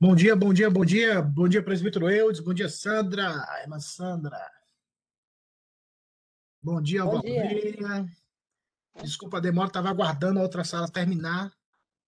Bom 0.00 0.14
dia, 0.14 0.36
bom 0.36 0.52
dia, 0.52 0.68
bom 0.68 0.84
dia. 0.84 1.22
Bom 1.22 1.48
dia, 1.48 1.62
presbítero 1.62 2.10
Eudes. 2.10 2.40
Bom 2.40 2.52
dia, 2.52 2.68
Sandra. 2.68 3.30
Irmã 3.62 3.80
Sandra. 3.80 4.52
Bom 6.62 6.82
dia, 6.82 7.04
Bom 7.04 7.20
dia. 7.20 8.04
Desculpa 9.02 9.38
a 9.38 9.40
demora, 9.40 9.68
estava 9.68 9.88
aguardando 9.88 10.38
a 10.38 10.42
outra 10.42 10.62
sala 10.62 10.90
terminar 10.90 11.50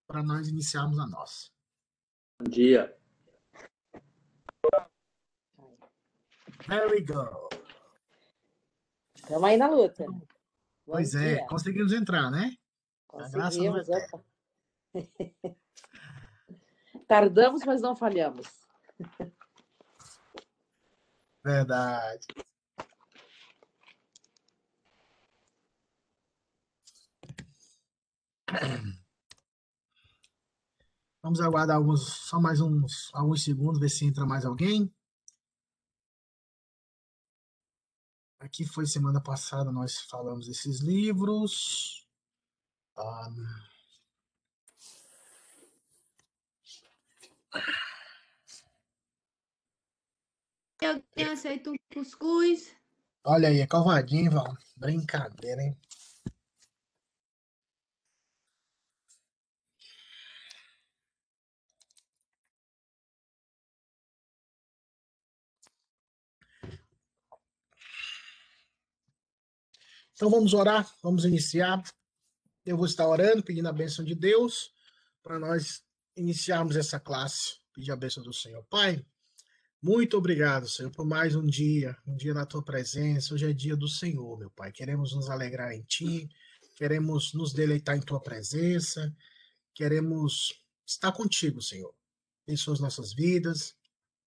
para 0.07 0.23
nós 0.23 0.49
iniciarmos 0.49 0.99
a 0.99 1.07
nossa. 1.07 1.51
Bom 2.38 2.51
dia. 2.51 2.95
There 6.69 6.91
we 6.91 7.01
go. 7.01 7.49
Estamos 9.15 9.45
aí 9.45 9.57
na 9.57 9.69
luta. 9.69 10.05
Bom 10.87 10.93
Pois 10.93 11.15
é, 11.15 11.35
dia. 11.37 11.47
conseguimos 11.49 11.93
entrar, 11.93 12.31
né? 12.31 12.53
É 13.15 13.31
Conseguimos. 13.31 13.89
opa. 13.89 14.25
Tardamos, 17.09 17.65
mas 17.65 17.83
não 17.83 17.95
falhamos. 17.97 18.47
Verdade. 21.45 22.27
Vamos 31.23 31.41
aguardar 31.41 31.77
alguns, 31.77 32.07
só 32.29 32.41
mais 32.41 32.60
uns 32.60 33.10
alguns 33.13 33.43
segundos, 33.43 33.80
ver 33.80 33.88
se 33.88 34.05
entra 34.07 34.25
mais 34.25 34.45
alguém. 34.45 34.93
Aqui 38.47 38.65
foi 38.65 38.87
semana 38.87 39.21
passada, 39.21 39.73
nós 39.73 40.02
falamos 40.02 40.47
desses 40.47 40.79
livros. 40.79 42.07
Ah, 42.97 43.29
Alguém 50.80 51.33
aceita 51.33 51.71
um 51.73 51.75
cuscuz? 51.93 52.73
olha 53.25 53.49
aí, 53.49 53.59
é 53.59 53.66
calvadinho, 53.66 54.30
Val. 54.30 54.57
Brincadeira, 54.77 55.60
hein? 55.60 55.77
Então 70.17 70.31
vamos 70.31 70.55
orar, 70.55 70.91
vamos 71.03 71.27
iniciar. 71.27 71.83
Eu 72.65 72.78
vou 72.78 72.87
estar 72.87 73.06
orando, 73.06 73.43
pedindo 73.43 73.69
a 73.69 73.72
bênção 73.72 74.03
de 74.03 74.15
Deus, 74.15 74.72
para 75.22 75.39
nós 75.39 75.83
iniciarmos 76.17 76.75
essa 76.75 76.99
classe. 76.99 77.59
Pedir 77.75 77.93
a 77.93 77.97
bênção 77.97 78.22
do 78.22 78.33
Senhor. 78.33 78.65
Pai, 78.71 79.05
muito 79.82 80.16
obrigado, 80.16 80.66
Senhor, 80.71 80.91
por 80.91 81.05
mais 81.05 81.37
um 81.37 81.44
dia, 81.44 81.94
um 82.06 82.16
dia 82.16 82.32
na 82.32 82.47
tua 82.47 82.65
presença. 82.65 83.34
Hoje 83.34 83.50
é 83.50 83.53
dia 83.53 83.76
do 83.76 83.87
Senhor, 83.87 84.38
meu 84.38 84.50
Pai. 84.50 84.72
Queremos 84.72 85.15
nos 85.15 85.28
alegrar 85.28 85.75
em 85.75 85.82
ti, 85.82 86.31
queremos 86.76 87.34
nos 87.34 87.53
deleitar 87.53 87.94
em 87.94 88.00
tua 88.00 88.19
presença, 88.19 89.15
queremos 89.75 90.55
estar 90.87 91.12
contigo, 91.12 91.60
Senhor. 91.60 91.94
Abençoa 92.49 92.72
as 92.72 92.81
nossas 92.81 93.12
vidas, 93.12 93.76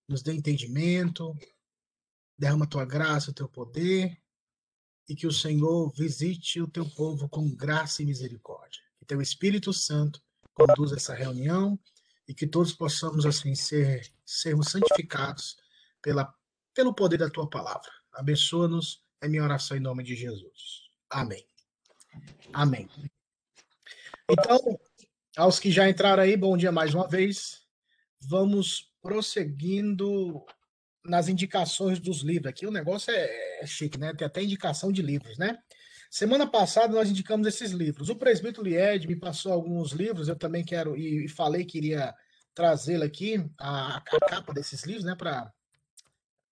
nos 0.08 0.22
dê 0.22 0.34
entendimento, 0.34 1.36
derrama 2.38 2.68
tua 2.68 2.86
graça, 2.86 3.32
o 3.32 3.34
teu 3.34 3.50
poder, 3.50 4.22
e 5.10 5.16
que 5.16 5.26
o 5.26 5.32
Senhor 5.32 5.92
visite 5.92 6.62
o 6.62 6.68
teu 6.68 6.88
povo 6.88 7.28
com 7.28 7.50
graça 7.50 8.04
e 8.04 8.06
misericórdia. 8.06 8.82
Que 9.00 9.06
teu 9.06 9.20
Espírito 9.20 9.74
Santo 9.74 10.22
conduza 10.54 10.96
essa 10.96 11.16
reunião 11.16 11.80
e 12.28 12.34
que 12.34 12.46
todos 12.46 12.72
possamos 12.72 13.26
assim 13.26 13.56
ser 13.56 14.08
sermos 14.24 14.68
santificados 14.68 15.58
pela 16.00 16.32
pelo 16.76 16.94
poder 16.94 17.18
da 17.18 17.30
tua 17.30 17.50
palavra. 17.50 17.92
Abençoa-nos, 18.14 19.04
é 19.20 19.28
minha 19.28 19.44
oração 19.44 19.76
em 19.76 19.82
nome 19.82 20.04
de 20.04 20.16
Jesus. 20.16 20.90
Amém. 21.10 21.46
Amém. 22.54 22.88
Então, 24.30 24.80
aos 25.36 25.60
que 25.60 25.72
já 25.72 25.90
entraram 25.90 26.22
aí, 26.22 26.38
bom 26.38 26.56
dia 26.56 26.72
mais 26.72 26.94
uma 26.94 27.08
vez. 27.08 27.64
Vamos 28.22 28.94
prosseguindo 29.02 30.46
nas 31.04 31.28
indicações 31.28 32.00
dos 32.00 32.22
livros. 32.22 32.50
Aqui 32.50 32.66
o 32.66 32.72
negócio 32.72 33.12
é, 33.12 33.62
é 33.62 33.66
chique, 33.66 33.98
né? 33.98 34.14
Tem 34.14 34.26
até 34.26 34.44
indicação 34.44 34.92
de 34.92 35.02
livros, 35.02 35.38
né? 35.38 35.58
Semana 36.10 36.50
passada 36.50 36.94
nós 36.94 37.10
indicamos 37.10 37.48
esses 37.48 37.72
livros. 37.72 38.10
O 38.10 38.16
presbítero 38.16 38.64
Lied 38.64 39.06
me 39.06 39.16
passou 39.16 39.54
alguns 39.54 39.92
livros, 39.92 40.28
eu 40.28 40.36
também 40.36 40.64
quero, 40.64 40.98
e, 40.98 41.28
falei 41.28 41.64
que 41.64 41.78
iria 41.78 42.16
trazê-lo 42.54 43.04
aqui, 43.04 43.46
a, 43.60 43.98
a 43.98 44.02
capa 44.02 44.54
desses 44.54 44.84
livros, 44.84 45.06
né? 45.06 45.16
Para. 45.16 45.54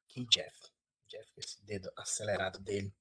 Aqui, 0.10 0.26
Jeff. 0.32 0.56
Jeff, 1.10 1.28
esse 1.38 1.66
dedo 1.66 1.90
acelerado 1.98 2.60
dele. 2.60 2.94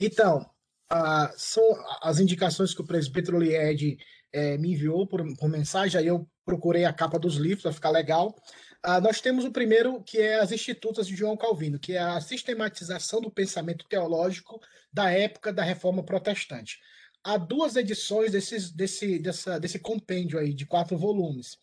Então, 0.00 0.50
ah, 0.88 1.32
são 1.36 1.62
as 2.02 2.18
indicações 2.18 2.74
que 2.74 2.80
o 2.80 2.86
presbítero 2.86 3.38
Lied 3.38 3.98
eh, 4.32 4.58
me 4.58 4.72
enviou 4.72 5.06
por, 5.06 5.22
por 5.36 5.48
mensagem, 5.48 6.00
aí 6.00 6.06
eu 6.06 6.28
procurei 6.44 6.84
a 6.84 6.92
capa 6.92 7.18
dos 7.18 7.36
livros 7.36 7.62
para 7.62 7.72
ficar 7.72 7.90
legal. 7.90 8.34
Ah, 8.82 9.00
nós 9.00 9.20
temos 9.20 9.44
o 9.44 9.52
primeiro, 9.52 10.02
que 10.02 10.18
é 10.18 10.40
as 10.40 10.52
Institutas 10.52 11.06
de 11.06 11.14
João 11.14 11.36
Calvino, 11.36 11.78
que 11.78 11.92
é 11.92 11.98
a 11.98 12.20
sistematização 12.20 13.20
do 13.20 13.30
pensamento 13.30 13.84
teológico 13.86 14.58
da 14.90 15.10
época 15.10 15.52
da 15.52 15.62
Reforma 15.62 16.02
Protestante. 16.02 16.78
Há 17.22 17.36
duas 17.36 17.76
edições 17.76 18.32
desses, 18.32 18.70
desse, 18.70 19.18
dessa, 19.18 19.60
desse 19.60 19.78
compêndio 19.78 20.38
aí, 20.38 20.54
de 20.54 20.64
quatro 20.64 20.96
volumes. 20.96 21.58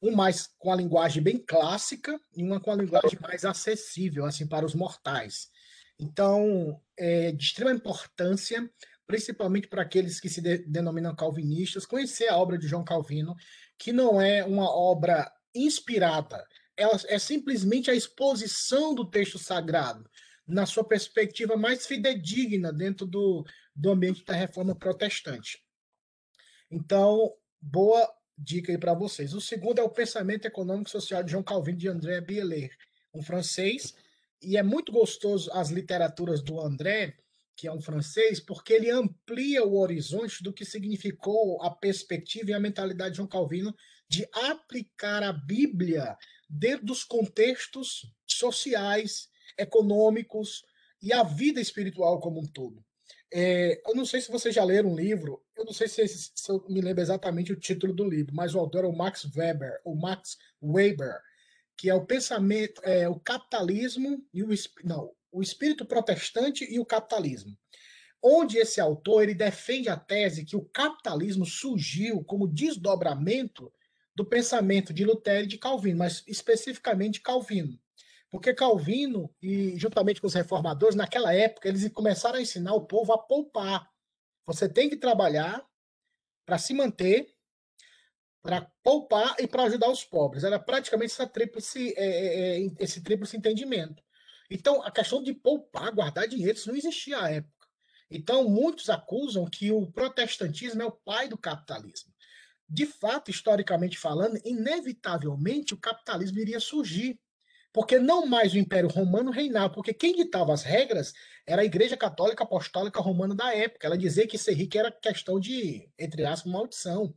Um 0.00 0.12
mais 0.12 0.48
com 0.58 0.72
a 0.72 0.76
linguagem 0.76 1.22
bem 1.22 1.38
clássica 1.38 2.18
e 2.34 2.42
uma 2.42 2.58
com 2.58 2.70
a 2.70 2.76
linguagem 2.76 3.18
mais 3.20 3.44
acessível, 3.44 4.24
assim, 4.24 4.46
para 4.46 4.64
os 4.64 4.74
mortais. 4.74 5.50
Então, 6.00 6.80
é 6.96 7.32
de 7.32 7.44
extrema 7.44 7.72
importância, 7.72 8.68
principalmente 9.06 9.68
para 9.68 9.82
aqueles 9.82 10.18
que 10.18 10.30
se 10.30 10.40
de, 10.40 10.58
denominam 10.66 11.14
calvinistas, 11.14 11.84
conhecer 11.84 12.28
a 12.28 12.38
obra 12.38 12.56
de 12.56 12.66
João 12.66 12.82
Calvino, 12.82 13.36
que 13.76 13.92
não 13.92 14.18
é 14.18 14.42
uma 14.42 14.74
obra 14.74 15.30
inspirada, 15.54 16.42
ela 16.76 16.98
é 17.08 17.18
simplesmente 17.18 17.90
a 17.90 17.94
exposição 17.94 18.94
do 18.94 19.04
texto 19.04 19.38
sagrado 19.38 20.08
na 20.46 20.66
sua 20.66 20.84
perspectiva 20.84 21.56
mais 21.56 21.86
fidedigna 21.86 22.72
dentro 22.72 23.06
do, 23.06 23.44
do 23.74 23.90
ambiente 23.90 24.24
da 24.24 24.34
reforma 24.34 24.74
protestante. 24.74 25.62
Então, 26.70 27.32
boa 27.60 28.08
dica 28.36 28.72
aí 28.72 28.78
para 28.78 28.94
vocês. 28.94 29.34
O 29.34 29.40
segundo 29.40 29.78
é 29.78 29.82
o 29.82 29.90
Pensamento 29.90 30.46
Econômico 30.46 30.90
Social 30.90 31.22
de 31.22 31.30
João 31.30 31.42
Calvino 31.42 31.78
de 31.78 31.88
André 31.88 32.20
Bieler, 32.20 32.70
um 33.14 33.22
francês, 33.22 33.94
e 34.40 34.56
é 34.56 34.62
muito 34.62 34.90
gostoso 34.90 35.50
as 35.52 35.70
literaturas 35.70 36.42
do 36.42 36.60
André, 36.60 37.16
que 37.54 37.68
é 37.68 37.72
um 37.72 37.80
francês, 37.80 38.40
porque 38.40 38.72
ele 38.72 38.90
amplia 38.90 39.64
o 39.64 39.78
horizonte 39.78 40.42
do 40.42 40.52
que 40.52 40.64
significou 40.64 41.62
a 41.62 41.70
perspectiva 41.70 42.50
e 42.50 42.54
a 42.54 42.60
mentalidade 42.60 43.12
de 43.12 43.16
João 43.18 43.28
Calvino 43.28 43.74
de 44.08 44.26
aplicar 44.32 45.22
a 45.22 45.32
Bíblia 45.32 46.16
dentro 46.52 46.84
dos 46.84 47.02
contextos 47.02 48.12
sociais, 48.26 49.30
econômicos 49.58 50.64
e 51.00 51.12
a 51.12 51.22
vida 51.22 51.60
espiritual 51.60 52.20
como 52.20 52.40
um 52.40 52.46
todo. 52.46 52.84
É, 53.32 53.80
eu 53.88 53.94
não 53.94 54.04
sei 54.04 54.20
se 54.20 54.30
vocês 54.30 54.54
já 54.54 54.62
leram 54.62 54.90
um 54.90 54.96
livro, 54.96 55.42
eu 55.56 55.64
não 55.64 55.72
sei 55.72 55.88
se, 55.88 56.06
se, 56.06 56.30
eu 56.50 56.62
me 56.68 56.82
lembro 56.82 57.00
exatamente 57.00 57.50
o 57.50 57.58
título 57.58 57.94
do 57.94 58.04
livro, 58.04 58.34
mas 58.34 58.54
o 58.54 58.58
autor 58.58 58.84
é 58.84 58.86
o 58.86 58.94
Max 58.94 59.24
Weber, 59.34 59.80
o 59.84 59.94
Max 59.94 60.36
Weber, 60.62 61.18
que 61.74 61.88
é 61.88 61.94
o 61.94 62.04
pensamento, 62.04 62.82
é, 62.84 63.08
o 63.08 63.18
capitalismo 63.18 64.22
e 64.34 64.42
o 64.42 64.48
não, 64.84 65.10
o 65.30 65.40
espírito 65.40 65.86
protestante 65.86 66.70
e 66.70 66.78
o 66.78 66.84
capitalismo. 66.84 67.56
Onde 68.22 68.58
esse 68.58 68.80
autor 68.80 69.22
ele 69.22 69.34
defende 69.34 69.88
a 69.88 69.96
tese 69.96 70.44
que 70.44 70.54
o 70.54 70.66
capitalismo 70.66 71.46
surgiu 71.46 72.22
como 72.22 72.46
desdobramento 72.46 73.72
do 74.14 74.24
pensamento 74.24 74.92
de 74.92 75.04
Lutero 75.04 75.44
e 75.44 75.48
de 75.48 75.58
Calvino, 75.58 75.98
mas 75.98 76.22
especificamente 76.26 77.20
Calvino. 77.20 77.78
Porque 78.30 78.54
Calvino, 78.54 79.34
e 79.42 79.78
juntamente 79.78 80.20
com 80.20 80.26
os 80.26 80.34
reformadores, 80.34 80.96
naquela 80.96 81.34
época, 81.34 81.68
eles 81.68 81.86
começaram 81.92 82.38
a 82.38 82.42
ensinar 82.42 82.74
o 82.74 82.86
povo 82.86 83.12
a 83.12 83.18
poupar. 83.18 83.86
Você 84.46 84.68
tem 84.68 84.88
que 84.88 84.96
trabalhar 84.96 85.64
para 86.46 86.58
se 86.58 86.72
manter, 86.72 87.32
para 88.42 88.62
poupar 88.82 89.36
e 89.38 89.46
para 89.46 89.64
ajudar 89.64 89.90
os 89.90 90.04
pobres. 90.04 90.44
Era 90.44 90.58
praticamente 90.58 91.12
essa 91.12 91.26
tríplice, 91.26 91.94
é, 91.96 92.62
é, 92.64 92.70
esse 92.80 93.02
tríplice 93.02 93.36
entendimento. 93.36 94.02
Então, 94.50 94.82
a 94.82 94.90
questão 94.90 95.22
de 95.22 95.32
poupar, 95.32 95.94
guardar 95.94 96.26
dinheiro, 96.26 96.56
isso 96.56 96.68
não 96.68 96.76
existia 96.76 97.18
à 97.18 97.30
época. 97.30 97.68
Então, 98.10 98.48
muitos 98.48 98.90
acusam 98.90 99.46
que 99.46 99.70
o 99.70 99.90
protestantismo 99.90 100.82
é 100.82 100.84
o 100.84 100.92
pai 100.92 101.28
do 101.28 101.38
capitalismo. 101.38 102.11
De 102.68 102.86
fato, 102.86 103.30
historicamente 103.30 103.98
falando, 103.98 104.38
inevitavelmente 104.44 105.74
o 105.74 105.78
capitalismo 105.78 106.38
iria 106.38 106.60
surgir 106.60 107.18
porque 107.72 107.98
não 107.98 108.26
mais 108.26 108.52
o 108.52 108.58
Império 108.58 108.88
Romano 108.88 109.30
reinava, 109.30 109.72
porque 109.72 109.94
quem 109.94 110.14
ditava 110.14 110.52
as 110.52 110.62
regras 110.62 111.14
era 111.46 111.62
a 111.62 111.64
Igreja 111.64 111.96
Católica 111.96 112.44
Apostólica 112.44 113.00
Romana 113.00 113.34
da 113.34 113.54
época. 113.54 113.86
Ela 113.86 113.96
dizia 113.96 114.28
que 114.28 114.36
ser 114.36 114.52
rico 114.52 114.76
era 114.76 114.92
questão 114.92 115.40
de, 115.40 115.88
entre 115.98 116.24
aspas, 116.24 116.52
maldição. 116.52 117.14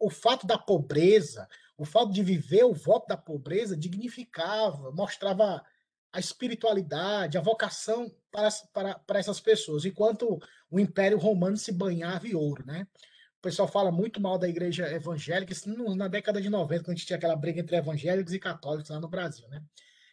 O 0.00 0.10
fato 0.10 0.44
da 0.44 0.58
pobreza, 0.58 1.48
o 1.78 1.84
fato 1.84 2.12
de 2.12 2.22
viver 2.22 2.64
o 2.64 2.74
voto 2.74 3.06
da 3.06 3.16
pobreza 3.16 3.76
dignificava, 3.76 4.90
mostrava 4.90 5.64
a 6.12 6.18
espiritualidade, 6.18 7.38
a 7.38 7.40
vocação 7.40 8.12
para, 8.30 8.48
para, 8.72 8.98
para 8.98 9.18
essas 9.20 9.40
pessoas, 9.40 9.84
enquanto 9.84 10.38
o 10.68 10.80
Império 10.80 11.16
Romano 11.16 11.56
se 11.56 11.72
banhava 11.72 12.26
em 12.26 12.34
ouro, 12.34 12.66
né? 12.66 12.86
O 13.42 13.48
pessoal 13.50 13.66
fala 13.66 13.90
muito 13.90 14.20
mal 14.20 14.38
da 14.38 14.48
igreja 14.48 14.88
evangélica, 14.88 15.52
isso 15.52 15.68
na 15.96 16.06
década 16.06 16.40
de 16.40 16.48
90, 16.48 16.84
quando 16.84 16.90
a 16.90 16.94
gente 16.94 17.06
tinha 17.06 17.16
aquela 17.16 17.34
briga 17.34 17.58
entre 17.58 17.74
evangélicos 17.74 18.32
e 18.32 18.38
católicos 18.38 18.88
lá 18.88 19.00
no 19.00 19.08
Brasil, 19.08 19.48
né? 19.48 19.60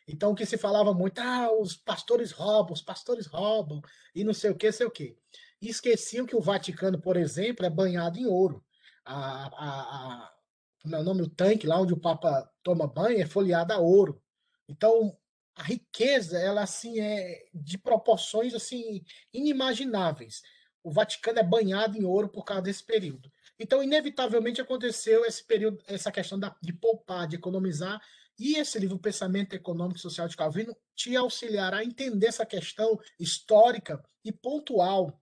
Então, 0.07 0.31
o 0.31 0.35
que 0.35 0.47
se 0.47 0.57
falava 0.57 0.95
muito, 0.95 1.19
ah, 1.19 1.47
os 1.53 1.75
pastores 1.75 2.31
roubam, 2.31 2.73
os 2.73 2.81
pastores 2.81 3.27
roubam, 3.27 3.83
e 4.15 4.23
não 4.23 4.33
sei 4.33 4.49
o 4.49 4.55
que, 4.55 4.71
sei 4.71 4.87
o 4.87 4.89
que. 4.89 5.15
E 5.61 5.69
esqueciam 5.69 6.25
que 6.25 6.35
o 6.35 6.41
Vaticano, 6.41 6.99
por 6.99 7.15
exemplo, 7.17 7.63
é 7.63 7.69
banhado 7.69 8.17
em 8.17 8.25
ouro. 8.25 8.65
A, 9.05 9.45
a, 9.45 10.25
a, 10.25 10.33
como 10.81 10.95
é 10.95 11.03
nome, 11.03 11.21
o 11.21 11.29
tanque 11.29 11.67
lá 11.67 11.79
onde 11.79 11.93
o 11.93 11.99
Papa 11.99 12.49
toma 12.63 12.87
banho 12.87 13.21
é 13.21 13.27
folheado 13.27 13.73
a 13.73 13.77
ouro. 13.77 14.19
Então, 14.67 15.15
a 15.55 15.61
riqueza, 15.61 16.39
ela 16.39 16.63
assim 16.63 16.99
é 16.99 17.45
de 17.53 17.77
proporções 17.77 18.55
assim 18.55 19.03
inimagináveis. 19.31 20.41
O 20.83 20.91
Vaticano 20.91 21.39
é 21.39 21.43
banhado 21.43 21.97
em 21.97 22.05
ouro 22.05 22.29
por 22.29 22.43
causa 22.43 22.63
desse 22.63 22.83
período. 22.83 23.31
Então, 23.59 23.83
inevitavelmente 23.83 24.61
aconteceu 24.61 25.25
esse 25.25 25.43
período, 25.43 25.83
essa 25.87 26.11
questão 26.11 26.39
da, 26.39 26.55
de 26.61 26.73
poupar, 26.73 27.27
de 27.27 27.35
economizar, 27.35 28.01
e 28.39 28.55
esse 28.55 28.79
livro, 28.79 28.97
Pensamento 28.97 29.53
Econômico 29.53 29.99
e 29.99 30.01
Social 30.01 30.27
de 30.27 30.37
Calvino, 30.37 30.75
te 30.95 31.13
auxiliará 31.15 31.79
a 31.79 31.83
entender 31.83 32.27
essa 32.27 32.45
questão 32.45 32.97
histórica 33.19 34.01
e 34.23 34.31
pontual 34.31 35.21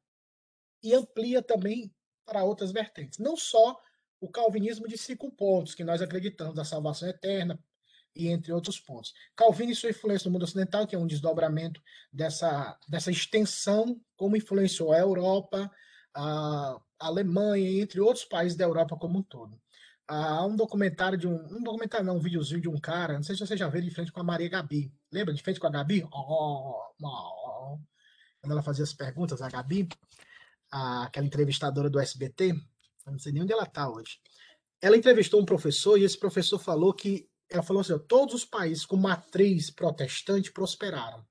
e 0.83 0.93
amplia 0.93 1.41
também 1.41 1.91
para 2.23 2.43
outras 2.43 2.71
vertentes. 2.71 3.17
Não 3.17 3.35
só 3.35 3.75
o 4.21 4.29
calvinismo 4.29 4.87
de 4.87 4.97
cinco 4.97 5.31
pontos, 5.31 5.73
que 5.73 5.83
nós 5.83 6.01
acreditamos 6.01 6.53
da 6.53 6.63
salvação 6.63 7.09
eterna, 7.09 7.59
e 8.17 8.27
entre 8.29 8.51
outros 8.51 8.79
pontos. 8.79 9.13
Calvino 9.35 9.71
e 9.71 9.75
sua 9.75 9.89
influência 9.89 10.27
no 10.27 10.33
mundo 10.33 10.43
ocidental, 10.43 10.87
que 10.87 10.95
é 10.95 10.99
um 10.99 11.07
desdobramento 11.07 11.81
dessa, 12.11 12.77
dessa 12.87 13.11
extensão, 13.11 13.99
como 14.15 14.35
influenciou 14.35 14.91
a 14.91 14.99
Europa, 14.99 15.71
a 16.15 16.79
Alemanha, 16.99 17.81
entre 17.81 18.01
outros 18.01 18.25
países 18.25 18.57
da 18.57 18.65
Europa 18.65 18.97
como 18.97 19.19
um 19.19 19.23
todo 19.23 19.59
há 20.07 20.45
um 20.45 20.55
documentário 20.55 21.17
de 21.17 21.27
um. 21.27 21.35
Um 21.35 21.61
documentário, 21.61 22.05
não, 22.05 22.17
um 22.17 22.19
videozinho 22.19 22.61
de 22.61 22.69
um 22.69 22.79
cara, 22.79 23.13
não 23.13 23.23
sei 23.23 23.35
se 23.35 23.45
você 23.45 23.57
já 23.57 23.67
viu 23.67 23.81
de 23.81 23.91
frente 23.91 24.11
com 24.11 24.21
a 24.21 24.23
Maria 24.23 24.49
Gabi. 24.49 24.91
Lembra? 25.11 25.33
De 25.33 25.43
frente 25.43 25.59
com 25.59 25.67
a 25.67 25.69
Gabi? 25.69 26.07
Oh, 26.11 26.81
oh. 27.03 27.79
Quando 28.41 28.51
ela 28.51 28.63
fazia 28.63 28.83
as 28.83 28.93
perguntas, 28.93 29.41
a 29.41 29.49
Gabi, 29.49 29.87
a, 30.71 31.03
aquela 31.03 31.27
entrevistadora 31.27 31.89
do 31.89 31.99
SBT, 31.99 32.53
não 33.05 33.19
sei 33.19 33.33
nem 33.33 33.43
onde 33.43 33.53
ela 33.53 33.63
está 33.63 33.89
hoje. 33.89 34.19
Ela 34.81 34.95
entrevistou 34.95 35.41
um 35.41 35.45
professor 35.45 35.97
e 35.97 36.03
esse 36.03 36.17
professor 36.17 36.59
falou 36.59 36.93
que. 36.93 37.27
Ela 37.49 37.63
falou 37.63 37.81
assim: 37.81 37.97
todos 38.07 38.33
os 38.33 38.45
países 38.45 38.85
com 38.85 38.97
matriz 38.97 39.69
protestante 39.69 40.51
prosperaram. 40.51 41.25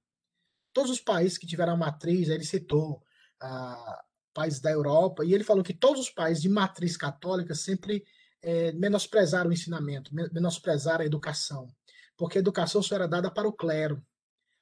Todos 0.73 0.91
os 0.91 1.01
países 1.01 1.39
que 1.39 1.47
tiveram 1.47 1.75
a 1.75 1.77
matriz, 1.77 2.29
ele 2.29 2.45
citou 2.45 3.03
ah, 3.41 4.05
países 4.33 4.61
da 4.61 4.71
Europa, 4.71 5.25
e 5.25 5.33
ele 5.33 5.45
falou 5.45 5.65
que 5.65 5.73
todos 5.73 6.03
os 6.03 6.11
países 6.11 6.43
de 6.43 6.49
matriz 6.49 6.97
católica 6.97 7.55
sempre 7.55 8.05
é, 8.43 8.73
menosprezar 8.73 9.47
o 9.47 9.53
ensinamento, 9.53 10.15
menosprezar 10.15 11.01
a 11.01 11.07
educação, 11.07 11.69
porque 12.17 12.39
a 12.39 12.41
educação 12.41 12.83
só 12.83 12.95
era 12.95 13.09
dada 13.09 13.31
para 13.31 13.49
o 13.49 13.53
clero, 13.53 14.05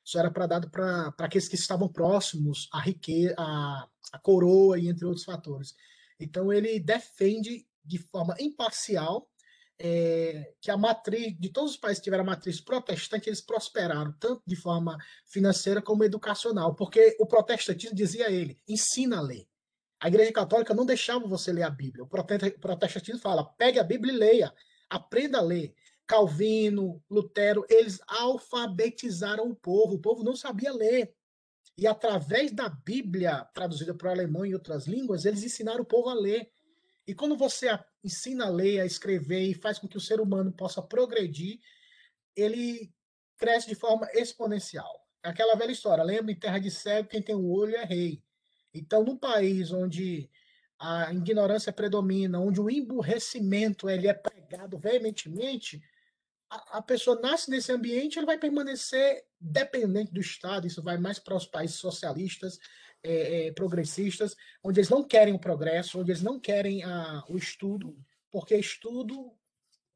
só 0.04 0.20
era 0.20 0.30
para 0.30 0.46
dado 0.46 0.70
para 0.70 1.12
aqueles 1.18 1.48
que 1.48 1.56
estavam 1.56 1.88
próximos 1.88 2.68
à 2.72 2.80
riqueza, 2.80 3.34
à, 3.36 3.88
à 4.12 4.18
coroa 4.18 4.78
e 4.78 4.88
entre 4.88 5.04
outros 5.04 5.24
fatores. 5.24 5.74
Então 6.20 6.52
ele 6.52 6.78
defende 6.78 7.66
de 7.84 7.98
forma 7.98 8.36
imparcial 8.38 9.28
é, 9.78 10.54
que 10.60 10.70
a 10.70 10.76
matriz 10.76 11.36
de 11.38 11.48
todos 11.50 11.72
os 11.72 11.76
países 11.76 11.98
que 11.98 12.04
tiveram 12.04 12.22
a 12.22 12.26
matriz 12.26 12.60
protestante 12.60 13.28
eles 13.28 13.40
prosperaram 13.40 14.12
tanto 14.18 14.42
de 14.46 14.56
forma 14.56 14.96
financeira 15.26 15.82
como 15.82 16.04
educacional, 16.04 16.74
porque 16.74 17.16
o 17.18 17.26
protestantismo 17.26 17.96
dizia 17.96 18.30
ele 18.30 18.58
ensina 18.68 19.18
a 19.18 19.22
ler. 19.22 19.46
A 20.00 20.08
Igreja 20.08 20.32
Católica 20.32 20.74
não 20.74 20.84
deixava 20.84 21.26
você 21.26 21.52
ler 21.52 21.62
a 21.62 21.70
Bíblia. 21.70 22.04
O 22.04 22.06
protestantismo 22.06 23.20
fala: 23.20 23.44
pegue 23.56 23.78
a 23.78 23.84
Bíblia 23.84 24.12
e 24.12 24.16
leia, 24.16 24.54
aprenda 24.90 25.38
a 25.38 25.42
ler. 25.42 25.74
Calvino, 26.06 27.02
Lutero, 27.10 27.64
eles 27.70 27.98
alfabetizaram 28.06 29.48
o 29.48 29.54
povo. 29.54 29.94
O 29.94 30.00
povo 30.00 30.22
não 30.22 30.36
sabia 30.36 30.72
ler. 30.72 31.14
E 31.78 31.86
através 31.86 32.52
da 32.52 32.68
Bíblia, 32.68 33.48
traduzida 33.54 33.94
para 33.94 34.08
o 34.08 34.10
alemão 34.10 34.44
e 34.44 34.54
outras 34.54 34.86
línguas, 34.86 35.24
eles 35.24 35.42
ensinaram 35.42 35.80
o 35.80 35.86
povo 35.86 36.10
a 36.10 36.14
ler. 36.14 36.50
E 37.06 37.14
quando 37.14 37.36
você 37.36 37.68
ensina 38.02 38.46
a 38.46 38.50
ler, 38.50 38.80
a 38.80 38.86
escrever 38.86 39.42
e 39.42 39.54
faz 39.54 39.78
com 39.78 39.86
que 39.86 39.96
o 39.96 40.00
ser 40.00 40.20
humano 40.20 40.52
possa 40.52 40.82
progredir, 40.82 41.58
ele 42.34 42.92
cresce 43.36 43.68
de 43.68 43.74
forma 43.74 44.08
exponencial. 44.12 45.04
É 45.22 45.28
aquela 45.28 45.54
velha 45.54 45.72
história, 45.72 46.04
lembra 46.04 46.32
em 46.32 46.38
terra 46.38 46.58
de 46.58 46.70
cego, 46.70 47.08
quem 47.08 47.22
tem 47.22 47.34
um 47.34 47.50
olho 47.50 47.76
é 47.76 47.84
rei. 47.84 48.22
Então, 48.72 49.04
num 49.04 49.16
país 49.16 49.70
onde 49.70 50.30
a 50.78 51.12
ignorância 51.12 51.72
predomina, 51.72 52.40
onde 52.40 52.60
o 52.60 52.70
emburrecimento 52.70 53.88
ele 53.88 54.08
é 54.08 54.14
pregado 54.14 54.76
veementemente, 54.78 55.82
a, 56.50 56.78
a 56.78 56.82
pessoa 56.82 57.20
nasce 57.20 57.50
nesse 57.50 57.72
ambiente, 57.72 58.18
ele 58.18 58.26
vai 58.26 58.38
permanecer 58.38 59.24
dependente 59.40 60.12
do 60.12 60.20
Estado. 60.20 60.66
Isso 60.66 60.82
vai 60.82 60.98
mais 60.98 61.18
para 61.18 61.36
os 61.36 61.46
países 61.46 61.76
socialistas, 61.76 62.58
é, 63.04 63.46
é, 63.46 63.52
progressistas, 63.52 64.34
onde 64.62 64.80
eles 64.80 64.88
não 64.88 65.04
querem 65.04 65.34
o 65.34 65.38
progresso, 65.38 66.00
onde 66.00 66.10
eles 66.10 66.22
não 66.22 66.40
querem 66.40 66.82
a, 66.82 67.22
o 67.28 67.36
estudo, 67.36 67.96
porque 68.30 68.56
estudo, 68.56 69.30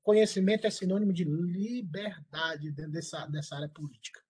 conhecimento 0.03 0.67
é 0.67 0.71
sinônimo 0.71 1.13
de 1.13 1.25
liberdade 1.25 2.71
dentro 2.71 2.93
dessa, 2.93 3.27
dessa 3.27 3.57
área 3.57 3.69
política. 3.69 4.21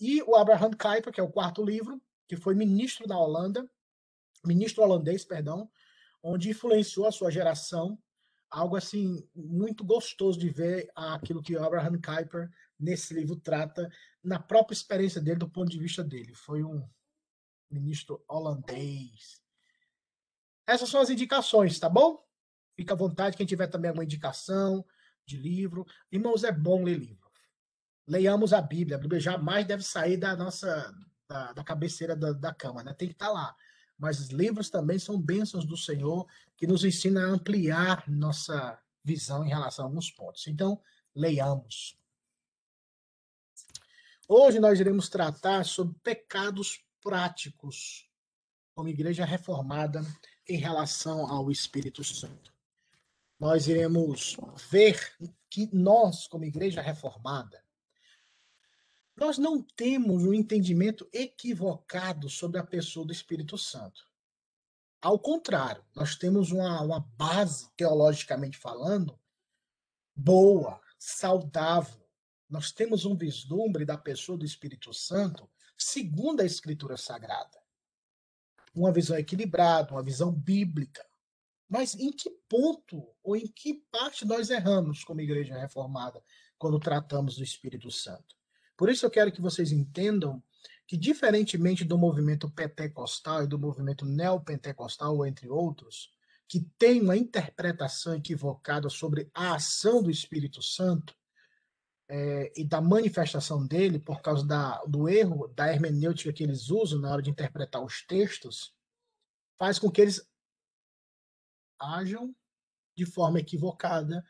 E 0.00 0.22
o 0.22 0.34
Abraham 0.34 0.70
Kuyper, 0.70 1.12
que 1.12 1.20
é 1.20 1.22
o 1.22 1.30
quarto 1.30 1.62
livro, 1.62 2.00
que 2.26 2.36
foi 2.36 2.54
ministro 2.54 3.06
da 3.06 3.18
Holanda, 3.18 3.68
ministro 4.44 4.82
holandês, 4.82 5.24
perdão, 5.24 5.70
onde 6.22 6.50
influenciou 6.50 7.06
a 7.06 7.12
sua 7.12 7.30
geração, 7.30 7.98
algo 8.50 8.76
assim 8.76 9.28
muito 9.34 9.84
gostoso 9.84 10.38
de 10.38 10.48
ver 10.48 10.88
aquilo 10.94 11.42
que 11.42 11.56
Abraham 11.56 12.00
Kuyper 12.00 12.50
nesse 12.78 13.14
livro 13.14 13.36
trata 13.36 13.90
na 14.22 14.38
própria 14.38 14.74
experiência 14.74 15.20
dele, 15.20 15.38
do 15.38 15.48
ponto 15.48 15.70
de 15.70 15.78
vista 15.78 16.02
dele. 16.02 16.34
Foi 16.34 16.62
um 16.62 16.86
ministro 17.70 18.22
holandês. 18.28 19.40
Essas 20.66 20.88
são 20.88 21.00
as 21.00 21.10
indicações, 21.10 21.78
tá 21.78 21.88
bom? 21.88 22.24
Fica 22.74 22.94
à 22.94 22.96
vontade, 22.96 23.36
quem 23.36 23.46
tiver 23.46 23.68
também 23.68 23.88
alguma 23.88 24.04
indicação 24.04 24.84
de 25.24 25.36
livro. 25.36 25.86
Irmãos, 26.10 26.44
é 26.44 26.52
bom 26.52 26.82
ler 26.82 26.98
livro. 26.98 27.30
Leiamos 28.06 28.52
a 28.52 28.60
Bíblia. 28.60 28.96
A 28.96 29.00
Bíblia 29.00 29.20
jamais 29.20 29.66
deve 29.66 29.82
sair 29.82 30.16
da 30.16 30.36
nossa 30.36 30.92
da, 31.28 31.52
da 31.52 31.64
cabeceira 31.64 32.14
da, 32.14 32.32
da 32.32 32.54
cama, 32.54 32.82
né? 32.84 32.94
Tem 32.94 33.08
que 33.08 33.14
estar 33.14 33.26
tá 33.26 33.32
lá 33.32 33.56
mas 33.98 34.28
livros 34.28 34.68
também 34.68 34.98
são 34.98 35.20
bênçãos 35.20 35.64
do 35.64 35.76
Senhor 35.76 36.26
que 36.56 36.66
nos 36.66 36.84
ensina 36.84 37.22
a 37.22 37.28
ampliar 37.28 38.04
nossa 38.08 38.78
visão 39.02 39.44
em 39.44 39.48
relação 39.48 39.84
a 39.84 39.88
alguns 39.88 40.10
pontos. 40.10 40.46
Então, 40.46 40.80
leiamos. 41.14 41.98
Hoje 44.28 44.58
nós 44.58 44.80
iremos 44.80 45.08
tratar 45.08 45.64
sobre 45.64 45.96
pecados 46.02 46.84
práticos 47.06 48.10
como 48.74 48.88
igreja 48.88 49.24
reformada 49.24 50.04
em 50.48 50.58
relação 50.58 51.24
ao 51.30 51.52
Espírito 51.52 52.02
Santo. 52.02 52.52
Nós 53.38 53.68
iremos 53.68 54.36
ver 54.68 55.14
que 55.48 55.72
nós, 55.72 56.26
como 56.26 56.44
igreja 56.44 56.82
reformada, 56.82 57.64
nós 59.16 59.38
não 59.38 59.62
temos 59.62 60.24
um 60.24 60.34
entendimento 60.34 61.08
equivocado 61.12 62.28
sobre 62.28 62.58
a 62.58 62.66
pessoa 62.66 63.06
do 63.06 63.12
Espírito 63.12 63.56
Santo. 63.56 64.04
Ao 65.00 65.16
contrário, 65.16 65.84
nós 65.94 66.16
temos 66.16 66.50
uma, 66.50 66.80
uma 66.80 66.98
base, 67.16 67.70
teologicamente 67.76 68.58
falando, 68.58 69.16
boa, 70.12 70.80
saudável. 70.98 72.04
Nós 72.50 72.72
temos 72.72 73.04
um 73.04 73.16
vislumbre 73.16 73.84
da 73.84 73.96
pessoa 73.96 74.36
do 74.36 74.44
Espírito 74.44 74.92
Santo 74.92 75.48
segundo 75.76 76.40
a 76.40 76.44
Escritura 76.44 76.96
Sagrada. 76.96 77.58
Uma 78.74 78.92
visão 78.92 79.16
equilibrada, 79.16 79.92
uma 79.92 80.02
visão 80.02 80.32
bíblica. 80.32 81.04
Mas 81.68 81.94
em 81.94 82.12
que 82.12 82.30
ponto 82.48 83.08
ou 83.22 83.36
em 83.36 83.46
que 83.46 83.74
parte 83.90 84.24
nós 84.24 84.50
erramos 84.50 85.02
como 85.02 85.20
igreja 85.20 85.58
reformada 85.58 86.22
quando 86.58 86.78
tratamos 86.78 87.36
do 87.36 87.42
Espírito 87.42 87.90
Santo? 87.90 88.36
Por 88.76 88.90
isso 88.90 89.04
eu 89.06 89.10
quero 89.10 89.32
que 89.32 89.40
vocês 89.40 89.72
entendam 89.72 90.42
que, 90.86 90.96
diferentemente 90.96 91.84
do 91.84 91.98
movimento 91.98 92.48
pentecostal 92.50 93.42
e 93.42 93.46
do 93.46 93.58
movimento 93.58 94.04
neopentecostal, 94.04 95.26
entre 95.26 95.48
outros, 95.48 96.12
que 96.48 96.60
tem 96.78 97.00
uma 97.00 97.16
interpretação 97.16 98.14
equivocada 98.14 98.88
sobre 98.88 99.28
a 99.34 99.56
ação 99.56 100.02
do 100.02 100.10
Espírito 100.10 100.62
Santo, 100.62 101.16
é, 102.08 102.52
e 102.56 102.64
da 102.64 102.80
manifestação 102.80 103.66
dele, 103.66 103.98
por 103.98 104.20
causa 104.20 104.46
da, 104.46 104.82
do 104.84 105.08
erro 105.08 105.48
da 105.48 105.72
hermenêutica 105.72 106.32
que 106.32 106.42
eles 106.42 106.70
usam 106.70 107.00
na 107.00 107.10
hora 107.10 107.22
de 107.22 107.30
interpretar 107.30 107.82
os 107.82 108.02
textos, 108.06 108.74
faz 109.58 109.78
com 109.78 109.90
que 109.90 110.00
eles 110.00 110.26
ajam 111.78 112.34
de 112.96 113.04
forma 113.04 113.40
equivocada, 113.40 114.24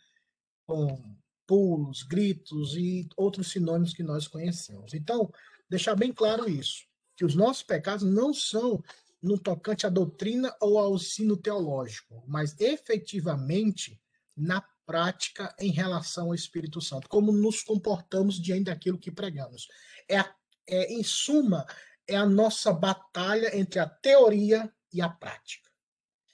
com 0.66 1.16
pulos, 1.47 2.02
gritos 2.02 2.75
e 2.76 3.09
outros 3.16 3.50
sinônimos 3.50 3.95
que 3.95 4.02
nós 4.02 4.26
conhecemos. 4.26 4.95
Então, 4.95 5.33
deixar 5.68 5.95
bem 5.95 6.12
claro 6.12 6.49
isso, 6.49 6.85
que 7.16 7.25
os 7.25 7.35
nossos 7.35 7.62
pecados 7.62 8.04
não 8.04 8.35
são 8.35 8.83
no 9.23 9.38
tocante 9.38 9.87
à 9.87 9.88
doutrina 9.88 10.54
ou 10.61 10.78
ao 10.78 10.95
ensino 10.95 11.37
teológico, 11.37 12.23
mas 12.26 12.59
efetivamente 12.61 14.00
na 14.37 14.61
prática 14.87 15.55
em 15.59 15.71
relação 15.71 16.26
ao 16.26 16.35
Espírito 16.35 16.81
Santo, 16.81 17.09
como 17.09 17.33
nos 17.33 17.62
comportamos 17.62 18.40
diante 18.40 18.64
daquilo 18.64 18.99
que 18.99 19.11
pregamos. 19.11 19.69
É, 20.09 20.25
é 20.69 20.93
em 20.93 21.02
suma, 21.02 21.66
é 22.07 22.16
a 22.16 22.25
nossa 22.25 22.73
batalha 22.73 23.57
entre 23.57 23.81
a 23.81 23.88
teoria 23.88 24.73
e 24.93 25.02
a 25.02 25.09
prática 25.09 25.66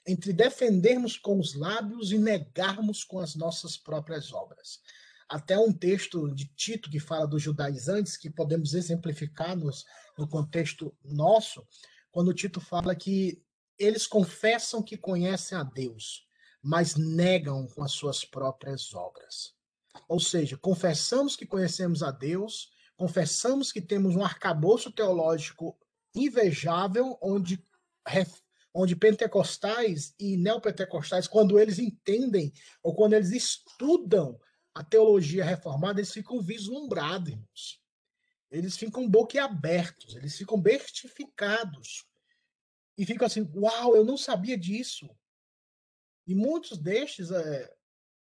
entre 0.07 0.33
defendermos 0.33 1.17
com 1.17 1.39
os 1.39 1.55
lábios 1.55 2.13
e 2.13 2.19
negarmos 2.19 3.05
com 3.05 3.19
as 3.19 3.35
nossas 3.35 3.77
próprias 3.77 4.33
obras. 4.33 4.81
Até 5.29 5.59
um 5.59 5.73
texto 5.73 6.35
de 6.35 6.47
Tito 6.47 6.91
que 6.91 7.01
fala 7.01 7.27
dos 7.27 7.43
judaizantes, 7.43 8.17
que 8.17 8.29
podemos 8.29 8.75
exemplificar 8.75 9.57
nos, 9.57 9.85
no 10.19 10.29
contexto 10.29 10.95
nosso, 11.03 11.67
quando 12.11 12.35
Tito 12.35 12.61
fala 12.61 12.95
que 12.95 13.43
eles 13.79 14.07
confessam 14.07 14.83
que 14.83 14.97
conhecem 14.97 15.57
a 15.57 15.63
Deus, 15.63 16.27
mas 16.63 16.95
negam 16.95 17.67
com 17.67 17.83
as 17.83 17.93
suas 17.93 18.25
próprias 18.25 18.95
obras. 18.95 19.55
Ou 20.09 20.21
seja, 20.21 20.57
confessamos 20.57 21.37
que 21.37 21.47
conhecemos 21.47 22.03
a 22.03 22.11
Deus, 22.11 22.71
confessamos 22.97 23.73
que 23.73 23.81
temos 23.81 24.15
um 24.15 24.25
arcabouço 24.25 24.91
teológico 24.93 25.77
invejável, 26.15 27.19
onde 27.21 27.65
onde 28.75 28.97
pentecostais 28.97 30.15
e 30.19 30.37
neopentecostais, 30.37 31.29
quando 31.29 31.59
eles 31.59 31.79
entendem 31.79 32.53
ou 32.83 32.95
quando 32.95 33.13
eles 33.13 33.31
estudam 33.31 34.41
a 34.75 34.83
teologia 34.83 35.45
reformada, 35.45 36.01
eles 36.01 36.13
ficam 36.13 36.41
vislumbrados, 36.41 37.29
irmãos. 37.29 37.83
Eles 38.51 38.77
ficam 38.77 39.09
boquiabertos, 39.09 40.17
eles 40.17 40.37
ficam 40.37 40.61
bestificados. 40.61 42.07
E 42.97 43.05
ficam 43.05 43.27
assim, 43.27 43.51
uau, 43.55 43.97
eu 43.97 44.05
não 44.05 44.17
sabia 44.17 44.57
disso. 44.57 45.09
E 46.27 46.35
muitos 46.35 46.79
destes, 46.79 47.31
é, 47.31 47.75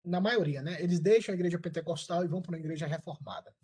na 0.05 0.21
maioria, 0.21 0.63
né, 0.63 0.83
eles 0.83 0.99
deixam 0.99 1.33
a 1.33 1.37
igreja 1.37 1.59
pentecostal 1.59 2.25
e 2.25 2.29
vão 2.29 2.43
para 2.43 2.57
a 2.57 2.59
igreja 2.59 2.87
reformada. 2.87 3.55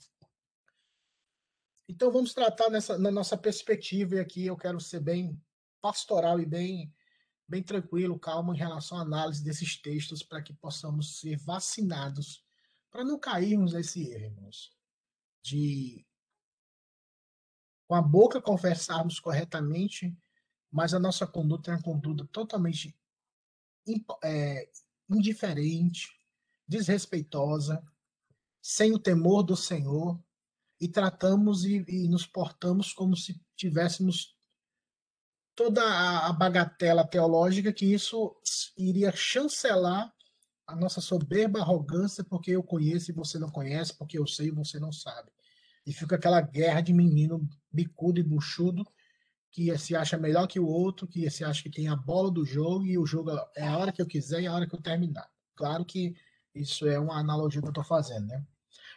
Então 1.89 2.13
vamos 2.13 2.35
tratar 2.35 2.69
nessa, 2.69 2.99
na 2.99 3.11
nossa 3.11 3.37
perspectiva, 3.37 4.17
e 4.17 4.21
aqui 4.21 4.47
eu 4.47 4.57
quero 4.57 4.79
ser 4.79 5.01
bem 5.01 5.41
pastoral 5.81 6.39
e 6.39 6.45
bem, 6.45 6.95
bem 7.49 7.63
tranquilo, 7.63 8.19
calmo 8.19 8.55
em 8.55 8.59
relação 8.59 8.99
à 8.99 9.01
análise 9.01 9.43
desses 9.43 9.81
textos 9.81 10.23
para 10.23 10.43
que 10.43 10.53
possamos 10.53 11.19
ser 11.19 11.37
vacinados, 11.39 12.45
para 12.91 13.05
não 13.05 13.19
cairmos 13.19 13.73
nesse 13.73 14.11
erro, 14.11 14.25
irmãos, 14.25 14.77
de 15.43 16.07
com 17.87 17.95
a 17.95 18.03
boca 18.03 18.41
confessarmos 18.41 19.19
corretamente, 19.19 20.15
mas 20.71 20.93
a 20.93 20.99
nossa 20.99 21.27
conduta 21.27 21.71
é 21.71 21.75
uma 21.75 21.83
conduta 21.83 22.29
totalmente 22.31 22.95
é, 24.23 24.69
indiferente, 25.09 26.09
desrespeitosa, 26.67 27.83
sem 28.61 28.93
o 28.93 28.99
temor 28.99 29.43
do 29.43 29.57
Senhor, 29.57 30.21
e 30.81 30.89
tratamos 30.89 31.65
e, 31.65 31.85
e 31.89 32.09
nos 32.09 32.27
portamos 32.27 32.93
como 32.93 33.17
se 33.17 33.41
tivéssemos 33.57 34.37
toda 35.55 35.83
a 36.27 36.33
bagatela 36.33 37.05
teológica 37.05 37.73
que 37.73 37.93
isso 37.93 38.37
iria 38.77 39.11
chancelar 39.11 40.15
a 40.67 40.77
nossa 40.77 41.01
soberba 41.01 41.61
arrogância 41.61 42.23
porque 42.23 42.53
eu 42.53 42.63
conheço 42.63 43.11
e 43.11 43.15
você 43.15 43.39
não 43.39 43.51
conhece, 43.51 43.97
porque 43.97 44.19
eu 44.19 44.27
sei 44.27 44.49
e 44.49 44.53
você 44.53 44.79
não 44.79 44.93
sabe. 44.93 45.33
E 45.85 45.93
fica 45.93 46.15
aquela 46.15 46.41
guerra 46.41 46.81
de 46.81 46.93
menino 46.93 47.49
bicudo 47.73 48.21
e 48.21 48.23
buchudo 48.23 48.87
que 49.51 49.77
se 49.79 49.97
acha 49.97 50.17
melhor 50.17 50.47
que 50.47 50.61
o 50.61 50.67
outro, 50.67 51.07
que 51.07 51.29
se 51.31 51.45
acha 51.45 51.63
que 51.63 51.71
tem 51.71 51.89
a 51.89 51.97
bola 51.97 52.31
do 52.31 52.45
jogo 52.45 52.87
e 52.87 52.99
o 52.99 53.07
jogo 53.07 53.31
é 53.57 53.67
a 53.67 53.79
hora 53.79 53.93
que 53.93 54.01
eu 54.01 54.07
quiser 54.07 54.43
e 54.43 54.47
a 54.47 54.55
hora 54.55 54.67
que 54.67 54.75
eu 54.75 54.83
terminar. 54.83 55.29
Claro 55.57 55.85
que 55.85 56.15
isso 56.55 56.87
é 56.87 56.99
uma 56.99 57.19
analogia 57.19 57.61
que 57.61 57.67
eu 57.67 57.71
estou 57.71 57.85
fazendo, 57.85 58.27
né? 58.27 58.45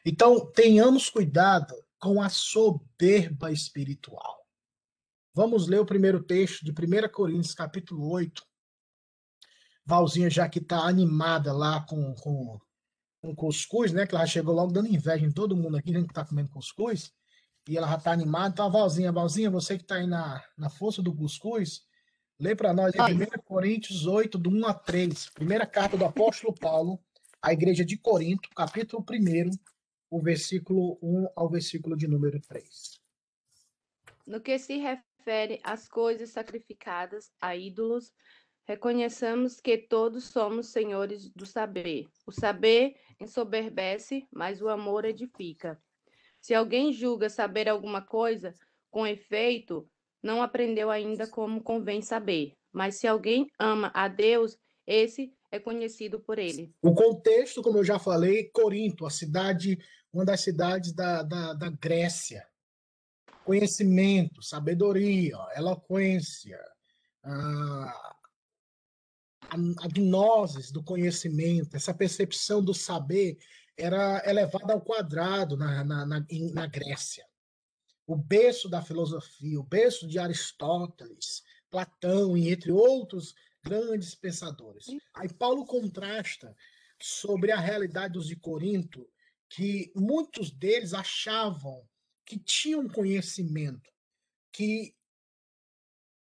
Então, 0.06 0.46
tenhamos 0.52 1.10
cuidado 1.10 1.74
com 2.00 2.22
a 2.22 2.30
soberba 2.30 3.52
espiritual. 3.52 4.42
Vamos 5.34 5.68
ler 5.68 5.80
o 5.80 5.86
primeiro 5.86 6.22
texto 6.24 6.66
de 6.66 6.72
1 6.72 7.10
Coríntios, 7.12 7.54
capítulo 7.54 8.10
8. 8.10 8.44
Valzinha 9.86 10.30
já 10.30 10.50
que 10.50 10.60
está 10.60 10.80
animada 10.80 11.54
lá 11.54 11.86
com, 11.86 12.14
com, 12.16 12.60
com 13.22 13.36
cuscuz, 13.36 13.94
né? 13.94 14.06
Que 14.06 14.16
ela 14.16 14.26
chegou 14.26 14.54
logo 14.54 14.74
dando 14.74 14.88
inveja 14.88 15.26
em 15.26 15.32
todo 15.32 15.56
mundo 15.56 15.78
aqui, 15.78 15.94
gente 15.94 16.06
que 16.06 16.12
está 16.12 16.26
comendo 16.26 16.50
cuscuz. 16.50 17.14
E 17.68 17.78
ela 17.78 17.88
já 17.88 17.98
está 17.98 18.12
animada. 18.12 18.50
Então, 18.50 18.72
Valzinha, 18.72 19.12
Valzinha, 19.12 19.52
você 19.52 19.78
que 19.78 19.84
está 19.84 19.96
aí 19.96 20.08
na, 20.08 20.44
na 20.58 20.70
força 20.70 21.02
do 21.02 21.16
cuscuz, 21.16 21.86
lê 22.40 22.56
para 22.56 22.74
nós 22.74 22.94
em 22.96 23.00
1 23.00 23.42
Coríntios 23.46 24.08
8, 24.08 24.38
do 24.38 24.50
1 24.50 24.66
a 24.66 24.74
3. 24.74 25.30
Primeira 25.30 25.66
carta 25.66 25.96
do 25.96 26.06
apóstolo 26.06 26.54
Paulo 26.54 27.00
à 27.42 27.54
igreja 27.54 27.84
de 27.84 27.98
Corinto, 27.98 28.50
capítulo 28.56 29.04
1, 29.10 29.52
o 30.10 30.22
versículo 30.22 31.00
1 31.02 31.30
ao 31.36 31.50
versículo 31.50 31.96
de 31.96 32.08
número 32.08 32.40
3. 32.42 33.02
No 34.26 34.40
que 34.40 34.58
se 34.60 34.78
refere 34.78 35.60
às 35.64 35.88
coisas 35.88 36.30
sacrificadas 36.30 37.32
a 37.40 37.56
ídolos, 37.56 38.14
reconheçamos 38.66 39.60
que 39.60 39.78
todos 39.78 40.26
somos 40.26 40.68
senhores 40.68 41.30
do 41.32 41.46
saber. 41.46 42.08
O 42.26 42.32
saber 42.32 42.96
ensoberbece, 43.20 44.28
mas 44.32 44.62
o 44.62 44.70
amor 44.70 45.06
edifica. 45.06 45.82
Se 46.42 46.54
alguém 46.54 46.92
julga 46.92 47.30
saber 47.30 47.70
alguma 47.70 48.02
coisa, 48.02 48.54
com 48.90 49.08
efeito, 49.08 49.88
não 50.22 50.42
aprendeu 50.42 50.90
ainda 50.90 51.28
como 51.28 51.64
convém 51.64 52.02
saber. 52.02 52.54
Mas 52.74 52.96
se 52.96 53.08
alguém 53.08 53.48
ama 53.60 53.92
a 53.94 54.08
Deus, 54.08 54.58
esse 54.86 55.34
é 55.52 55.60
conhecido 55.60 56.20
por 56.20 56.40
ele. 56.40 56.74
O 56.82 56.94
contexto, 56.94 57.62
como 57.62 57.78
eu 57.78 57.84
já 57.84 58.00
falei, 58.00 58.50
Corinto, 58.50 59.06
a 59.06 59.10
cidade, 59.10 59.78
uma 60.12 60.26
das 60.26 60.42
cidades 60.42 60.94
da, 60.94 61.24
da, 61.24 61.54
da 61.54 61.70
Grécia 61.70 62.46
conhecimento, 63.44 64.42
sabedoria, 64.42 65.36
eloquência, 65.56 66.60
a, 67.24 68.16
a 69.50 69.88
gnose 69.88 70.72
do 70.72 70.84
conhecimento, 70.84 71.76
essa 71.76 71.94
percepção 71.94 72.64
do 72.64 72.74
saber 72.74 73.38
era 73.78 74.22
elevada 74.30 74.74
ao 74.74 74.82
quadrado 74.82 75.58
na, 75.58 75.84
na, 75.84 76.06
na, 76.06 76.26
na 76.54 76.68
Grécia. 76.68 77.26
O 78.06 78.16
berço 78.16 78.68
da 78.70 78.82
filosofia, 78.82 79.60
o 79.60 79.64
berço 79.64 80.08
de 80.08 80.20
Aristóteles, 80.20 81.44
Platão 81.70 82.36
e 82.36 82.50
entre 82.52 82.72
outros 82.72 83.34
grandes 83.64 84.14
pensadores. 84.16 84.88
Aí 85.14 85.32
Paulo 85.32 85.66
contrasta 85.66 86.56
sobre 87.02 87.52
a 87.52 87.60
realidade 87.60 88.14
dos 88.14 88.28
de 88.28 88.36
Corinto, 88.36 89.08
que 89.50 89.92
muitos 89.96 90.52
deles 90.52 90.94
achavam 90.94 91.88
que 92.26 92.38
tinham 92.38 92.88
conhecimento, 92.88 93.92
que 94.52 94.96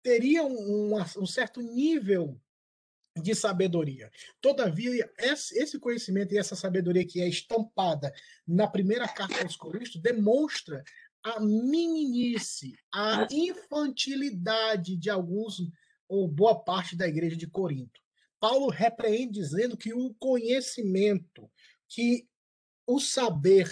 teriam 0.01 0.47
um, 0.49 0.95
um 0.95 1.25
certo 1.25 1.61
nível 1.61 2.39
de 3.15 3.35
sabedoria. 3.35 4.09
Todavia, 4.41 5.11
esse 5.17 5.79
conhecimento 5.79 6.33
e 6.33 6.37
essa 6.37 6.55
sabedoria 6.55 7.05
que 7.05 7.21
é 7.21 7.27
estampada 7.27 8.13
na 8.47 8.67
primeira 8.67 9.07
carta 9.07 9.43
aos 9.43 9.55
Coríntios 9.55 10.01
demonstra 10.01 10.83
a 11.23 11.39
meninice, 11.39 12.77
a 12.93 13.27
infantilidade 13.31 14.95
de 14.95 15.09
alguns 15.09 15.57
ou 16.07 16.27
boa 16.27 16.57
parte 16.63 16.95
da 16.95 17.07
igreja 17.07 17.35
de 17.35 17.47
Corinto. 17.47 17.99
Paulo 18.39 18.69
repreende 18.69 19.33
dizendo 19.33 19.75
que 19.75 19.93
o 19.93 20.13
conhecimento, 20.13 21.51
que 21.87 22.27
o 22.87 22.99
saber 22.99 23.69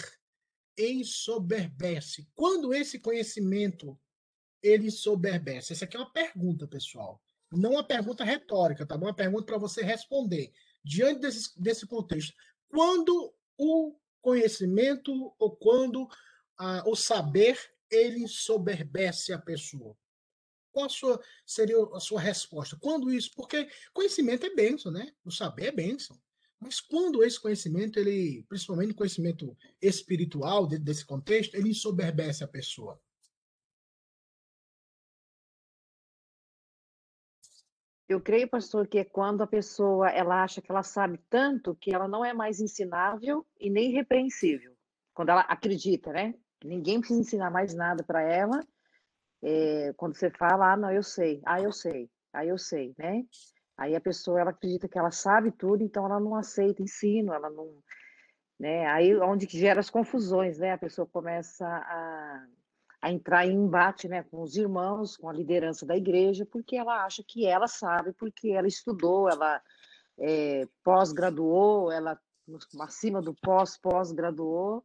ensoberbece. 0.78 2.28
Quando 2.34 2.72
esse 2.72 2.98
conhecimento 3.00 3.98
ele 4.62 4.88
ensoberbece? 4.88 5.72
Essa 5.72 5.86
aqui 5.86 5.96
é 5.96 6.00
uma 6.00 6.12
pergunta, 6.12 6.68
pessoal. 6.68 7.20
Não 7.50 7.72
uma 7.72 7.84
pergunta 7.84 8.24
retórica, 8.24 8.84
tá 8.86 8.96
bom? 8.96 9.06
Uma 9.06 9.14
pergunta 9.14 9.44
para 9.44 9.58
você 9.58 9.82
responder. 9.82 10.52
Diante 10.84 11.20
desse, 11.20 11.60
desse 11.60 11.86
contexto, 11.86 12.34
quando 12.68 13.32
o 13.56 13.96
conhecimento 14.20 15.34
ou 15.38 15.56
quando 15.56 16.08
ah, 16.58 16.82
o 16.86 16.94
saber 16.94 17.58
ele 17.90 18.20
ensoberbece 18.20 19.32
a 19.32 19.38
pessoa? 19.38 19.96
Qual 20.70 20.86
a 20.86 20.88
sua, 20.88 21.20
seria 21.46 21.76
a 21.94 22.00
sua 22.00 22.20
resposta? 22.20 22.76
Quando 22.80 23.10
isso? 23.10 23.30
Porque 23.34 23.68
conhecimento 23.92 24.46
é 24.46 24.54
bênção, 24.54 24.92
né? 24.92 25.12
O 25.24 25.30
saber 25.30 25.66
é 25.66 25.72
bênção. 25.72 26.20
Mas 26.60 26.80
quando 26.80 27.22
esse 27.24 27.40
conhecimento, 27.40 27.98
ele, 27.98 28.44
principalmente 28.48 28.92
o 28.92 28.96
conhecimento 28.96 29.56
espiritual 29.80 30.66
dentro 30.66 30.84
desse 30.84 31.04
contexto, 31.04 31.54
ele 31.54 31.70
ensoberbece 31.70 32.42
a 32.42 32.48
pessoa. 32.48 33.00
Eu 38.08 38.20
creio, 38.22 38.48
pastor, 38.48 38.86
que 38.86 38.98
é 38.98 39.04
quando 39.04 39.42
a 39.42 39.46
pessoa 39.46 40.08
ela 40.08 40.42
acha 40.42 40.62
que 40.62 40.70
ela 40.70 40.82
sabe 40.82 41.18
tanto 41.28 41.74
que 41.74 41.94
ela 41.94 42.08
não 42.08 42.24
é 42.24 42.32
mais 42.32 42.58
ensinável 42.58 43.46
e 43.60 43.68
nem 43.68 43.92
repreensível. 43.92 44.74
Quando 45.12 45.28
ela 45.28 45.42
acredita, 45.42 46.10
né? 46.10 46.34
Ninguém 46.64 47.00
precisa 47.00 47.20
ensinar 47.20 47.50
mais 47.50 47.74
nada 47.74 48.02
para 48.02 48.22
ela. 48.22 48.60
É, 49.42 49.92
quando 49.96 50.14
você 50.14 50.30
fala, 50.30 50.72
ah, 50.72 50.76
não, 50.76 50.90
eu 50.90 51.02
sei, 51.02 51.42
ah, 51.44 51.60
eu 51.60 51.70
sei, 51.70 52.10
ah, 52.32 52.46
eu 52.46 52.56
sei, 52.56 52.94
né? 52.98 53.24
Aí 53.76 53.94
a 53.94 54.00
pessoa 54.00 54.40
ela 54.40 54.50
acredita 54.50 54.88
que 54.88 54.98
ela 54.98 55.10
sabe 55.10 55.52
tudo, 55.52 55.84
então 55.84 56.06
ela 56.06 56.18
não 56.18 56.34
aceita 56.34 56.82
ensino, 56.82 57.32
ela 57.32 57.50
não, 57.50 57.72
né? 58.58 58.86
Aí 58.86 59.14
onde 59.18 59.46
que 59.46 59.58
gera 59.58 59.80
as 59.80 59.90
confusões, 59.90 60.58
né? 60.58 60.72
A 60.72 60.78
pessoa 60.78 61.06
começa 61.06 61.66
a, 61.66 62.46
a 63.00 63.12
entrar 63.12 63.46
em 63.46 63.54
embate, 63.54 64.08
né, 64.08 64.22
com 64.24 64.42
os 64.42 64.56
irmãos, 64.56 65.16
com 65.16 65.28
a 65.28 65.32
liderança 65.32 65.86
da 65.86 65.96
igreja, 65.96 66.44
porque 66.44 66.76
ela 66.76 67.04
acha 67.04 67.22
que 67.26 67.46
ela 67.46 67.68
sabe, 67.68 68.12
porque 68.12 68.48
ela 68.50 68.66
estudou, 68.66 69.28
ela 69.28 69.62
é, 70.18 70.66
pós-graduou, 70.82 71.92
ela 71.92 72.18
acima 72.80 73.22
do 73.22 73.34
pós 73.34 73.76
pós-graduou, 73.76 74.84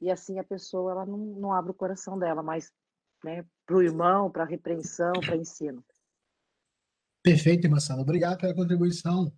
e 0.00 0.10
assim 0.10 0.38
a 0.38 0.44
pessoa 0.44 0.92
ela 0.92 1.06
não, 1.06 1.18
não 1.18 1.52
abre 1.52 1.70
o 1.70 1.74
coração 1.74 2.18
dela, 2.18 2.42
mas 2.42 2.72
né, 3.22 3.44
para 3.66 3.76
o 3.76 3.82
irmão, 3.82 4.30
para 4.30 4.44
repreensão, 4.44 5.12
para 5.12 5.36
ensino. 5.36 5.84
Perfeito, 7.22 7.66
irmã. 7.66 7.78
Obrigado 8.00 8.40
pela 8.40 8.54
contribuição. 8.54 9.32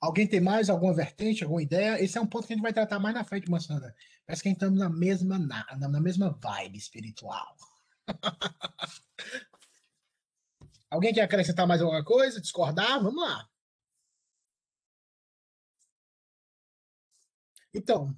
Alguém 0.00 0.26
tem 0.26 0.40
mais 0.40 0.70
alguma 0.70 0.94
vertente, 0.94 1.44
alguma 1.44 1.62
ideia? 1.62 2.02
Esse 2.02 2.16
é 2.16 2.20
um 2.20 2.26
ponto 2.26 2.46
que 2.46 2.54
a 2.54 2.56
gente 2.56 2.62
vai 2.62 2.72
tratar 2.72 2.98
mais 2.98 3.14
na 3.14 3.22
frente, 3.22 3.44
irmã 3.44 3.60
Sandra. 3.60 3.94
Parece 4.24 4.42
que 4.42 4.48
estamos 4.48 4.78
na 4.78 4.88
mesma, 4.88 5.38
na, 5.38 5.66
na 5.76 6.00
mesma 6.00 6.30
vibe 6.30 6.78
espiritual. 6.78 7.54
Alguém 10.90 11.12
quer 11.12 11.22
acrescentar 11.22 11.66
mais 11.66 11.82
alguma 11.82 12.02
coisa? 12.02 12.40
Discordar? 12.40 13.02
Vamos 13.02 13.22
lá. 13.22 13.46
Então, 17.72 18.16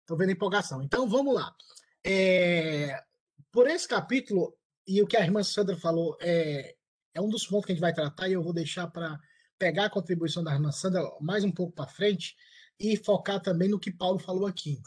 estou 0.00 0.16
vendo 0.16 0.32
empolgação. 0.32 0.82
Então, 0.82 1.08
vamos 1.08 1.34
lá. 1.34 1.54
É, 2.04 3.02
por 3.52 3.68
esse 3.68 3.88
capítulo, 3.88 4.58
e 4.86 5.00
o 5.00 5.06
que 5.06 5.16
a 5.16 5.22
irmã 5.22 5.42
Sandra 5.42 5.76
falou, 5.76 6.18
é, 6.20 6.76
é 7.14 7.20
um 7.20 7.28
dos 7.28 7.46
pontos 7.46 7.66
que 7.66 7.72
a 7.72 7.74
gente 7.74 7.80
vai 7.80 7.94
tratar 7.94 8.28
e 8.28 8.32
eu 8.32 8.42
vou 8.42 8.52
deixar 8.52 8.88
para 8.88 9.18
pegar 9.60 9.84
a 9.84 9.90
contribuição 9.90 10.42
da 10.42 10.54
irmã 10.54 10.72
Sandra 10.72 11.02
mais 11.20 11.44
um 11.44 11.52
pouco 11.52 11.74
para 11.74 11.86
frente 11.86 12.34
e 12.78 12.96
focar 12.96 13.42
também 13.42 13.68
no 13.68 13.78
que 13.78 13.92
Paulo 13.92 14.18
falou 14.18 14.46
aqui. 14.46 14.80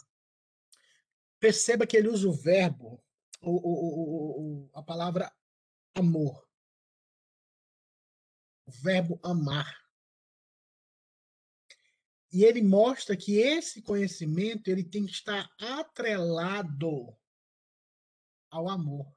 Perceba 1.40 1.86
que 1.86 1.96
ele 1.96 2.08
usa 2.08 2.28
o 2.28 2.34
verbo, 2.34 3.00
o, 3.40 3.52
o, 3.52 4.64
o, 4.64 4.70
a 4.74 4.82
palavra 4.82 5.32
amor. 5.94 6.50
O 8.66 8.72
verbo 8.72 9.20
amar. 9.22 9.80
E 12.32 12.44
ele 12.44 12.64
mostra 12.64 13.16
que 13.16 13.38
esse 13.38 13.80
conhecimento 13.80 14.70
ele 14.70 14.84
tem 14.84 15.06
que 15.06 15.12
estar 15.12 15.48
atrelado 15.60 17.16
ao 18.50 18.68
amor. 18.68 19.13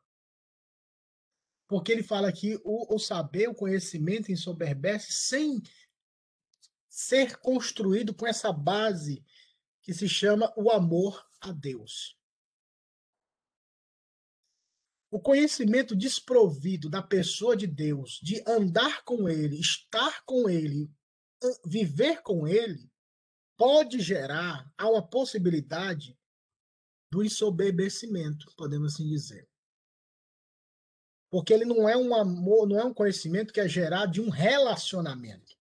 Porque 1.69 1.91
ele 1.91 2.03
fala 2.03 2.29
aqui 2.29 2.61
o, 2.65 2.95
o 2.95 2.99
saber, 2.99 3.49
o 3.49 3.55
conhecimento 3.55 4.31
ensoberbece 4.31 5.13
sem 5.13 5.61
ser 6.89 7.37
construído 7.39 8.15
com 8.15 8.27
essa 8.27 8.53
base 8.53 9.25
que 9.83 9.93
se 9.93 10.09
chama 10.09 10.53
o 10.57 10.71
amor 10.71 11.25
a 11.41 11.53
Deus. 11.53 12.17
O 15.11 15.21
conhecimento 15.21 15.95
desprovido 15.95 16.89
da 16.89 17.03
pessoa 17.03 17.57
de 17.57 17.67
Deus, 17.67 18.21
de 18.23 18.43
andar 18.47 19.03
com 19.05 19.29
Ele, 19.29 19.59
estar 19.59 20.25
com 20.25 20.49
Ele, 20.49 20.91
viver 21.65 22.23
com 22.23 22.47
Ele, 22.47 22.91
pode 23.57 24.01
gerar 24.01 24.71
há 24.77 24.89
uma 24.89 25.07
possibilidade 25.07 26.19
do 27.11 27.25
ensoberbecimento, 27.25 28.53
podemos 28.57 28.95
assim 28.95 29.09
dizer 29.09 29.49
porque 31.31 31.53
ele 31.53 31.65
não 31.65 31.89
é 31.89 31.97
um 31.97 32.15
amor, 32.15 32.69
não 32.69 32.79
é 32.79 32.85
um 32.85 32.95
conhecimento 32.95 33.53
que 33.53 33.61
é 33.61 33.69
gerado 33.69 34.13
de 34.13 34.21
um 34.21 34.29
relacionamento. 34.29 35.57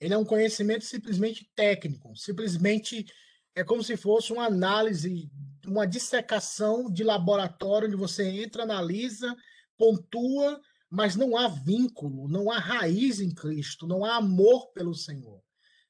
Ele 0.00 0.14
é 0.14 0.18
um 0.18 0.24
conhecimento 0.24 0.84
simplesmente 0.84 1.50
técnico, 1.56 2.14
simplesmente 2.16 3.06
é 3.54 3.64
como 3.64 3.82
se 3.82 3.96
fosse 3.96 4.32
uma 4.32 4.46
análise, 4.46 5.28
uma 5.66 5.86
dissecação 5.86 6.90
de 6.90 7.02
laboratório 7.02 7.88
onde 7.88 7.96
você 7.96 8.24
entra, 8.24 8.62
analisa, 8.62 9.36
pontua, 9.76 10.60
mas 10.88 11.16
não 11.16 11.36
há 11.36 11.48
vínculo, 11.48 12.28
não 12.28 12.50
há 12.50 12.58
raiz 12.58 13.20
em 13.20 13.34
Cristo, 13.34 13.86
não 13.86 14.04
há 14.04 14.16
amor 14.16 14.68
pelo 14.72 14.94
Senhor. 14.94 15.42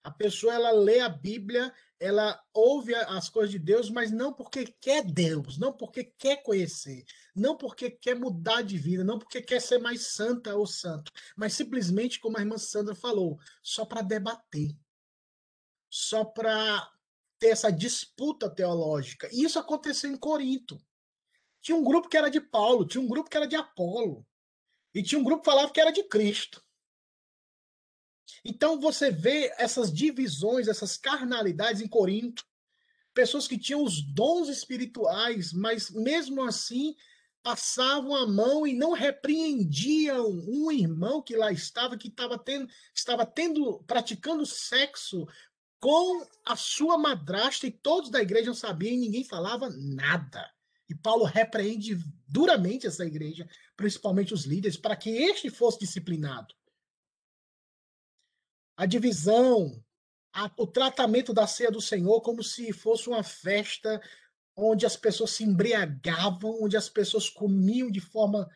A 0.02 0.10
pessoa 0.10 0.54
ela 0.54 0.70
lê 0.70 1.00
a 1.00 1.08
Bíblia, 1.08 1.72
ela 2.00 2.40
ouve 2.54 2.94
as 2.94 3.28
coisas 3.28 3.50
de 3.50 3.58
Deus, 3.58 3.90
mas 3.90 4.10
não 4.10 4.32
porque 4.32 4.74
quer 4.80 5.04
Deus, 5.04 5.58
não 5.58 5.72
porque 5.72 6.04
quer 6.04 6.42
conhecer, 6.42 7.04
não 7.38 7.56
porque 7.56 7.90
quer 7.90 8.14
mudar 8.14 8.62
de 8.62 8.76
vida, 8.76 9.04
não 9.04 9.18
porque 9.18 9.40
quer 9.40 9.60
ser 9.60 9.78
mais 9.78 10.08
santa 10.08 10.54
ou 10.56 10.66
santo, 10.66 11.10
mas 11.36 11.54
simplesmente, 11.54 12.18
como 12.18 12.36
a 12.36 12.40
irmã 12.40 12.58
Sandra 12.58 12.94
falou, 12.94 13.38
só 13.62 13.84
para 13.84 14.02
debater, 14.02 14.76
só 15.90 16.24
para 16.24 16.90
ter 17.38 17.48
essa 17.48 17.70
disputa 17.70 18.50
teológica. 18.50 19.28
E 19.32 19.44
isso 19.44 19.58
aconteceu 19.58 20.10
em 20.10 20.16
Corinto. 20.16 20.80
Tinha 21.60 21.76
um 21.76 21.84
grupo 21.84 22.08
que 22.08 22.16
era 22.16 22.30
de 22.30 22.40
Paulo, 22.40 22.86
tinha 22.86 23.00
um 23.00 23.08
grupo 23.08 23.30
que 23.30 23.36
era 23.36 23.46
de 23.46 23.56
Apolo, 23.56 24.26
e 24.94 25.02
tinha 25.02 25.18
um 25.18 25.24
grupo 25.24 25.42
que 25.42 25.50
falava 25.50 25.72
que 25.72 25.80
era 25.80 25.90
de 25.90 26.02
Cristo. 26.04 26.64
Então 28.44 28.80
você 28.80 29.10
vê 29.10 29.52
essas 29.58 29.92
divisões, 29.92 30.68
essas 30.68 30.96
carnalidades 30.96 31.80
em 31.80 31.88
Corinto. 31.88 32.44
Pessoas 33.14 33.48
que 33.48 33.58
tinham 33.58 33.82
os 33.82 34.00
dons 34.02 34.48
espirituais, 34.48 35.52
mas 35.52 35.90
mesmo 35.90 36.42
assim 36.42 36.94
passavam 37.42 38.14
a 38.14 38.26
mão 38.26 38.66
e 38.66 38.74
não 38.74 38.92
repreendiam 38.92 40.28
um 40.28 40.70
irmão 40.70 41.22
que 41.22 41.36
lá 41.36 41.50
estava, 41.52 41.96
que 41.96 42.08
estava 42.08 42.38
tendo, 42.38 42.68
estava 42.94 43.24
tendo, 43.24 43.82
praticando 43.84 44.44
sexo 44.44 45.26
com 45.80 46.26
a 46.44 46.56
sua 46.56 46.98
madrasta 46.98 47.66
e 47.66 47.70
todos 47.70 48.10
da 48.10 48.20
igreja 48.20 48.46
não 48.46 48.54
sabiam 48.54 48.94
e 48.94 48.98
ninguém 48.98 49.24
falava 49.24 49.70
nada. 49.70 50.50
E 50.88 50.94
Paulo 50.94 51.24
repreende 51.24 51.98
duramente 52.26 52.86
essa 52.86 53.04
igreja, 53.04 53.48
principalmente 53.76 54.34
os 54.34 54.44
líderes, 54.44 54.76
para 54.76 54.96
que 54.96 55.10
este 55.10 55.50
fosse 55.50 55.78
disciplinado 55.80 56.54
a 58.78 58.86
divisão, 58.86 59.84
a, 60.32 60.48
o 60.56 60.64
tratamento 60.64 61.34
da 61.34 61.48
ceia 61.48 61.70
do 61.70 61.80
Senhor 61.80 62.20
como 62.20 62.44
se 62.44 62.72
fosse 62.72 63.08
uma 63.08 63.24
festa 63.24 64.00
onde 64.58 64.84
as 64.84 64.96
pessoas 64.96 65.30
se 65.30 65.44
embriagavam, 65.44 66.60
onde 66.60 66.76
as 66.76 66.88
pessoas 66.88 67.30
comiam 67.30 67.88
de 67.88 68.00
forma 68.00 68.50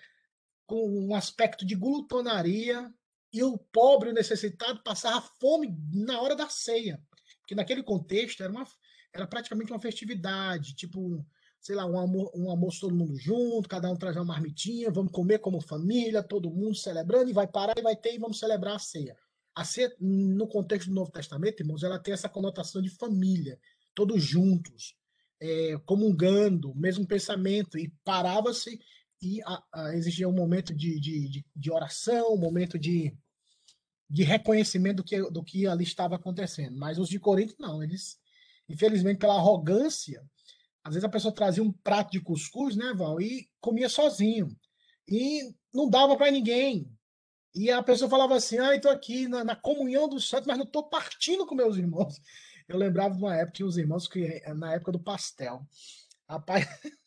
com 0.67 0.89
um 0.89 1.15
aspecto 1.15 1.65
de 1.65 1.77
glutonaria 1.77 2.93
e 3.33 3.43
o 3.45 3.57
pobre, 3.57 4.11
o 4.11 4.13
necessitado, 4.13 4.83
passava 4.83 5.21
fome 5.21 5.75
na 5.95 6.21
hora 6.21 6.35
da 6.35 6.49
ceia. 6.49 7.01
Porque 7.39 7.55
naquele 7.55 7.85
contexto 7.85 8.43
era, 8.43 8.53
uma, 8.53 8.67
era 9.15 9.27
praticamente 9.29 9.73
uma 9.73 9.81
festividade, 9.81 10.75
tipo, 10.75 11.25
sei 11.61 11.77
lá, 11.77 11.87
um, 11.87 12.29
um 12.35 12.51
almoço 12.51 12.81
todo 12.81 12.97
mundo 12.97 13.17
junto, 13.17 13.69
cada 13.69 13.89
um 13.89 13.97
traz 13.97 14.17
uma 14.17 14.25
marmitinha, 14.25 14.91
vamos 14.91 15.13
comer 15.13 15.39
como 15.39 15.61
família, 15.61 16.23
todo 16.23 16.51
mundo 16.51 16.75
celebrando, 16.75 17.31
e 17.31 17.33
vai 17.33 17.47
parar 17.47 17.79
e 17.79 17.83
vai 17.83 17.95
ter, 17.95 18.15
e 18.15 18.19
vamos 18.19 18.41
celebrar 18.41 18.75
a 18.75 18.81
ceia. 18.81 19.17
A 19.55 19.65
ceia, 19.65 19.95
no 20.01 20.49
contexto 20.49 20.89
do 20.89 20.95
Novo 20.95 21.13
Testamento, 21.13 21.61
irmãos, 21.61 21.85
ela 21.85 21.99
tem 21.99 22.13
essa 22.13 22.29
conotação 22.29 22.83
de 22.83 22.91
família, 22.91 23.59
todos 23.95 24.23
juntos, 24.23 24.97
é, 25.43 25.77
comungando, 25.85 26.73
mesmo 26.77 27.05
pensamento, 27.05 27.77
e 27.77 27.93
parava-se 28.05 28.79
e 29.21 29.43
a, 29.43 29.63
a, 29.73 29.95
exigia 29.97 30.29
um 30.29 30.33
momento 30.33 30.73
de, 30.73 31.01
de, 31.01 31.29
de, 31.29 31.47
de, 31.55 31.71
oração, 31.71 32.35
um 32.35 32.39
momento 32.39 32.79
de, 32.79 33.13
de 34.09 34.23
reconhecimento 34.23 34.99
do 34.99 35.05
que, 35.05 35.31
do 35.31 35.43
que 35.43 35.67
ali 35.67 35.83
estava 35.83 36.15
acontecendo. 36.15 36.77
Mas 36.77 36.99
os 36.99 37.09
de 37.09 37.19
Corinto, 37.19 37.57
não, 37.59 37.83
eles, 37.83 38.19
infelizmente, 38.69 39.19
pela 39.19 39.35
arrogância, 39.35 40.25
às 40.85 40.95
vezes 40.95 41.05
a 41.05 41.11
pessoa 41.11 41.35
trazia 41.35 41.63
um 41.63 41.73
prato 41.73 42.13
de 42.13 42.21
cuscuz, 42.21 42.77
né, 42.77 42.93
Val, 42.95 43.21
e 43.21 43.49
comia 43.61 43.89
sozinho. 43.89 44.49
E 45.09 45.53
não 45.75 45.91
dava 45.91 46.17
para 46.17 46.31
ninguém. 46.31 46.89
E 47.55 47.71
a 47.71 47.83
pessoa 47.83 48.09
falava 48.09 48.37
assim: 48.37 48.59
ah, 48.59 48.75
estou 48.75 48.91
aqui 48.91 49.29
na, 49.29 49.45
na, 49.45 49.57
comunhão 49.57 50.09
dos 50.09 50.29
santos, 50.29 50.47
mas 50.47 50.57
não 50.57 50.65
estou 50.65 50.89
partindo 50.89 51.47
com 51.47 51.55
meus 51.55 51.77
irmãos. 51.77 52.21
Eu 52.69 52.77
lembrava 52.79 53.15
de 53.15 53.23
uma 53.23 53.37
época, 53.37 53.53
tinha 53.53 53.67
os 53.67 53.77
irmãos 53.77 54.07
que, 54.07 54.25
eh, 54.25 54.55
na 54.55 54.75
época 54.75 54.93
do 54.93 55.01
pastel. 55.01 55.67
Rapaz, 56.29 56.67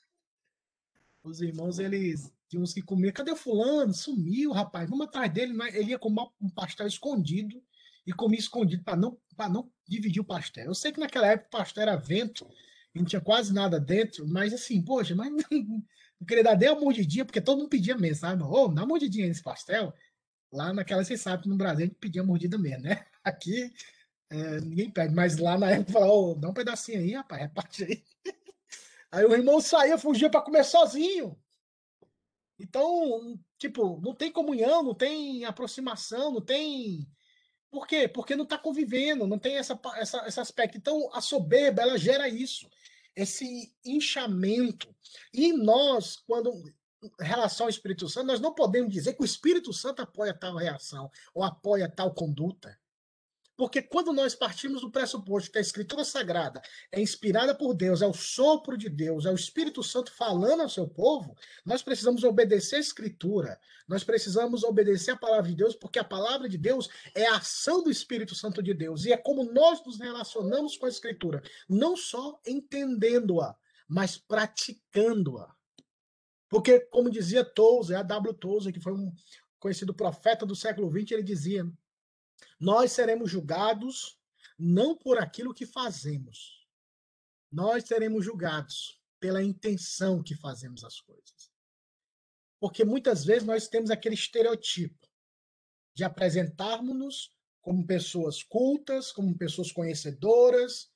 os 1.23 1.41
irmãos, 1.41 1.79
eles 1.79 2.31
tinham 2.47 2.63
uns 2.63 2.73
que 2.73 2.81
comiam. 2.81 3.13
Cadê 3.13 3.31
o 3.31 3.35
fulano? 3.35 3.93
Sumiu, 3.93 4.51
rapaz. 4.51 4.89
Vamos 4.89 5.07
atrás 5.07 5.31
dele. 5.31 5.53
Ele 5.73 5.91
ia 5.91 5.99
comer 5.99 6.27
um 6.41 6.49
pastel 6.49 6.87
escondido 6.87 7.61
e 8.05 8.13
comia 8.13 8.39
escondido 8.39 8.83
para 8.83 8.95
não, 8.95 9.17
não 9.49 9.71
dividir 9.87 10.21
o 10.21 10.25
pastel. 10.25 10.65
Eu 10.65 10.75
sei 10.75 10.91
que 10.91 10.99
naquela 10.99 11.27
época 11.27 11.47
o 11.47 11.57
pastel 11.57 11.83
era 11.83 11.95
vento, 11.95 12.47
não 12.93 13.03
tinha 13.03 13.21
quase 13.21 13.53
nada 13.53 13.79
dentro, 13.79 14.27
mas 14.27 14.53
assim, 14.53 14.81
poxa, 14.81 15.15
mas 15.15 15.31
não, 15.51 15.83
queria 16.27 16.43
dar 16.43 16.57
nem 16.57 16.69
uma 16.69 16.81
mordidinha, 16.81 17.25
porque 17.25 17.41
todo 17.41 17.57
mundo 17.57 17.69
pedia 17.69 17.97
mesmo, 17.97 18.21
sabe? 18.21 18.43
Ô, 18.43 18.65
oh, 18.65 18.67
dá 18.67 18.85
mordidinha 18.85 19.27
nesse 19.27 19.41
pastel. 19.41 19.93
Lá 20.51 20.71
naquela, 20.71 21.03
vocês 21.03 21.19
sabem 21.19 21.43
que 21.43 21.49
no 21.49 21.57
Brasil 21.57 21.85
a 21.85 21.87
gente 21.87 21.97
pedia 21.99 22.23
mordida 22.23 22.57
mesmo, 22.57 22.83
né? 22.83 23.05
Aqui 23.23 23.73
é, 24.35 24.59
ninguém 24.59 24.89
pede, 24.89 25.13
mas 25.13 25.37
lá 25.37 25.57
na 25.57 25.71
época 25.71 25.93
falou, 25.93 26.31
oh, 26.31 26.35
dá 26.35 26.49
um 26.49 26.53
pedacinho 26.53 26.99
aí, 26.99 27.13
rapaz, 27.13 27.41
reparte 27.41 27.83
aí. 27.83 28.03
Aí 29.11 29.23
o 29.23 29.33
irmão 29.33 29.61
saía, 29.61 29.97
fugia 29.97 30.29
para 30.29 30.41
comer 30.41 30.65
sozinho. 30.65 31.39
Então, 32.59 33.39
tipo, 33.57 34.01
não 34.01 34.13
tem 34.13 34.29
comunhão, 34.29 34.83
não 34.83 34.93
tem 34.93 35.45
aproximação, 35.45 36.33
não 36.33 36.41
tem. 36.41 37.07
Por 37.71 37.87
quê? 37.87 38.09
Porque 38.09 38.35
não 38.35 38.43
está 38.43 38.57
convivendo, 38.57 39.25
não 39.25 39.39
tem 39.39 39.55
essa, 39.55 39.79
essa, 39.95 40.27
esse 40.27 40.39
aspecto. 40.39 40.77
Então, 40.77 41.09
a 41.13 41.21
soberba, 41.21 41.81
ela 41.81 41.97
gera 41.97 42.27
isso, 42.27 42.69
esse 43.15 43.73
inchamento. 43.85 44.93
E 45.33 45.53
nós, 45.53 46.17
quando 46.17 46.51
em 47.03 47.23
relação 47.23 47.67
ao 47.67 47.69
Espírito 47.69 48.09
Santo, 48.09 48.27
nós 48.27 48.41
não 48.41 48.53
podemos 48.53 48.91
dizer 48.91 49.13
que 49.13 49.21
o 49.21 49.25
Espírito 49.25 49.71
Santo 49.71 50.01
apoia 50.01 50.33
tal 50.33 50.57
reação 50.57 51.09
ou 51.33 51.41
apoia 51.41 51.87
tal 51.87 52.13
conduta. 52.13 52.77
Porque 53.57 53.81
quando 53.81 54.11
nós 54.11 54.35
partimos 54.35 54.81
do 54.81 54.91
pressuposto 54.91 55.49
que 55.49 55.57
a 55.57 55.61
Escritura 55.61 56.03
Sagrada 56.03 56.61
é 56.91 57.01
inspirada 57.01 57.55
por 57.55 57.73
Deus, 57.73 58.01
é 58.01 58.07
o 58.07 58.13
sopro 58.13 58.77
de 58.77 58.89
Deus, 58.89 59.25
é 59.25 59.31
o 59.31 59.35
Espírito 59.35 59.81
Santo 59.81 60.11
falando 60.11 60.61
ao 60.61 60.69
seu 60.69 60.87
povo, 60.87 61.35
nós 61.65 61.81
precisamos 61.81 62.23
obedecer 62.23 62.75
a 62.75 62.79
Escritura, 62.79 63.57
nós 63.87 64.03
precisamos 64.03 64.63
obedecer 64.63 65.11
a 65.11 65.17
palavra 65.17 65.49
de 65.49 65.55
Deus, 65.55 65.75
porque 65.75 65.99
a 65.99 66.03
palavra 66.03 66.49
de 66.49 66.57
Deus 66.57 66.89
é 67.13 67.25
a 67.27 67.37
ação 67.37 67.81
do 67.81 67.89
Espírito 67.89 68.35
Santo 68.35 68.61
de 68.61 68.73
Deus, 68.73 69.05
e 69.05 69.13
é 69.13 69.17
como 69.17 69.45
nós 69.45 69.83
nos 69.85 69.99
relacionamos 69.99 70.75
com 70.75 70.85
a 70.85 70.89
Escritura, 70.89 71.41
não 71.69 71.95
só 71.95 72.39
entendendo-a, 72.45 73.55
mas 73.87 74.17
praticando-a. 74.17 75.53
Porque, 76.49 76.79
como 76.79 77.09
dizia 77.09 77.43
Tozer, 77.43 77.97
a 77.97 78.03
W. 78.03 78.33
Tozer, 78.33 78.73
que 78.73 78.79
foi 78.79 78.93
um 78.93 79.13
conhecido 79.59 79.93
profeta 79.93 80.45
do 80.45 80.55
século 80.55 80.91
XX, 80.91 81.11
ele 81.11 81.23
dizia 81.23 81.65
nós 82.59 82.91
seremos 82.91 83.29
julgados 83.29 84.19
não 84.57 84.95
por 84.95 85.17
aquilo 85.17 85.53
que 85.53 85.65
fazemos. 85.65 86.65
Nós 87.51 87.85
seremos 87.85 88.23
julgados 88.23 89.01
pela 89.19 89.43
intenção 89.43 90.23
que 90.23 90.35
fazemos 90.35 90.83
as 90.83 90.99
coisas. 91.01 91.51
Porque 92.59 92.83
muitas 92.83 93.25
vezes 93.25 93.43
nós 93.43 93.67
temos 93.67 93.89
aquele 93.89 94.15
estereotipo 94.15 95.07
de 95.93 96.03
apresentarmos-nos 96.03 97.33
como 97.61 97.85
pessoas 97.85 98.43
cultas, 98.43 99.11
como 99.11 99.37
pessoas 99.37 99.71
conhecedoras, 99.71 100.91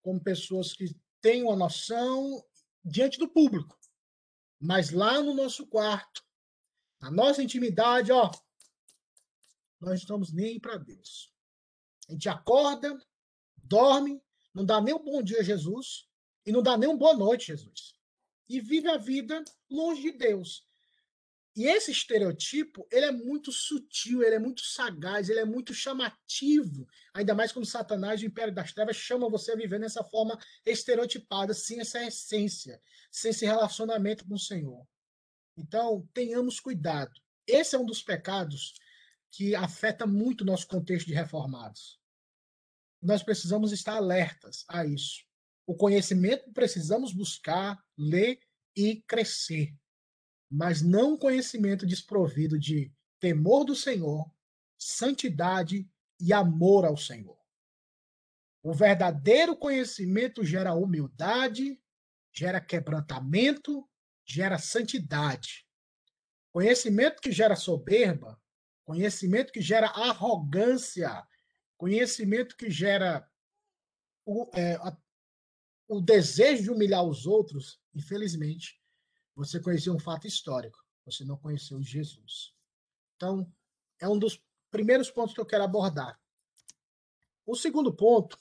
como 0.00 0.22
pessoas 0.22 0.72
que 0.72 0.96
têm 1.20 1.42
uma 1.42 1.56
noção 1.56 2.44
diante 2.84 3.18
do 3.18 3.28
público. 3.28 3.78
Mas 4.60 4.90
lá 4.90 5.20
no 5.20 5.34
nosso 5.34 5.66
quarto, 5.66 6.22
na 7.00 7.10
nossa 7.10 7.42
intimidade, 7.42 8.12
ó, 8.12 8.30
nós 9.84 10.00
estamos 10.00 10.32
nem 10.32 10.58
para 10.58 10.76
Deus. 10.76 11.32
A 12.08 12.12
gente 12.12 12.28
acorda, 12.28 12.96
dorme, 13.56 14.22
não 14.54 14.64
dá 14.64 14.80
nem 14.80 14.94
um 14.94 15.02
bom 15.02 15.22
dia, 15.22 15.42
Jesus, 15.42 16.08
e 16.46 16.52
não 16.52 16.62
dá 16.62 16.76
nem 16.76 16.88
uma 16.88 16.98
boa 16.98 17.14
noite, 17.14 17.46
Jesus. 17.46 17.94
E 18.48 18.60
vive 18.60 18.88
a 18.88 18.98
vida 18.98 19.42
longe 19.70 20.02
de 20.02 20.12
Deus. 20.12 20.66
E 21.56 21.66
esse 21.66 21.92
estereotipo, 21.92 22.86
ele 22.90 23.06
é 23.06 23.12
muito 23.12 23.52
sutil, 23.52 24.22
ele 24.24 24.34
é 24.34 24.38
muito 24.40 24.62
sagaz, 24.62 25.28
ele 25.28 25.38
é 25.38 25.44
muito 25.44 25.72
chamativo. 25.72 26.86
Ainda 27.14 27.32
mais 27.32 27.52
quando 27.52 27.64
Satanás, 27.64 28.20
o 28.20 28.26
Império 28.26 28.52
das 28.52 28.72
Trevas, 28.72 28.96
chama 28.96 29.30
você 29.30 29.52
a 29.52 29.56
viver 29.56 29.78
nessa 29.78 30.02
forma 30.02 30.36
estereotipada, 30.66 31.54
sem 31.54 31.80
essa 31.80 32.04
essência, 32.04 32.80
sem 33.10 33.30
esse 33.30 33.46
relacionamento 33.46 34.26
com 34.26 34.34
o 34.34 34.38
Senhor. 34.38 34.84
Então, 35.56 36.08
tenhamos 36.12 36.58
cuidado. 36.58 37.12
Esse 37.46 37.76
é 37.76 37.78
um 37.78 37.86
dos 37.86 38.02
pecados 38.02 38.74
que 39.34 39.52
afeta 39.56 40.06
muito 40.06 40.42
o 40.42 40.44
nosso 40.44 40.68
contexto 40.68 41.08
de 41.08 41.14
reformados. 41.14 42.00
Nós 43.02 43.20
precisamos 43.20 43.72
estar 43.72 43.96
alertas 43.96 44.64
a 44.68 44.86
isso. 44.86 45.24
O 45.66 45.74
conhecimento 45.74 46.52
precisamos 46.52 47.12
buscar, 47.12 47.82
ler 47.98 48.38
e 48.76 49.02
crescer, 49.02 49.74
mas 50.48 50.82
não 50.82 51.18
conhecimento 51.18 51.84
desprovido 51.84 52.58
de 52.58 52.92
temor 53.18 53.64
do 53.64 53.74
Senhor, 53.74 54.30
santidade 54.78 55.90
e 56.20 56.32
amor 56.32 56.84
ao 56.84 56.96
Senhor. 56.96 57.38
O 58.62 58.72
verdadeiro 58.72 59.56
conhecimento 59.56 60.44
gera 60.44 60.74
humildade, 60.74 61.80
gera 62.32 62.60
quebrantamento, 62.60 63.88
gera 64.24 64.58
santidade. 64.58 65.66
Conhecimento 66.52 67.20
que 67.20 67.32
gera 67.32 67.56
soberba 67.56 68.40
conhecimento 68.84 69.52
que 69.52 69.60
gera 69.60 69.88
arrogância, 69.88 71.26
conhecimento 71.76 72.56
que 72.56 72.70
gera 72.70 73.28
o, 74.24 74.50
é, 74.54 74.74
a, 74.76 74.96
o 75.88 76.00
desejo 76.00 76.62
de 76.62 76.70
humilhar 76.70 77.04
os 77.04 77.26
outros, 77.26 77.80
infelizmente, 77.94 78.80
você 79.34 79.60
conheceu 79.60 79.94
um 79.94 79.98
fato 79.98 80.26
histórico, 80.26 80.78
você 81.04 81.24
não 81.24 81.36
conheceu 81.36 81.82
Jesus. 81.82 82.54
Então, 83.16 83.50
é 84.00 84.08
um 84.08 84.18
dos 84.18 84.42
primeiros 84.70 85.10
pontos 85.10 85.34
que 85.34 85.40
eu 85.40 85.46
quero 85.46 85.64
abordar. 85.64 86.18
O 87.46 87.54
segundo 87.54 87.92
ponto. 87.92 88.38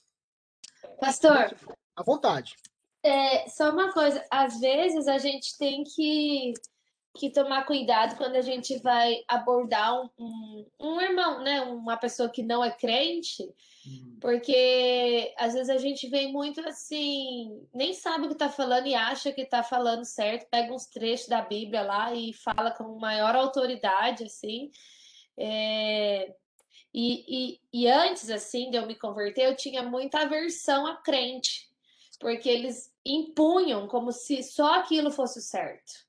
Pastor. 1.00 1.56
À 1.96 2.04
vontade. 2.04 2.56
É, 3.04 3.50
só 3.50 3.70
uma 3.72 3.92
coisa, 3.92 4.26
às 4.32 4.60
vezes 4.60 5.08
a 5.08 5.18
gente 5.18 5.58
tem 5.58 5.84
que 5.84 6.54
que 7.16 7.30
tomar 7.30 7.66
cuidado 7.66 8.18
quando 8.18 8.36
a 8.36 8.42
gente 8.42 8.80
vai 8.80 9.24
abordar 9.28 10.02
um, 10.02 10.10
um, 10.18 10.66
um, 10.80 11.02
irmão, 11.02 11.44
né? 11.44 11.62
Uma 11.62 11.96
pessoa 11.96 12.28
que 12.28 12.42
não 12.42 12.64
é 12.64 12.72
crente, 12.72 13.44
uhum. 13.86 14.18
porque 14.20 15.32
às 15.38 15.54
vezes 15.54 15.70
a 15.70 15.78
gente 15.78 16.08
vem 16.08 16.32
muito 16.32 16.60
assim, 16.62 17.68
nem 17.72 17.94
sabe 17.94 18.26
o 18.26 18.28
que 18.30 18.34
está 18.34 18.50
falando 18.50 18.88
e 18.88 18.96
acha 18.96 19.32
que 19.32 19.42
está 19.42 19.62
falando 19.62 20.04
certo, 20.04 20.50
pega 20.50 20.74
uns 20.74 20.88
trechos 20.88 21.28
da 21.28 21.42
Bíblia 21.42 21.84
lá 21.84 22.14
e 22.16 22.34
fala 22.34 22.72
com 22.72 22.98
maior 22.98 23.36
autoridade, 23.36 24.24
assim. 24.24 24.72
É... 25.38 26.34
E, 26.92 27.26
e, 27.28 27.60
e 27.74 27.88
antes, 27.88 28.30
assim, 28.30 28.70
de 28.70 28.78
eu 28.78 28.86
me 28.86 28.96
converter, 28.96 29.46
eu 29.46 29.56
tinha 29.56 29.82
muita 29.82 30.22
aversão 30.22 30.86
a 30.86 30.98
crente, 30.98 31.68
porque 32.20 32.48
eles 32.48 32.94
impunham 33.04 33.88
como 33.88 34.12
se 34.12 34.44
só 34.44 34.76
aquilo 34.76 35.12
fosse 35.12 35.42
certo. 35.42 36.03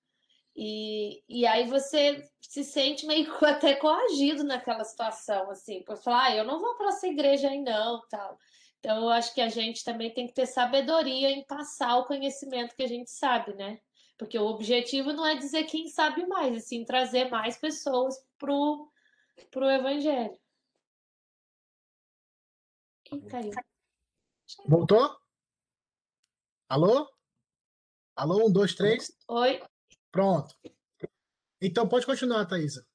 E, 0.56 1.22
e 1.28 1.46
aí 1.46 1.66
você 1.68 2.28
se 2.40 2.62
sente 2.62 3.06
meio 3.06 3.26
até 3.44 3.74
coagido 3.74 4.44
naquela 4.44 4.84
situação, 4.84 5.50
assim, 5.50 5.82
por 5.82 5.96
falar, 5.96 6.26
ah, 6.26 6.36
eu 6.36 6.44
não 6.44 6.60
vou 6.60 6.76
para 6.76 6.88
essa 6.88 7.08
igreja 7.08 7.48
aí 7.48 7.60
não, 7.60 8.00
tal. 8.08 8.38
Então, 8.78 9.02
eu 9.02 9.08
acho 9.08 9.34
que 9.34 9.40
a 9.40 9.48
gente 9.48 9.82
também 9.82 10.12
tem 10.12 10.26
que 10.26 10.34
ter 10.34 10.46
sabedoria 10.46 11.30
em 11.30 11.42
passar 11.44 11.96
o 11.96 12.04
conhecimento 12.04 12.76
que 12.76 12.82
a 12.82 12.86
gente 12.86 13.10
sabe, 13.10 13.54
né? 13.54 13.80
Porque 14.18 14.38
o 14.38 14.46
objetivo 14.46 15.12
não 15.12 15.26
é 15.26 15.34
dizer 15.34 15.64
quem 15.64 15.88
sabe 15.88 16.26
mais, 16.26 16.56
e 16.56 16.60
sim 16.60 16.84
trazer 16.84 17.30
mais 17.30 17.56
pessoas 17.56 18.14
pro, 18.38 18.88
pro 19.50 19.70
evangelho. 19.70 20.38
Ih, 23.10 23.22
caiu. 23.22 23.52
Voltou? 24.66 25.16
Alô? 26.68 27.08
Alô, 28.14 28.46
um, 28.46 28.52
dois, 28.52 28.74
três. 28.74 29.16
Oi. 29.28 29.60
Pronto. 30.14 30.54
Então 31.60 31.88
pode 31.88 32.06
continuar, 32.06 32.46
Thaisa. 32.46 32.86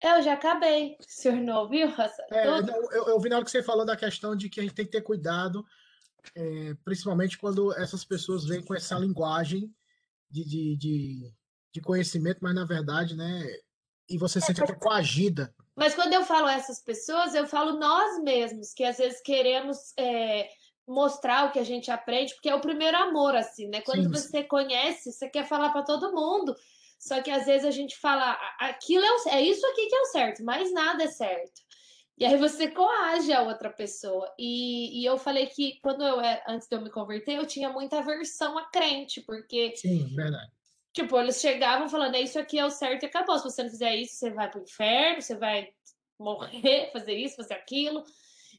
Eu 0.00 0.22
já 0.22 0.34
acabei. 0.34 0.96
O 1.00 1.04
senhor 1.04 1.38
não 1.38 1.62
ouviu? 1.62 1.88
É, 2.30 2.46
eu, 2.46 3.08
eu 3.08 3.20
vi 3.20 3.28
na 3.28 3.36
hora 3.36 3.44
que 3.44 3.50
você 3.50 3.60
falou 3.60 3.84
da 3.84 3.96
questão 3.96 4.36
de 4.36 4.48
que 4.48 4.60
a 4.60 4.62
gente 4.62 4.74
tem 4.76 4.84
que 4.84 4.92
ter 4.92 5.02
cuidado, 5.02 5.66
é, 6.32 6.74
principalmente 6.84 7.36
quando 7.36 7.74
essas 7.74 8.04
pessoas 8.04 8.44
vêm 8.44 8.64
com 8.64 8.72
essa 8.72 8.96
linguagem 8.96 9.74
de, 10.30 10.44
de, 10.44 10.76
de, 10.76 11.34
de 11.74 11.80
conhecimento, 11.80 12.38
mas 12.40 12.54
na 12.54 12.64
verdade, 12.64 13.16
né? 13.16 13.44
E 14.08 14.16
você 14.16 14.38
é, 14.38 14.42
sente 14.42 14.62
até 14.62 14.74
coagida. 14.74 15.52
Mas 15.74 15.96
quando 15.96 16.12
eu 16.12 16.24
falo 16.24 16.46
essas 16.46 16.80
pessoas, 16.80 17.34
eu 17.34 17.48
falo 17.48 17.80
nós 17.80 18.22
mesmos, 18.22 18.72
que 18.72 18.84
às 18.84 18.98
vezes 18.98 19.20
queremos 19.20 19.92
é, 19.98 20.48
mostrar 20.90 21.46
o 21.46 21.52
que 21.52 21.58
a 21.60 21.64
gente 21.64 21.88
aprende, 21.88 22.34
porque 22.34 22.48
é 22.48 22.54
o 22.54 22.60
primeiro 22.60 22.96
amor, 22.96 23.36
assim, 23.36 23.68
né? 23.68 23.80
Quando 23.80 24.02
Sim. 24.02 24.10
você 24.10 24.42
conhece, 24.42 25.12
você 25.12 25.28
quer 25.28 25.46
falar 25.46 25.70
para 25.70 25.84
todo 25.84 26.12
mundo. 26.12 26.54
Só 26.98 27.22
que 27.22 27.30
às 27.30 27.46
vezes 27.46 27.64
a 27.64 27.70
gente 27.70 27.96
fala, 27.96 28.36
aquilo 28.58 29.04
é, 29.04 29.12
o, 29.12 29.28
é 29.28 29.42
isso 29.42 29.64
aqui 29.68 29.86
que 29.86 29.94
é 29.94 30.00
o 30.00 30.06
certo, 30.06 30.44
mais 30.44 30.72
nada 30.72 31.04
é 31.04 31.06
certo. 31.06 31.62
E 32.18 32.26
aí 32.26 32.36
você 32.36 32.68
coage 32.68 33.32
a 33.32 33.42
outra 33.42 33.70
pessoa. 33.70 34.30
E, 34.38 35.00
e 35.00 35.04
eu 35.06 35.16
falei 35.16 35.46
que 35.46 35.78
quando 35.80 36.02
eu 36.02 36.20
era, 36.20 36.42
antes 36.46 36.68
de 36.68 36.76
eu 36.76 36.82
me 36.82 36.90
converter, 36.90 37.36
eu 37.36 37.46
tinha 37.46 37.70
muita 37.70 38.00
aversão 38.00 38.58
a 38.58 38.64
crente, 38.64 39.22
porque. 39.22 39.74
Sim, 39.76 40.14
verdade. 40.14 40.50
Tipo, 40.92 41.18
eles 41.18 41.40
chegavam 41.40 41.88
falando, 41.88 42.16
é 42.16 42.20
isso 42.20 42.38
aqui 42.38 42.58
é 42.58 42.64
o 42.64 42.70
certo 42.70 43.04
e 43.04 43.06
acabou. 43.06 43.38
Se 43.38 43.44
você 43.44 43.62
não 43.62 43.70
fizer 43.70 43.94
isso, 43.94 44.16
você 44.16 44.30
vai 44.30 44.50
pro 44.50 44.60
inferno, 44.60 45.22
você 45.22 45.36
vai 45.36 45.68
morrer, 46.18 46.90
fazer 46.92 47.14
isso, 47.14 47.36
fazer 47.36 47.54
aquilo. 47.54 48.04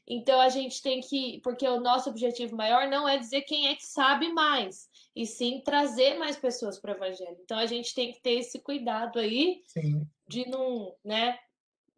Então 0.06 0.40
a 0.40 0.48
gente 0.48 0.82
tem 0.82 1.00
que, 1.00 1.40
porque 1.42 1.66
o 1.66 1.80
nosso 1.80 2.10
objetivo 2.10 2.56
maior 2.56 2.88
não 2.88 3.08
é 3.08 3.16
dizer 3.16 3.42
quem 3.42 3.68
é 3.68 3.74
que 3.76 3.86
sabe 3.86 4.32
mais, 4.32 4.88
e 5.14 5.26
sim 5.26 5.62
trazer 5.64 6.18
mais 6.18 6.36
pessoas 6.36 6.78
para 6.78 6.92
o 6.92 6.96
evangelho. 6.96 7.36
Então 7.40 7.58
a 7.58 7.66
gente 7.66 7.94
tem 7.94 8.12
que 8.12 8.20
ter 8.20 8.32
esse 8.32 8.58
cuidado 8.58 9.18
aí 9.18 9.62
Sim. 9.66 10.06
de 10.28 10.48
não, 10.48 10.94
né, 11.04 11.38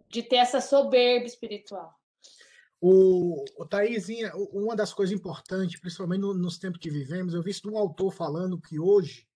de 0.09 0.23
ter 0.23 0.37
essa 0.37 0.61
soberba 0.61 1.27
espiritual. 1.27 1.95
O, 2.81 3.45
o 3.57 3.64
Thaisinha, 3.64 4.31
uma 4.53 4.77
das 4.77 4.93
coisas 4.93 5.17
importantes, 5.17 5.81
principalmente 5.81 6.21
no, 6.21 6.35
nos 6.35 6.59
tempos 6.59 6.79
que 6.79 6.90
vivemos, 6.90 7.33
eu 7.33 7.43
vi 7.43 7.51
isso 7.51 7.62
de 7.62 7.71
um 7.71 7.79
autor 7.79 8.12
falando 8.12 8.61
que 8.61 8.79
hoje 8.79 9.27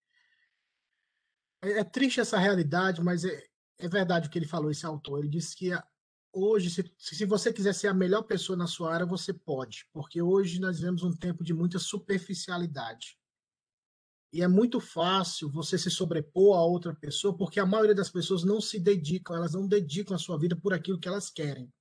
é, 1.63 1.79
é 1.79 1.85
triste 1.85 2.21
essa 2.21 2.39
realidade, 2.39 3.03
mas 3.03 3.25
é, 3.25 3.43
é 3.79 3.89
verdade 3.89 4.29
o 4.29 4.31
que 4.31 4.39
ele 4.39 4.47
falou, 4.47 4.71
esse 4.71 4.85
autor. 4.85 5.21
Ele 5.21 5.29
disse 5.29 5.57
que 5.57 5.73
hoje, 6.33 6.71
se, 6.71 6.93
se 6.97 7.25
você 7.25 7.53
quiser 7.53 7.75
ser 7.75 7.89
a 7.89 7.95
melhor 7.95 8.23
pessoa 8.23 8.57
na 8.57 8.67
sua 8.67 8.93
área, 8.93 9.07
você 9.07 9.33
pode, 9.33 9.87
porque 9.93 10.21
hoje 10.23 10.61
nós 10.61 10.79
vivemos 10.79 11.03
um 11.03 11.13
tempo 11.13 11.43
de 11.45 11.53
muita 11.53 11.79
superficialidade. 11.79 13.19
E 14.33 14.43
é 14.43 14.49
muito 14.49 14.79
fácil 14.79 15.51
você 15.51 15.79
se 15.79 15.91
sobrepor 15.91 16.59
a 16.59 16.63
outra 16.63 16.95
pessoa, 16.95 17.37
porque 17.37 17.59
a 17.59 17.67
maioria 17.67 17.95
das 17.95 18.11
pessoas 18.11 18.45
não 18.45 18.61
se 18.61 18.79
dedicam, 18.79 19.35
elas 19.35 19.55
não 19.55 19.67
dedicam 19.67 20.15
a 20.15 20.19
sua 20.19 20.39
vida 20.39 20.55
por 20.55 20.75
aquilo 20.75 20.99
que 20.99 21.09
elas 21.09 21.31
querem. 21.31 21.73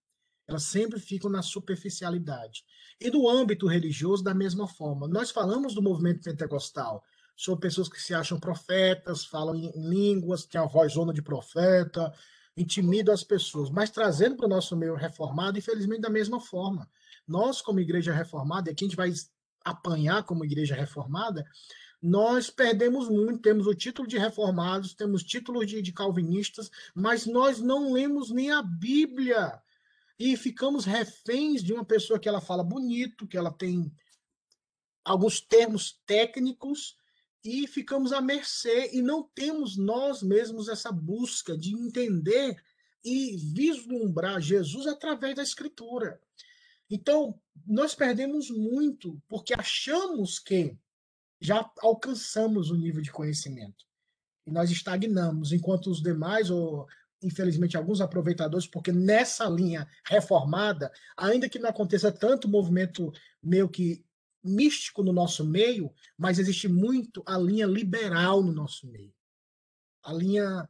Elas 0.47 0.63
sempre 0.63 0.97
ficam 0.97 1.29
na 1.29 1.41
superficialidade. 1.41 2.63
E 3.01 3.09
do 3.09 3.27
âmbito 3.27 3.67
religioso, 3.67 4.23
da 4.23 4.33
mesma 4.33 4.65
forma. 4.65 5.05
Nós 5.07 5.29
falamos 5.29 5.73
do 5.73 5.81
movimento 5.81 6.23
pentecostal, 6.23 7.03
são 7.35 7.57
pessoas 7.57 7.89
que 7.89 8.01
se 8.01 8.13
acham 8.13 8.39
profetas, 8.39 9.25
falam 9.25 9.55
em 9.55 9.71
línguas, 9.75 10.45
têm 10.45 10.59
a 10.59 10.65
voz 10.65 10.93
zona 10.93 11.13
de 11.13 11.21
profeta, 11.21 12.13
intimidam 12.57 13.13
as 13.13 13.23
pessoas, 13.23 13.69
mas 13.69 13.91
trazendo 13.91 14.35
para 14.35 14.47
o 14.47 14.49
nosso 14.49 14.75
meio 14.75 14.95
reformado, 14.95 15.59
infelizmente, 15.59 16.01
da 16.01 16.09
mesma 16.09 16.39
forma. 16.39 16.89
Nós, 17.27 17.61
como 17.61 17.79
igreja 17.79 18.11
reformada, 18.11 18.69
e 18.69 18.73
aqui 18.73 18.83
a 18.83 18.87
gente 18.87 18.97
vai 18.97 19.13
apanhar 19.63 20.23
como 20.23 20.43
igreja 20.43 20.73
reformada, 20.73 21.45
nós 22.01 22.49
perdemos 22.49 23.09
muito, 23.09 23.41
temos 23.41 23.67
o 23.67 23.75
título 23.75 24.07
de 24.07 24.17
reformados, 24.17 24.93
temos 24.93 25.23
títulos 25.23 25.67
de, 25.67 25.81
de 25.81 25.91
calvinistas, 25.91 26.71
mas 26.95 27.25
nós 27.25 27.59
não 27.59 27.93
lemos 27.93 28.31
nem 28.31 28.51
a 28.51 28.61
Bíblia. 28.61 29.61
E 30.19 30.35
ficamos 30.35 30.85
reféns 30.85 31.63
de 31.63 31.73
uma 31.73 31.85
pessoa 31.85 32.19
que 32.19 32.27
ela 32.27 32.41
fala 32.41 32.63
bonito, 32.63 33.27
que 33.27 33.37
ela 33.37 33.51
tem 33.51 33.91
alguns 35.05 35.39
termos 35.39 35.99
técnicos, 36.05 36.95
e 37.43 37.67
ficamos 37.67 38.11
à 38.11 38.21
mercê 38.21 38.91
e 38.93 39.01
não 39.01 39.23
temos 39.23 39.77
nós 39.77 40.21
mesmos 40.21 40.67
essa 40.67 40.91
busca 40.91 41.57
de 41.57 41.73
entender 41.73 42.61
e 43.03 43.37
vislumbrar 43.53 44.41
Jesus 44.41 44.87
através 44.87 45.35
da 45.35 45.43
Escritura. 45.43 46.19
Então, 46.89 47.39
nós 47.65 47.93
perdemos 47.93 48.49
muito 48.49 49.21
porque 49.27 49.53
achamos 49.53 50.39
que 50.39 50.77
já 51.39 51.69
alcançamos 51.79 52.71
o 52.71 52.75
nível 52.75 53.01
de 53.01 53.11
conhecimento 53.11 53.85
e 54.47 54.51
nós 54.51 54.71
estagnamos, 54.71 55.51
enquanto 55.51 55.91
os 55.91 56.01
demais, 56.01 56.49
ou 56.49 56.87
infelizmente 57.21 57.75
alguns 57.75 57.99
aproveitadores, 57.99 58.65
porque 58.65 58.93
nessa 58.93 59.45
linha 59.49 59.87
reformada, 60.05 60.91
ainda 61.17 61.49
que 61.49 61.59
não 61.59 61.69
aconteça 61.69 62.11
tanto 62.11 62.47
movimento 62.47 63.11
meio 63.43 63.67
que 63.67 64.05
místico 64.47 65.03
no 65.03 65.13
nosso 65.13 65.45
meio, 65.45 65.93
mas 66.17 66.39
existe 66.39 66.67
muito 66.67 67.23
a 67.25 67.37
linha 67.37 67.65
liberal 67.65 68.41
no 68.41 68.51
nosso 68.51 68.87
meio. 68.87 69.13
A 70.03 70.13
linha 70.13 70.67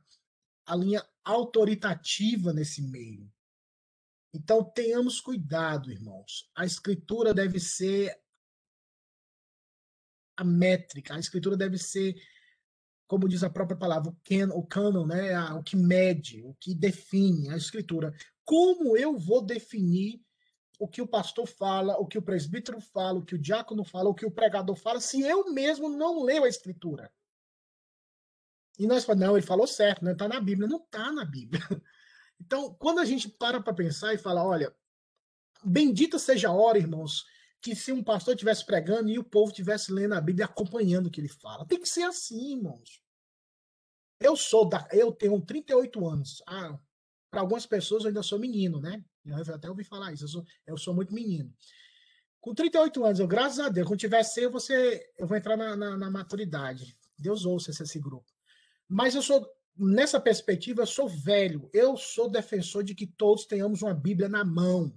a 0.68 0.76
linha 0.76 1.02
autoritativa 1.24 2.52
nesse 2.52 2.82
meio. 2.82 3.32
Então 4.34 4.64
tenhamos 4.64 5.22
cuidado, 5.22 5.90
irmãos. 5.90 6.52
A 6.54 6.66
escritura 6.66 7.34
deve 7.34 7.60
ser 7.60 8.14
a 10.36 10.44
métrica, 10.44 11.16
a 11.16 11.20
escritura 11.20 11.58
deve 11.58 11.78
ser, 11.78 12.16
como 13.08 13.28
diz 13.28 13.44
a 13.44 13.50
própria 13.50 13.78
palavra, 13.78 14.12
o, 14.12 14.16
can, 14.24 14.50
o 14.54 14.64
canon, 14.68 15.08
né? 15.08 15.40
o 15.54 15.64
que 15.64 15.76
mede, 15.76 16.44
o 16.44 16.54
que 16.56 16.76
define 16.76 17.50
a 17.50 17.58
escritura. 17.58 18.14
Como 18.44 18.96
eu 18.96 19.18
vou 19.18 19.44
definir 19.44 20.22
o 20.80 20.88
que 20.88 21.02
o 21.02 21.08
pastor 21.08 21.48
fala, 21.48 21.98
o 21.98 22.06
que 22.06 22.18
o 22.18 22.22
presbítero 22.22 22.80
fala, 22.80 23.20
o 23.20 23.26
que 23.26 23.36
o 23.36 23.40
diácono 23.40 23.84
fala, 23.84 24.10
o 24.10 24.14
que 24.14 24.26
o 24.26 24.32
pregador 24.32 24.76
fala, 24.76 25.00
se 25.00 25.22
eu 25.22 25.52
mesmo 25.52 25.90
não 25.90 26.24
leio 26.24 26.44
a 26.44 26.50
escritura. 26.50 27.12
E 28.78 28.86
nós 28.86 29.04
falamos, 29.04 29.28
não, 29.28 29.38
ele 29.38 29.46
falou 29.46 29.66
certo, 29.66 30.06
não 30.06 30.12
está 30.12 30.28
na 30.28 30.40
Bíblia. 30.40 30.68
Não 30.68 30.78
está 30.78 31.12
na 31.12 31.26
Bíblia. 31.26 31.62
Então, 32.40 32.72
quando 32.76 33.00
a 33.00 33.06
gente 33.06 33.28
para 33.28 33.60
para 33.60 33.74
pensar 33.74 34.14
e 34.14 34.18
fala, 34.20 34.46
olha, 34.46 34.72
bendita 35.64 36.20
seja 36.20 36.50
a 36.50 36.54
hora, 36.54 36.78
irmãos, 36.78 37.26
que 37.60 37.76
se 37.76 37.92
um 37.92 38.04
pastor 38.04 38.36
estivesse 38.36 38.64
pregando 38.64 39.10
e 39.10 39.18
o 39.18 39.24
povo 39.24 39.50
estivesse 39.50 39.92
lendo 39.92 40.14
a 40.14 40.22
Bíblia 40.22 40.44
e 40.44 40.46
acompanhando 40.46 41.08
o 41.08 41.10
que 41.10 41.20
ele 41.20 41.30
fala. 41.30 41.66
Tem 41.66 41.80
que 41.80 41.90
ser 41.90 42.04
assim, 42.04 42.58
irmãos. 42.58 43.02
Eu 44.20 44.36
sou 44.36 44.70
da, 44.70 44.88
eu 44.92 45.12
tenho 45.12 45.42
38 45.42 46.08
anos. 46.08 46.44
Ah, 46.48 46.78
para 47.32 47.42
algumas 47.42 47.66
pessoas 47.66 48.04
eu 48.04 48.10
ainda 48.10 48.22
sou 48.22 48.38
menino, 48.40 48.80
né? 48.80 49.04
Eu 49.28 49.56
até 49.56 49.70
ouvi 49.70 49.84
falar 49.84 50.14
isso, 50.14 50.24
eu 50.24 50.28
sou, 50.28 50.46
eu 50.66 50.78
sou 50.78 50.94
muito 50.94 51.14
menino. 51.14 51.54
Com 52.40 52.54
38 52.54 53.04
anos, 53.04 53.20
eu, 53.20 53.28
graças 53.28 53.60
a 53.60 53.70
Deus, 53.70 53.88
quando 53.88 54.00
tiver 54.00 54.24
cedo, 54.24 54.52
você, 54.52 55.06
eu 55.18 55.28
vou 55.28 55.38
entrar 55.38 55.58
na, 55.58 55.76
na, 55.76 55.98
na 55.98 56.10
maturidade. 56.10 56.98
Deus 57.18 57.46
ouça 57.46 57.72
esse, 57.72 57.84
esse 57.84 58.00
grupo. 58.00 58.32
Mas 58.88 59.16
eu 59.16 59.22
sou, 59.22 59.46
nessa 59.76 60.20
perspectiva, 60.20 60.82
eu 60.82 60.88
sou 60.88 61.10
velho. 61.10 61.70
Eu 61.74 61.98
sou 61.98 62.30
defensor 62.30 62.84
de 62.84 62.96
que 62.96 63.06
todos 63.06 63.46
tenhamos 63.46 63.82
uma 63.82 63.94
Bíblia 63.94 64.30
na 64.30 64.46
mão. 64.46 64.94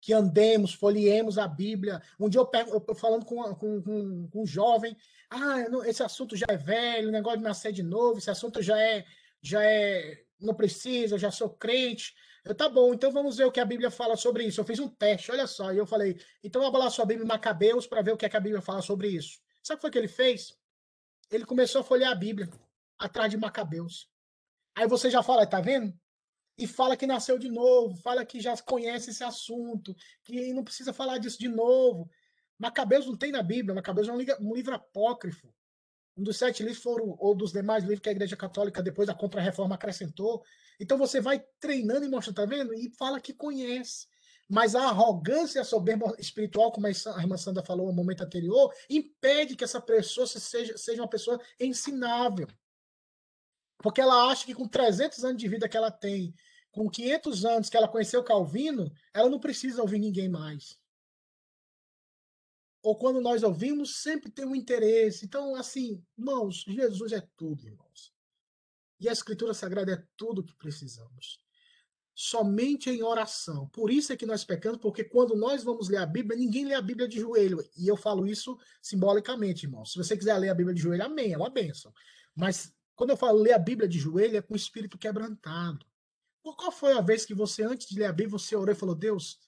Que 0.00 0.12
andemos, 0.12 0.74
folheemos 0.74 1.38
a 1.38 1.46
Bíblia. 1.46 2.02
Um 2.18 2.28
dia 2.28 2.40
eu, 2.40 2.46
pego, 2.46 2.84
eu 2.88 2.94
falando 2.94 3.24
com, 3.24 3.42
com, 3.54 3.82
com, 3.82 4.28
com 4.28 4.42
um 4.42 4.46
jovem, 4.46 4.96
ah, 5.30 5.64
esse 5.86 6.02
assunto 6.02 6.36
já 6.36 6.46
é 6.48 6.56
velho, 6.56 7.08
o 7.08 7.12
negócio 7.12 7.38
de 7.38 7.44
nascer 7.44 7.72
de 7.72 7.82
novo, 7.82 8.18
esse 8.18 8.30
assunto 8.30 8.62
já 8.62 8.80
é, 8.80 9.04
já 9.42 9.64
é, 9.64 10.22
não 10.40 10.54
precisa, 10.54 11.14
eu 11.14 11.18
já 11.18 11.30
sou 11.30 11.50
crente. 11.50 12.14
Eu, 12.46 12.54
tá 12.54 12.68
bom, 12.68 12.94
então 12.94 13.10
vamos 13.10 13.36
ver 13.36 13.44
o 13.44 13.50
que 13.50 13.58
a 13.58 13.64
Bíblia 13.64 13.90
fala 13.90 14.16
sobre 14.16 14.44
isso. 14.44 14.60
Eu 14.60 14.64
fiz 14.64 14.78
um 14.78 14.88
teste, 14.88 15.32
olha 15.32 15.48
só, 15.48 15.72
e 15.72 15.78
eu 15.78 15.84
falei, 15.84 16.16
então 16.44 16.62
eu 16.62 16.70
lá 16.70 16.88
sua 16.88 17.04
Bíblia 17.04 17.24
em 17.24 17.28
Macabeus 17.28 17.88
para 17.88 18.02
ver 18.02 18.12
o 18.12 18.16
que, 18.16 18.24
é 18.24 18.28
que 18.28 18.36
a 18.36 18.40
Bíblia 18.40 18.62
fala 18.62 18.80
sobre 18.80 19.08
isso. 19.08 19.40
Sabe 19.60 19.74
o 19.74 19.78
que 19.78 19.82
foi 19.82 19.90
que 19.90 19.98
ele 19.98 20.06
fez? 20.06 20.56
Ele 21.28 21.44
começou 21.44 21.80
a 21.80 21.84
folhear 21.84 22.12
a 22.12 22.14
Bíblia 22.14 22.48
atrás 22.96 23.32
de 23.32 23.36
Macabeus. 23.36 24.08
Aí 24.76 24.86
você 24.86 25.10
já 25.10 25.24
fala, 25.24 25.44
tá 25.44 25.60
vendo? 25.60 25.92
E 26.56 26.68
fala 26.68 26.96
que 26.96 27.04
nasceu 27.04 27.36
de 27.36 27.50
novo, 27.50 27.96
fala 27.96 28.24
que 28.24 28.38
já 28.38 28.56
conhece 28.62 29.10
esse 29.10 29.24
assunto, 29.24 29.92
que 30.22 30.52
não 30.52 30.62
precisa 30.62 30.92
falar 30.92 31.18
disso 31.18 31.40
de 31.40 31.48
novo. 31.48 32.08
Macabeus 32.56 33.06
não 33.06 33.16
tem 33.16 33.32
na 33.32 33.42
Bíblia, 33.42 33.74
Macabeus 33.74 34.08
é 34.08 34.12
um 34.12 34.54
livro 34.54 34.72
apócrifo. 34.72 35.52
Um 36.16 36.22
dos 36.22 36.38
sete 36.38 36.62
livros 36.62 36.82
foram, 36.82 37.14
ou 37.18 37.34
dos 37.34 37.52
demais 37.52 37.84
livros 37.84 38.00
que 38.00 38.08
a 38.08 38.12
Igreja 38.12 38.36
Católica, 38.36 38.82
depois 38.82 39.06
da 39.06 39.14
Contra-Reforma, 39.14 39.74
acrescentou. 39.74 40.42
Então 40.80 40.96
você 40.96 41.20
vai 41.20 41.44
treinando 41.60 42.06
e 42.06 42.08
mostra, 42.08 42.32
tá 42.32 42.46
vendo? 42.46 42.72
E 42.72 42.90
fala 42.96 43.20
que 43.20 43.34
conhece. 43.34 44.06
Mas 44.48 44.74
a 44.74 44.88
arrogância 44.88 45.58
e 45.58 45.62
a 45.62 45.64
soberba 45.64 46.14
espiritual, 46.18 46.70
como 46.72 46.86
a 46.86 46.90
irmã 46.90 47.36
Sandra 47.36 47.64
falou 47.64 47.88
no 47.88 47.92
momento 47.92 48.22
anterior, 48.22 48.72
impede 48.88 49.56
que 49.56 49.64
essa 49.64 49.80
pessoa 49.80 50.26
seja, 50.26 50.76
seja 50.78 51.02
uma 51.02 51.08
pessoa 51.08 51.38
ensinável. 51.60 52.46
Porque 53.78 54.00
ela 54.00 54.30
acha 54.30 54.46
que 54.46 54.54
com 54.54 54.66
300 54.66 55.24
anos 55.24 55.42
de 55.42 55.48
vida 55.48 55.68
que 55.68 55.76
ela 55.76 55.90
tem, 55.90 56.32
com 56.70 56.88
500 56.88 57.44
anos 57.44 57.68
que 57.68 57.76
ela 57.76 57.88
conheceu 57.88 58.22
Calvino, 58.22 58.90
ela 59.12 59.28
não 59.28 59.40
precisa 59.40 59.82
ouvir 59.82 59.98
ninguém 59.98 60.28
mais. 60.28 60.78
Ou 62.82 62.96
quando 62.96 63.20
nós 63.20 63.42
ouvimos, 63.42 63.96
sempre 64.02 64.30
tem 64.30 64.44
um 64.44 64.54
interesse. 64.54 65.24
Então, 65.24 65.54
assim, 65.56 66.02
irmãos, 66.16 66.64
Jesus 66.66 67.12
é 67.12 67.20
tudo, 67.36 67.66
irmãos. 67.66 68.12
E 68.98 69.08
a 69.08 69.12
Escritura 69.12 69.52
Sagrada 69.52 69.92
é 69.92 70.04
tudo 70.16 70.44
que 70.44 70.54
precisamos. 70.54 71.40
Somente 72.14 72.88
em 72.88 73.02
oração. 73.02 73.68
Por 73.68 73.90
isso 73.90 74.12
é 74.12 74.16
que 74.16 74.24
nós 74.24 74.44
pecamos, 74.44 74.78
porque 74.80 75.04
quando 75.04 75.36
nós 75.36 75.62
vamos 75.62 75.88
ler 75.88 75.98
a 75.98 76.06
Bíblia, 76.06 76.38
ninguém 76.38 76.64
lê 76.64 76.74
a 76.74 76.80
Bíblia 76.80 77.06
de 77.06 77.20
joelho. 77.20 77.62
E 77.76 77.86
eu 77.86 77.96
falo 77.96 78.26
isso 78.26 78.58
simbolicamente, 78.80 79.66
irmão. 79.66 79.84
Se 79.84 79.98
você 79.98 80.16
quiser 80.16 80.38
ler 80.38 80.48
a 80.48 80.54
Bíblia 80.54 80.74
de 80.74 80.80
joelho, 80.80 81.04
amém, 81.04 81.32
é 81.32 81.36
uma 81.36 81.50
bênção. 81.50 81.92
Mas 82.34 82.72
quando 82.94 83.10
eu 83.10 83.16
falo 83.16 83.38
ler 83.38 83.52
a 83.52 83.58
Bíblia 83.58 83.86
de 83.86 83.98
joelho, 83.98 84.38
é 84.38 84.42
com 84.42 84.54
o 84.54 84.56
espírito 84.56 84.96
quebrantado. 84.96 85.84
Qual 86.42 86.72
foi 86.72 86.92
a 86.92 87.00
vez 87.00 87.26
que 87.26 87.34
você, 87.34 87.62
antes 87.62 87.88
de 87.88 87.98
ler 87.98 88.06
a 88.06 88.12
Bíblia, 88.12 88.38
você 88.38 88.56
orou 88.56 88.72
e 88.72 88.78
falou: 88.78 88.94
Deus, 88.94 89.38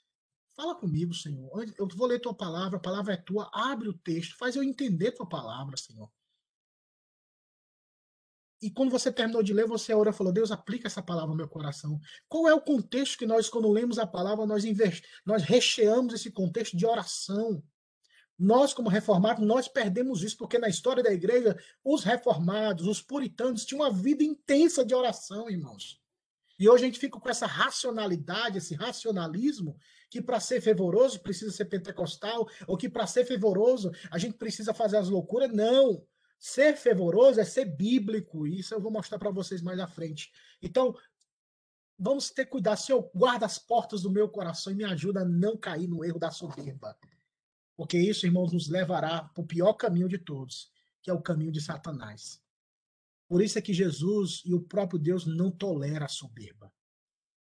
fala 0.58 0.74
comigo, 0.74 1.14
Senhor. 1.14 1.64
Eu 1.78 1.86
vou 1.94 2.08
ler 2.08 2.18
tua 2.18 2.34
palavra, 2.34 2.78
a 2.78 2.80
palavra 2.80 3.14
é 3.14 3.16
tua, 3.16 3.48
abre 3.54 3.88
o 3.88 3.92
texto, 3.92 4.36
faz 4.36 4.56
eu 4.56 4.62
entender 4.64 5.12
tua 5.12 5.28
palavra, 5.28 5.76
Senhor. 5.76 6.10
E 8.60 8.68
quando 8.68 8.90
você 8.90 9.12
terminou 9.12 9.40
de 9.40 9.52
ler, 9.52 9.68
você 9.68 9.92
e 9.92 10.12
falou: 10.12 10.32
Deus, 10.32 10.50
aplica 10.50 10.88
essa 10.88 11.00
palavra 11.00 11.30
no 11.30 11.36
meu 11.36 11.48
coração. 11.48 12.00
Qual 12.28 12.48
é 12.48 12.52
o 12.52 12.60
contexto 12.60 13.16
que 13.16 13.26
nós, 13.26 13.48
quando 13.48 13.70
lemos 13.70 14.00
a 14.00 14.06
palavra, 14.06 14.44
nós, 14.44 14.64
nós 15.24 15.44
recheamos 15.44 16.12
esse 16.12 16.32
contexto 16.32 16.76
de 16.76 16.84
oração? 16.84 17.62
Nós, 18.36 18.74
como 18.74 18.88
reformados, 18.88 19.44
nós 19.46 19.68
perdemos 19.68 20.24
isso, 20.24 20.36
porque 20.36 20.58
na 20.58 20.68
história 20.68 21.04
da 21.04 21.12
igreja, 21.12 21.56
os 21.84 22.02
reformados, 22.02 22.86
os 22.86 23.00
puritanos, 23.00 23.64
tinham 23.64 23.84
uma 23.84 23.92
vida 23.92 24.24
intensa 24.24 24.84
de 24.84 24.94
oração, 24.94 25.48
irmãos. 25.48 26.00
E 26.58 26.68
hoje 26.68 26.84
a 26.84 26.86
gente 26.86 26.98
fica 26.98 27.18
com 27.18 27.28
essa 27.28 27.46
racionalidade, 27.46 28.58
esse 28.58 28.74
racionalismo, 28.74 29.76
que 30.10 30.22
para 30.22 30.40
ser 30.40 30.60
fervoroso 30.60 31.20
precisa 31.20 31.52
ser 31.52 31.66
pentecostal, 31.66 32.48
ou 32.66 32.76
que 32.76 32.88
para 32.88 33.06
ser 33.06 33.24
fervoroso 33.24 33.90
a 34.10 34.18
gente 34.18 34.36
precisa 34.36 34.72
fazer 34.72 34.96
as 34.96 35.08
loucuras. 35.08 35.52
Não! 35.52 36.04
Ser 36.38 36.76
fervoroso 36.76 37.40
é 37.40 37.44
ser 37.44 37.64
bíblico, 37.64 38.46
e 38.46 38.60
isso 38.60 38.72
eu 38.72 38.80
vou 38.80 38.92
mostrar 38.92 39.18
para 39.18 39.30
vocês 39.30 39.60
mais 39.60 39.80
à 39.80 39.88
frente. 39.88 40.30
Então, 40.62 40.94
vamos 41.98 42.30
ter 42.30 42.46
cuidado. 42.46 42.78
Senhor, 42.78 43.10
guarda 43.12 43.44
as 43.44 43.58
portas 43.58 44.02
do 44.02 44.10
meu 44.10 44.28
coração 44.28 44.72
e 44.72 44.76
me 44.76 44.84
ajuda 44.84 45.22
a 45.22 45.24
não 45.24 45.56
cair 45.56 45.88
no 45.88 46.04
erro 46.04 46.18
da 46.18 46.30
soberba. 46.30 46.96
Porque 47.76 47.98
isso, 47.98 48.26
irmãos, 48.26 48.52
nos 48.52 48.68
levará 48.68 49.24
para 49.24 49.42
o 49.42 49.46
pior 49.46 49.72
caminho 49.74 50.08
de 50.08 50.18
todos, 50.18 50.70
que 51.02 51.10
é 51.10 51.12
o 51.12 51.22
caminho 51.22 51.52
de 51.52 51.60
Satanás. 51.60 52.40
Por 53.28 53.42
isso 53.42 53.58
é 53.58 53.62
que 53.62 53.74
Jesus 53.74 54.42
e 54.44 54.54
o 54.54 54.60
próprio 54.60 54.98
Deus 54.98 55.26
não 55.26 55.50
tolera 55.50 56.06
a 56.06 56.08
soberba. 56.08 56.72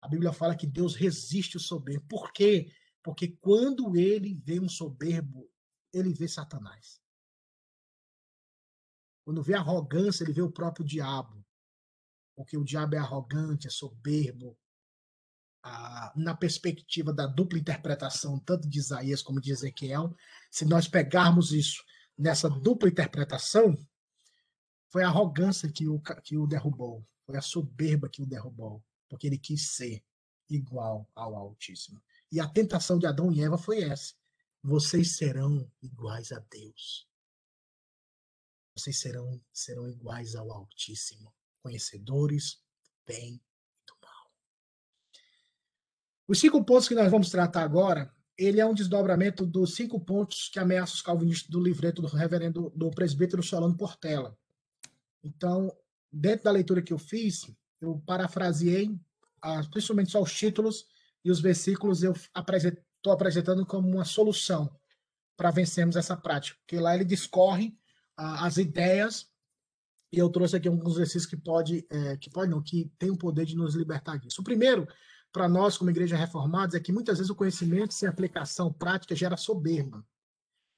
A 0.05 0.09
Bíblia 0.09 0.35
fala 0.35 0.55
que 0.55 0.67
Deus 0.67 0.95
resiste 0.95 1.57
o 1.57 1.61
soberbo. 1.61 2.07
Por 2.07 2.31
quê? 2.31 2.71
Porque 3.03 3.29
quando 3.41 3.97
ele 3.97 4.35
vê 4.35 4.61
um 4.61 4.69
soberbo, 4.69 5.51
ele 5.91 6.13
vê 6.13 6.29
Satanás. 6.29 7.01
Quando 9.25 9.43
vê 9.43 9.55
arrogância, 9.55 10.23
ele 10.23 10.35
vê 10.35 10.43
o 10.43 10.53
próprio 10.53 10.85
diabo. 10.85 11.43
Porque 12.37 12.55
o 12.55 12.63
diabo 12.63 12.97
é 12.97 12.99
arrogante, 12.99 13.67
é 13.67 13.71
soberbo. 13.71 14.59
Ah, 15.63 16.13
na 16.15 16.37
perspectiva 16.37 17.11
da 17.11 17.27
dupla 17.27 17.59
interpretação, 17.59 18.39
tanto 18.39 18.69
de 18.69 18.79
Isaías 18.79 19.23
como 19.23 19.41
de 19.41 19.53
Ezequiel, 19.53 20.15
se 20.51 20.67
nós 20.67 20.87
pegarmos 20.87 21.51
isso 21.51 21.83
nessa 22.19 22.51
dupla 22.51 22.91
interpretação, 22.91 23.75
foi 24.89 25.03
a 25.03 25.09
arrogância 25.09 25.73
que 25.73 25.89
o, 25.89 25.99
que 26.23 26.37
o 26.37 26.47
derrubou, 26.47 27.09
foi 27.25 27.39
a 27.39 27.41
soberba 27.41 28.07
que 28.07 28.21
o 28.21 28.27
derrubou, 28.27 28.85
porque 29.15 29.29
ele 29.29 29.39
quis 29.39 29.77
ser 29.77 30.05
igual 30.51 31.09
ao 31.15 31.37
Altíssimo. 31.37 32.03
E 32.33 32.41
a 32.41 32.49
tentação 32.49 32.99
de 32.99 33.07
Adão 33.07 33.31
e 33.31 33.41
Eva 33.41 33.57
foi 33.57 33.81
essa: 33.85 34.13
vocês 34.61 35.17
serão 35.17 35.71
iguais 35.81 36.33
a 36.33 36.41
Deus. 36.41 37.09
Vocês 38.77 38.99
serão, 38.99 39.41
serão 39.53 39.89
iguais 39.89 40.35
ao 40.35 40.51
Altíssimo, 40.51 41.33
conhecedores 41.63 42.61
do 42.85 42.91
bem 43.07 43.35
e 43.35 43.87
do 43.87 43.95
mal. 44.03 44.33
Os 46.27 46.41
cinco 46.41 46.65
pontos 46.65 46.89
que 46.89 46.95
nós 46.97 47.09
vamos 47.09 47.31
tratar 47.31 47.63
agora, 47.63 48.13
ele 48.37 48.61
é 48.61 48.67
um 48.67 48.75
desdobramento 48.75 49.47
dos 49.47 49.77
cinco 49.77 50.01
pontos 50.01 50.49
que 50.49 50.59
ameaçam 50.59 50.97
os 50.97 51.03
calvinistas 51.03 51.49
do 51.49 51.63
livreto 51.63 52.03
do 52.03 52.09
reverendo 52.09 52.69
do 52.71 52.91
presbítero 52.91 53.45
Solano 53.45 53.77
Portela. 53.77 54.37
Então, 55.23 55.73
dentro 56.13 56.47
da 56.47 56.51
leitura 56.51 56.83
que 56.83 56.93
eu 56.93 56.99
fiz, 56.99 57.47
eu 57.85 58.03
parafraseei, 58.07 58.99
ah, 59.43 59.63
principalmente 59.71 60.11
só 60.11 60.23
os 60.23 60.33
títulos 60.33 60.87
e 61.25 61.31
os 61.31 61.41
versículos, 61.41 62.03
eu 62.03 62.13
estou 62.13 63.13
apresentando 63.13 63.65
como 63.67 63.89
uma 63.89 64.05
solução 64.05 64.75
para 65.37 65.51
vencermos 65.51 65.97
essa 65.97 66.17
prática. 66.17 66.59
Porque 66.61 66.79
lá 66.79 66.95
ele 66.95 67.05
discorre 67.05 67.77
ah, 68.17 68.47
as 68.47 68.57
ideias 68.57 69.29
e 70.15 70.19
eu 70.19 70.31
trouxe 70.31 70.55
aqui 70.55 70.69
alguns 70.69 70.97
versículos 70.97 71.27
que 71.27 71.37
pode, 71.37 71.85
é, 71.91 72.17
que 72.17 72.31
pode 72.31 72.49
não, 72.49 72.63
que 72.63 72.89
tem 72.99 73.11
o 73.11 73.17
poder 73.17 73.45
de 73.45 73.57
nos 73.57 73.75
libertar 73.75 74.17
disso. 74.17 74.41
O 74.41 74.45
primeiro, 74.45 74.87
para 75.33 75.49
nós 75.49 75.77
como 75.77 75.91
igreja 75.91 76.17
reformados, 76.17 76.77
é 76.77 76.81
que 76.81 76.93
muitas 76.93 77.19
vezes 77.19 77.31
o 77.31 77.35
conhecimento 77.35 77.93
sem 77.93 78.09
aplicação 78.09 78.73
prática 78.73 79.17
gera 79.17 79.37
soberba. 79.37 80.07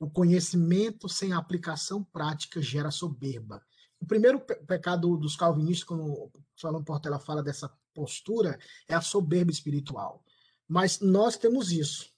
O 0.00 0.08
conhecimento 0.08 1.06
sem 1.06 1.34
aplicação 1.34 2.02
prática 2.02 2.62
gera 2.62 2.90
soberba. 2.90 3.62
O 4.00 4.06
primeiro 4.06 4.40
pecado 4.40 5.16
dos 5.16 5.36
calvinistas, 5.36 5.84
como 5.84 6.24
o 6.24 6.32
Salão 6.54 6.84
Portela 6.84 7.18
fala 7.18 7.42
dessa 7.42 7.68
postura, 7.94 8.58
é 8.88 8.94
a 8.94 9.00
soberba 9.00 9.50
espiritual. 9.50 10.22
Mas 10.68 11.00
nós 11.00 11.36
temos 11.36 11.72
isso. 11.72 12.12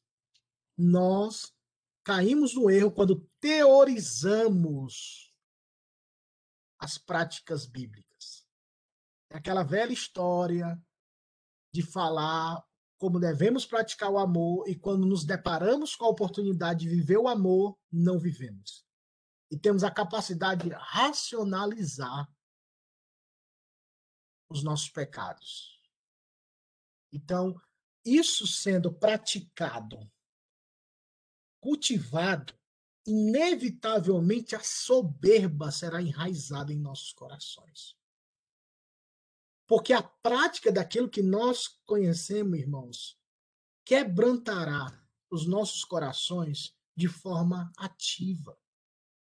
Nós 0.76 1.52
caímos 2.02 2.54
no 2.54 2.70
erro 2.70 2.90
quando 2.90 3.28
teorizamos 3.40 5.32
as 6.78 6.98
práticas 6.98 7.66
bíblicas. 7.66 8.46
É 9.30 9.36
aquela 9.36 9.62
velha 9.62 9.92
história 9.92 10.80
de 11.72 11.82
falar 11.82 12.64
como 12.96 13.20
devemos 13.20 13.64
praticar 13.64 14.10
o 14.10 14.18
amor 14.18 14.68
e 14.68 14.74
quando 14.74 15.06
nos 15.06 15.24
deparamos 15.24 15.94
com 15.94 16.06
a 16.06 16.08
oportunidade 16.08 16.80
de 16.80 16.88
viver 16.88 17.18
o 17.18 17.28
amor, 17.28 17.78
não 17.92 18.18
vivemos 18.18 18.87
e 19.50 19.58
temos 19.58 19.82
a 19.82 19.90
capacidade 19.90 20.68
de 20.68 20.74
racionalizar 20.74 22.30
os 24.50 24.62
nossos 24.62 24.88
pecados. 24.88 25.80
Então, 27.12 27.60
isso 28.04 28.46
sendo 28.46 28.92
praticado, 28.92 30.10
cultivado, 31.60 32.58
inevitavelmente 33.06 34.54
a 34.54 34.60
soberba 34.60 35.70
será 35.70 36.00
enraizada 36.00 36.72
em 36.72 36.78
nossos 36.78 37.12
corações. 37.12 37.96
Porque 39.66 39.92
a 39.92 40.02
prática 40.02 40.72
daquilo 40.72 41.10
que 41.10 41.22
nós 41.22 41.68
conhecemos, 41.84 42.58
irmãos, 42.58 43.18
quebrantará 43.84 44.86
os 45.30 45.46
nossos 45.46 45.84
corações 45.84 46.74
de 46.96 47.08
forma 47.08 47.70
ativa. 47.76 48.58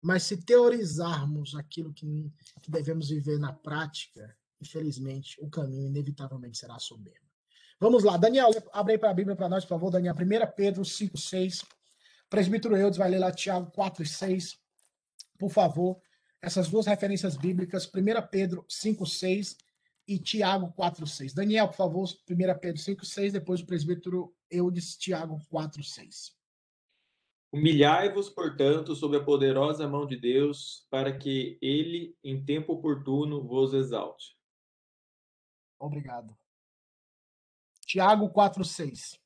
Mas 0.01 0.23
se 0.23 0.37
teorizarmos 0.37 1.55
aquilo 1.55 1.93
que, 1.93 2.31
que 2.61 2.71
devemos 2.71 3.09
viver 3.09 3.37
na 3.39 3.53
prática, 3.53 4.35
infelizmente, 4.59 5.37
o 5.39 5.49
caminho 5.49 5.87
inevitavelmente 5.87 6.57
será 6.57 6.79
soberbo. 6.79 7.19
Vamos 7.79 8.03
lá, 8.03 8.15
Daniel, 8.15 8.51
abre 8.73 8.93
aí 8.93 8.99
para 8.99 9.09
a 9.09 9.13
Bíblia 9.13 9.35
para 9.35 9.49
nós, 9.49 9.63
por 9.63 9.69
favor, 9.69 9.91
Daniel. 9.91 10.13
1 10.13 10.55
Pedro 10.55 10.85
5, 10.85 11.17
6. 11.17 11.63
Presbítero 12.29 12.77
Eudes 12.77 12.97
vai 12.97 13.09
ler 13.09 13.19
lá 13.19 13.31
Tiago 13.31 13.71
4 13.71 14.03
e 14.03 14.07
6. 14.07 14.57
Por 15.37 15.49
favor, 15.49 15.99
essas 16.41 16.67
duas 16.69 16.85
referências 16.85 17.35
bíblicas, 17.35 17.85
1 17.85 18.27
Pedro 18.29 18.65
5, 18.69 19.05
6 19.05 19.57
e 20.07 20.19
Tiago 20.19 20.71
4, 20.73 21.05
6. 21.05 21.33
Daniel, 21.33 21.67
por 21.67 21.75
favor, 21.75 22.07
1 22.07 22.59
Pedro 22.59 22.81
5, 22.81 23.05
6, 23.05 23.33
depois 23.33 23.61
o 23.61 23.65
presbítero 23.65 24.33
Eudes, 24.49 24.95
Tiago 24.95 25.39
4, 25.49 25.83
6. 25.83 26.40
Humilhai-vos, 27.51 28.29
portanto, 28.29 28.95
sob 28.95 29.17
a 29.17 29.23
poderosa 29.23 29.85
mão 29.85 30.07
de 30.07 30.15
Deus, 30.15 30.87
para 30.89 31.17
que 31.17 31.57
ele, 31.61 32.15
em 32.23 32.43
tempo 32.43 32.73
oportuno, 32.73 33.45
vos 33.45 33.73
exalte. 33.73 34.37
Obrigado. 35.77 36.33
Tiago 37.85 38.29
4,6. 38.29 39.19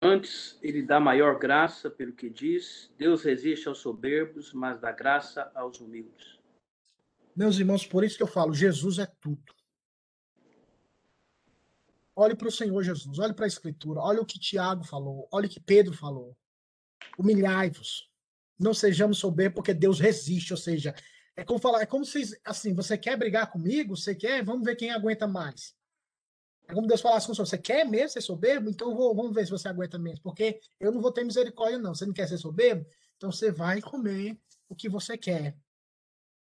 Antes, 0.00 0.56
ele 0.62 0.82
dá 0.82 1.00
maior 1.00 1.36
graça, 1.36 1.90
pelo 1.90 2.12
que 2.12 2.30
diz: 2.30 2.94
Deus 2.96 3.24
resiste 3.24 3.66
aos 3.66 3.78
soberbos, 3.78 4.52
mas 4.52 4.78
dá 4.78 4.92
graça 4.92 5.50
aos 5.56 5.80
humildes. 5.80 6.35
Meus 7.36 7.58
irmãos, 7.58 7.86
por 7.86 8.02
isso 8.02 8.16
que 8.16 8.22
eu 8.22 8.26
falo, 8.26 8.54
Jesus 8.54 8.98
é 8.98 9.04
tudo. 9.20 9.54
Olhe 12.14 12.34
para 12.34 12.48
o 12.48 12.50
Senhor 12.50 12.82
Jesus, 12.82 13.18
olhe 13.18 13.34
para 13.34 13.44
a 13.44 13.48
Escritura, 13.48 14.00
olhe 14.00 14.18
o 14.18 14.24
que 14.24 14.38
Tiago 14.38 14.82
falou, 14.82 15.28
olhe 15.30 15.46
o 15.46 15.50
que 15.50 15.60
Pedro 15.60 15.92
falou. 15.92 16.34
Humilhai-vos. 17.18 18.10
Não 18.58 18.72
sejamos 18.72 19.18
soberbos, 19.18 19.56
porque 19.56 19.74
Deus 19.74 20.00
resiste, 20.00 20.54
ou 20.54 20.56
seja, 20.56 20.94
é 21.36 21.44
como 21.44 21.58
falar, 21.58 21.82
é 21.82 21.86
como 21.86 22.06
se 22.06 22.22
assim, 22.42 22.72
você 22.72 22.96
quer 22.96 23.18
brigar 23.18 23.50
comigo, 23.50 23.94
você 23.94 24.14
quer, 24.14 24.42
vamos 24.42 24.64
ver 24.64 24.74
quem 24.74 24.90
aguenta 24.90 25.26
mais. 25.26 25.76
É 26.66 26.72
como 26.72 26.86
Deus 26.86 27.02
falasse 27.02 27.26
com 27.26 27.34
você, 27.34 27.42
você 27.42 27.58
quer 27.58 27.84
mesmo 27.84 28.08
ser 28.08 28.22
soberbo? 28.22 28.70
Então 28.70 28.96
vou, 28.96 29.14
vamos 29.14 29.34
ver 29.34 29.44
se 29.44 29.50
você 29.50 29.68
aguenta 29.68 29.98
mesmo, 29.98 30.22
porque 30.22 30.58
eu 30.80 30.90
não 30.90 31.02
vou 31.02 31.12
ter 31.12 31.22
misericórdia 31.22 31.78
não. 31.78 31.94
Você 31.94 32.06
não 32.06 32.14
quer 32.14 32.26
ser 32.26 32.38
soberbo? 32.38 32.86
Então 33.18 33.30
você 33.30 33.52
vai 33.52 33.82
comer 33.82 34.38
o 34.70 34.74
que 34.74 34.88
você 34.88 35.18
quer. 35.18 35.54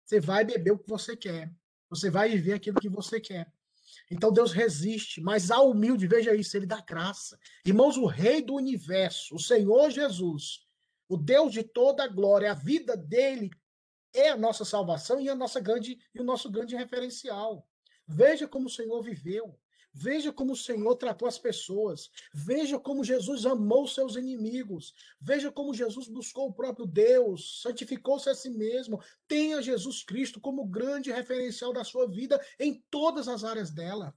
Você 0.06 0.20
vai 0.20 0.44
beber 0.44 0.70
o 0.70 0.78
que 0.78 0.88
você 0.88 1.16
quer. 1.16 1.52
Você 1.90 2.08
vai 2.08 2.30
viver 2.30 2.52
aquilo 2.52 2.80
que 2.80 2.88
você 2.88 3.20
quer. 3.20 3.52
Então 4.10 4.32
Deus 4.32 4.52
resiste, 4.52 5.20
mas 5.20 5.50
ao 5.50 5.70
humilde, 5.70 6.06
veja 6.06 6.34
isso, 6.34 6.56
ele 6.56 6.66
dá 6.66 6.80
graça. 6.80 7.38
Irmãos, 7.64 7.96
o 7.96 8.06
Rei 8.06 8.40
do 8.40 8.54
universo, 8.54 9.34
o 9.34 9.40
Senhor 9.40 9.90
Jesus, 9.90 10.64
o 11.08 11.16
Deus 11.16 11.52
de 11.52 11.64
toda 11.64 12.04
a 12.04 12.08
glória, 12.08 12.50
a 12.50 12.54
vida 12.54 12.96
dele 12.96 13.50
é 14.14 14.30
a 14.30 14.36
nossa 14.36 14.64
salvação 14.64 15.20
e 15.20 15.28
a 15.28 15.34
nossa 15.34 15.60
grande 15.60 15.98
e 16.14 16.20
o 16.20 16.24
nosso 16.24 16.50
grande 16.50 16.76
referencial. 16.76 17.68
Veja 18.06 18.46
como 18.46 18.66
o 18.66 18.70
Senhor 18.70 19.02
viveu. 19.02 19.58
Veja 19.98 20.30
como 20.30 20.52
o 20.52 20.56
Senhor 20.56 20.94
tratou 20.96 21.26
as 21.26 21.38
pessoas. 21.38 22.10
Veja 22.30 22.78
como 22.78 23.02
Jesus 23.02 23.46
amou 23.46 23.88
seus 23.88 24.14
inimigos. 24.14 24.92
Veja 25.18 25.50
como 25.50 25.72
Jesus 25.72 26.06
buscou 26.06 26.50
o 26.50 26.52
próprio 26.52 26.84
Deus, 26.84 27.62
santificou-se 27.62 28.28
a 28.28 28.34
si 28.34 28.50
mesmo. 28.50 29.02
Tenha 29.26 29.62
Jesus 29.62 30.04
Cristo 30.04 30.38
como 30.38 30.66
grande 30.66 31.10
referencial 31.10 31.72
da 31.72 31.82
sua 31.82 32.06
vida 32.06 32.38
em 32.60 32.84
todas 32.90 33.26
as 33.26 33.42
áreas 33.42 33.70
dela. 33.70 34.14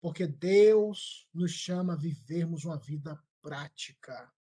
Porque 0.00 0.24
Deus 0.24 1.26
nos 1.34 1.50
chama 1.50 1.94
a 1.94 1.96
vivermos 1.96 2.64
uma 2.64 2.78
vida 2.78 3.20
prática. 3.42 4.32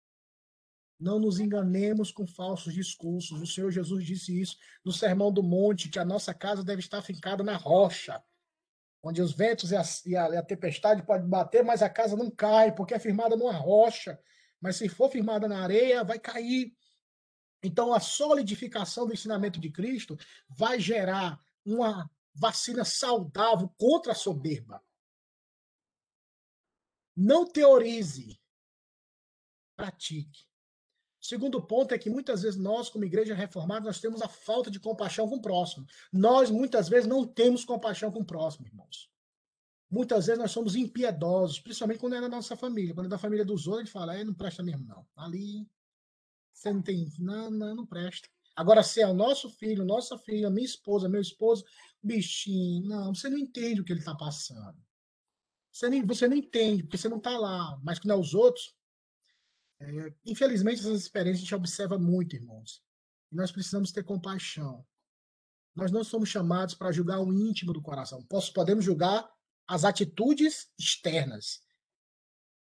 Não 1.01 1.19
nos 1.19 1.41
enganemos 1.41 2.13
com 2.13 2.27
falsos 2.27 2.75
discursos. 2.75 3.41
O 3.41 3.47
Senhor 3.47 3.71
Jesus 3.71 4.05
disse 4.05 4.39
isso 4.39 4.59
no 4.85 4.93
Sermão 4.93 5.33
do 5.33 5.43
Monte, 5.43 5.89
que 5.89 5.99
a 5.99 6.05
nossa 6.05 6.35
casa 6.35 6.63
deve 6.63 6.81
estar 6.81 7.01
fincada 7.01 7.43
na 7.43 7.57
rocha, 7.57 8.23
onde 9.03 9.23
os 9.23 9.33
ventos 9.33 9.71
e 9.71 9.77
a, 9.77 9.83
e 10.07 10.17
a, 10.17 10.41
a 10.41 10.43
tempestade 10.43 11.03
podem 11.03 11.29
bater, 11.29 11.65
mas 11.65 11.83
a 11.83 11.89
casa 11.89 12.17
não 12.17 12.31
cai, 12.31 12.75
porque 12.75 12.95
é 12.95 12.99
firmada 12.99 13.37
numa 13.37 13.53
rocha. 13.53 14.19
Mas 14.61 14.77
se 14.77 14.89
for 14.89 15.11
firmada 15.11 15.47
na 15.47 15.63
areia, 15.63 16.03
vai 16.03 16.19
cair. 16.19 16.77
Então, 17.63 17.93
a 17.93 18.01
solidificação 18.01 19.07
do 19.07 19.13
ensinamento 19.13 19.61
de 19.61 19.71
Cristo 19.71 20.17
vai 20.49 20.81
gerar 20.81 21.41
uma 21.65 22.11
vacina 22.35 22.85
saudável 22.85 23.69
contra 23.77 24.13
a 24.13 24.17
soberba. 24.17 24.83
Não 27.17 27.45
teorize, 27.45 28.41
pratique. 29.77 30.48
Segundo 31.21 31.61
ponto 31.61 31.93
é 31.93 31.99
que 31.99 32.09
muitas 32.09 32.43
vezes 32.43 32.59
nós, 32.59 32.89
como 32.89 33.05
igreja 33.05 33.35
reformada, 33.35 33.85
nós 33.85 34.01
temos 34.01 34.23
a 34.23 34.29
falta 34.29 34.71
de 34.71 34.79
compaixão 34.79 35.29
com 35.29 35.37
o 35.37 35.43
próximo. 35.43 35.85
Nós, 36.13 36.51
muitas 36.51 36.89
vezes, 36.89 37.09
não 37.09 37.27
temos 37.27 37.65
compaixão 37.65 38.11
com 38.13 38.21
o 38.21 38.25
próximo, 38.25 38.67
irmãos. 38.67 39.11
Muitas 39.91 40.27
vezes 40.27 40.41
nós 40.41 40.51
somos 40.51 40.77
impiedosos, 40.77 41.59
principalmente 41.59 41.99
quando 41.99 42.15
é 42.15 42.21
da 42.21 42.29
nossa 42.29 42.57
família. 42.57 42.95
Quando 42.95 43.07
é 43.07 43.11
da 43.11 43.19
família 43.19 43.45
dos 43.45 43.67
outros, 43.67 43.83
a 43.83 43.85
gente 43.85 43.93
fala, 43.93 44.15
é, 44.15 44.23
não 44.23 44.35
presta 44.35 44.63
mesmo, 44.63 44.85
não. 44.87 45.05
Ali, 45.17 45.67
você 46.53 46.73
não 46.73 46.83
tem. 46.83 47.11
Não, 47.19 47.51
não, 47.51 47.75
não 47.75 47.87
presta. 47.87 48.29
Agora, 48.55 48.83
se 48.83 49.01
é 49.01 49.07
o 49.07 49.15
nosso 49.15 49.49
filho, 49.51 49.85
nossa 49.85 50.19
filha, 50.19 50.51
minha 50.51 50.67
esposa, 50.67 51.09
meu 51.09 51.21
esposo, 51.21 51.65
bichinho, 52.03 52.87
não, 52.87 53.15
você 53.15 53.29
não 53.29 53.39
entende 53.39 53.81
o 53.81 53.85
que 53.85 53.93
ele 53.93 54.01
está 54.01 54.15
passando. 54.15 54.77
Você, 55.73 55.89
nem, 55.89 56.05
você 56.05 56.27
não 56.27 56.37
entende, 56.37 56.83
porque 56.83 56.99
você 56.99 57.09
não 57.09 57.19
está 57.19 57.39
lá. 57.39 57.79
Mas 57.83 57.99
quando 57.99 58.11
é 58.11 58.17
os 58.17 58.35
outros, 58.35 58.75
é, 59.81 60.13
infelizmente, 60.27 60.81
essas 60.81 61.01
experiências 61.01 61.41
a 61.41 61.45
gente 61.45 61.55
observa 61.55 61.99
muito, 61.99 62.35
irmãos. 62.35 62.83
E 63.31 63.37
nós 63.37 63.53
precisamos 63.53 63.93
ter 63.93 64.03
compaixão. 64.03 64.85
Nós 65.75 65.93
não 65.93 66.03
somos 66.03 66.29
chamados 66.29 66.75
para 66.75 66.91
julgar 66.91 67.21
o 67.21 67.33
íntimo 67.33 67.73
do 67.73 67.81
coração. 67.81 68.25
Podemos 68.55 68.85
julgar 68.85 69.29
as 69.67 69.85
atitudes 69.85 70.73
externas. 70.79 71.63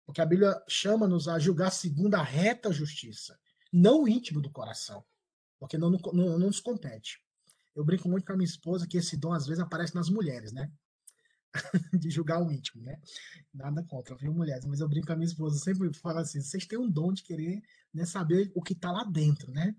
Porque 0.07 0.21
a 0.21 0.27
Bíblia 0.27 0.63
chama-nos 0.69 1.27
a 1.27 1.39
julgar 1.39 1.71
segundo 1.71 2.15
a 2.15 2.23
reta 2.23 2.73
justiça, 2.73 3.39
não 3.73 4.03
o 4.03 4.09
íntimo 4.09 4.41
do 4.41 4.51
coração. 4.51 5.05
Porque 5.59 5.79
não, 5.79 5.91
não, 5.91 6.13
não 6.13 6.39
nos 6.39 6.61
compete. 6.61 7.21
Eu 7.75 7.85
brinco 7.85 8.09
muito 8.09 8.27
com 8.27 8.33
a 8.33 8.37
minha 8.37 8.49
esposa 8.49 8.87
que 8.87 8.99
esse 8.99 9.17
dom 9.17 9.33
às 9.33 9.47
vezes 9.47 9.63
aparece 9.63 9.95
nas 9.95 10.11
mulheres, 10.11 10.53
né? 10.53 10.71
de 11.93 12.11
julgar 12.11 12.43
o 12.43 12.51
íntimo, 12.51 12.83
né? 12.83 12.99
Nada 13.53 13.83
contra, 13.83 14.17
viu, 14.17 14.33
mulheres? 14.33 14.65
Mas 14.65 14.81
eu 14.81 14.89
brinco 14.89 15.07
com 15.07 15.13
a 15.13 15.17
minha 15.17 15.27
esposa, 15.27 15.59
sempre 15.59 15.93
falo 15.95 16.19
assim: 16.19 16.41
vocês 16.41 16.67
têm 16.67 16.79
um 16.79 16.91
dom 16.91 17.13
de 17.13 17.23
querer 17.23 17.63
né, 17.93 18.05
saber 18.05 18.51
o 18.55 18.63
que 18.63 18.75
tá 18.75 18.91
lá 18.91 19.05
dentro, 19.05 19.51
né? 19.53 19.75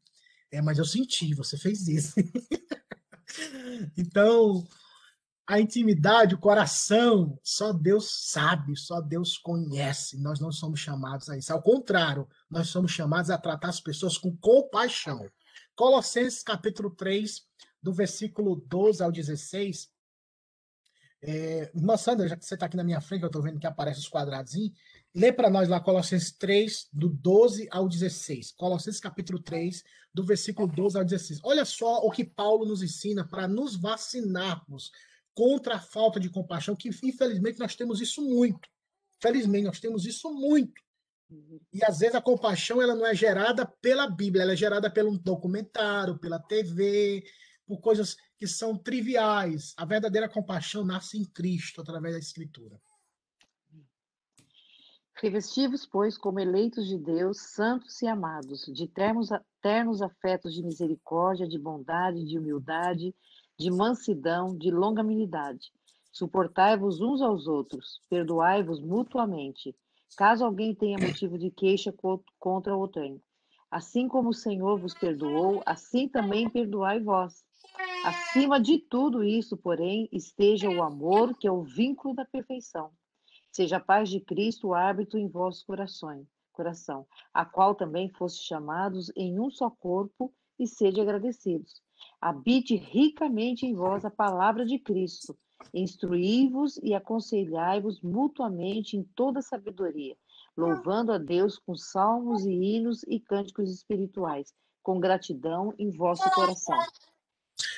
É, 0.51 0.61
mas 0.61 0.77
eu 0.77 0.85
senti, 0.85 1.33
você 1.33 1.57
fez 1.57 1.87
isso. 1.87 2.13
então, 3.97 4.63
a 5.47 5.59
intimidade, 5.59 6.35
o 6.35 6.39
coração, 6.39 7.39
só 7.43 7.73
Deus 7.73 8.29
sabe, 8.31 8.77
só 8.77 9.01
Deus 9.01 9.37
conhece. 9.37 10.21
Nós 10.21 10.39
não 10.39 10.51
somos 10.51 10.79
chamados 10.79 11.27
a 11.27 11.37
isso. 11.37 11.51
Ao 11.51 11.61
contrário, 11.61 12.27
nós 12.49 12.69
somos 12.69 12.91
chamados 12.91 13.31
a 13.31 13.37
tratar 13.37 13.69
as 13.69 13.81
pessoas 13.81 14.17
com 14.17 14.35
compaixão. 14.37 15.27
Colossenses 15.75 16.43
capítulo 16.43 16.91
3, 16.91 17.41
do 17.81 17.91
versículo 17.91 18.63
12 18.67 19.03
ao 19.03 19.11
16, 19.11 19.89
é, 21.25 21.71
Sandra, 21.97 22.27
já 22.27 22.35
que 22.35 22.45
você 22.45 22.53
está 22.53 22.65
aqui 22.65 22.75
na 22.75 22.83
minha 22.83 22.99
frente, 22.99 23.21
eu 23.21 23.27
estou 23.27 23.41
vendo 23.41 23.57
que 23.57 23.65
aparece 23.65 23.99
os 23.99 24.09
quadrados, 24.09 24.53
lê 25.15 25.31
para 25.31 25.49
nós 25.49 25.69
lá 25.69 25.79
Colossenses 25.79 26.33
3, 26.33 26.89
do 26.91 27.07
12 27.07 27.67
ao 27.71 27.87
16. 27.87 28.51
Colossenses 28.51 28.99
capítulo 28.99 29.39
3, 29.39 29.83
do 30.13 30.25
versículo 30.25 30.67
12 30.67 30.97
ao 30.97 31.05
16. 31.05 31.39
Olha 31.43 31.63
só 31.63 31.99
o 31.99 32.11
que 32.11 32.25
Paulo 32.25 32.65
nos 32.65 32.83
ensina 32.83 33.25
para 33.25 33.47
nos 33.47 33.77
vacinarmos 33.77 34.91
contra 35.33 35.75
a 35.75 35.79
falta 35.79 36.19
de 36.19 36.29
compaixão, 36.29 36.75
que 36.75 36.89
infelizmente 36.89 37.57
nós 37.57 37.73
temos 37.73 38.01
isso 38.01 38.21
muito. 38.21 38.67
Felizmente, 39.21 39.65
nós 39.65 39.79
temos 39.79 40.05
isso 40.05 40.29
muito. 40.33 40.81
E 41.71 41.83
às 41.83 41.99
vezes 41.99 42.15
a 42.15 42.21
compaixão 42.21 42.81
ela 42.81 42.93
não 42.93 43.05
é 43.05 43.15
gerada 43.15 43.65
pela 43.65 44.07
Bíblia, 44.07 44.43
ela 44.43 44.53
é 44.53 44.57
gerada 44.57 44.89
pelo 44.91 45.17
documentário, 45.17 46.19
pela 46.19 46.37
TV, 46.37 47.23
por 47.65 47.79
coisas 47.79 48.15
que 48.37 48.47
são 48.47 48.77
triviais. 48.77 49.73
A 49.77 49.85
verdadeira 49.85 50.29
compaixão 50.29 50.83
nasce 50.83 51.17
em 51.17 51.25
Cristo, 51.25 51.81
através 51.81 52.13
da 52.13 52.19
Escritura. 52.19 52.79
Revestivos, 55.15 55.85
pois, 55.85 56.17
como 56.17 56.39
eleitos 56.39 56.87
de 56.87 56.97
Deus, 56.97 57.39
santos 57.39 58.01
e 58.01 58.07
amados, 58.07 58.65
de 58.65 58.87
termos, 58.87 59.29
ternos 59.61 60.01
afetos 60.01 60.53
de 60.53 60.63
misericórdia, 60.63 61.47
de 61.47 61.57
bondade, 61.57 62.25
de 62.25 62.37
humildade, 62.37 63.15
de 63.57 63.71
mansidão, 63.71 64.57
de 64.57 64.71
longanimidade. 64.71 65.71
Suportai-vos 66.11 66.99
uns 66.99 67.21
aos 67.21 67.47
outros, 67.47 68.01
perdoai-vos 68.09 68.81
mutuamente, 68.81 69.75
caso 70.17 70.43
alguém 70.43 70.75
tenha 70.75 70.97
motivo 70.97 71.37
de 71.37 71.49
queixa 71.49 71.93
contra 72.37 72.75
outrem. 72.75 73.21
Assim 73.71 74.07
como 74.07 74.29
o 74.29 74.33
Senhor 74.33 74.79
vos 74.79 74.93
perdoou, 74.93 75.63
assim 75.65 76.07
também 76.07 76.49
perdoai 76.49 76.99
vós. 76.99 77.43
Acima 78.05 78.59
de 78.59 78.77
tudo 78.77 79.23
isso, 79.23 79.55
porém, 79.55 80.09
esteja 80.11 80.69
o 80.69 80.83
amor, 80.83 81.37
que 81.37 81.47
é 81.47 81.51
o 81.51 81.63
vínculo 81.63 82.13
da 82.13 82.25
perfeição. 82.25 82.91
Seja 83.51 83.77
a 83.77 83.79
paz 83.79 84.09
de 84.09 84.19
Cristo 84.19 84.69
o 84.69 84.73
árbitro 84.73 85.17
em 85.17 85.27
vossos 85.27 85.63
corações, 85.63 86.27
coração, 86.51 87.07
a 87.33 87.45
qual 87.45 87.75
também 87.75 88.09
foste 88.09 88.45
chamados 88.45 89.11
em 89.15 89.39
um 89.39 89.49
só 89.49 89.69
corpo, 89.69 90.33
e 90.59 90.67
sede 90.67 91.01
agradecidos. 91.01 91.81
Habite 92.19 92.75
ricamente 92.75 93.65
em 93.65 93.73
vós 93.73 94.05
a 94.05 94.11
palavra 94.11 94.65
de 94.65 94.79
Cristo. 94.79 95.37
Instruí-vos 95.73 96.77
e 96.83 96.93
aconselhai-vos 96.93 98.01
mutuamente 98.01 98.97
em 98.97 99.03
toda 99.15 99.41
sabedoria, 99.41 100.15
louvando 100.55 101.11
a 101.11 101.17
Deus 101.17 101.57
com 101.57 101.75
salmos 101.75 102.45
e 102.45 102.51
hinos 102.51 103.03
e 103.03 103.19
cânticos 103.19 103.69
espirituais, 103.69 104.53
com 104.81 104.99
gratidão 104.99 105.73
em 105.77 105.89
vosso 105.89 106.29
coração. 106.31 106.77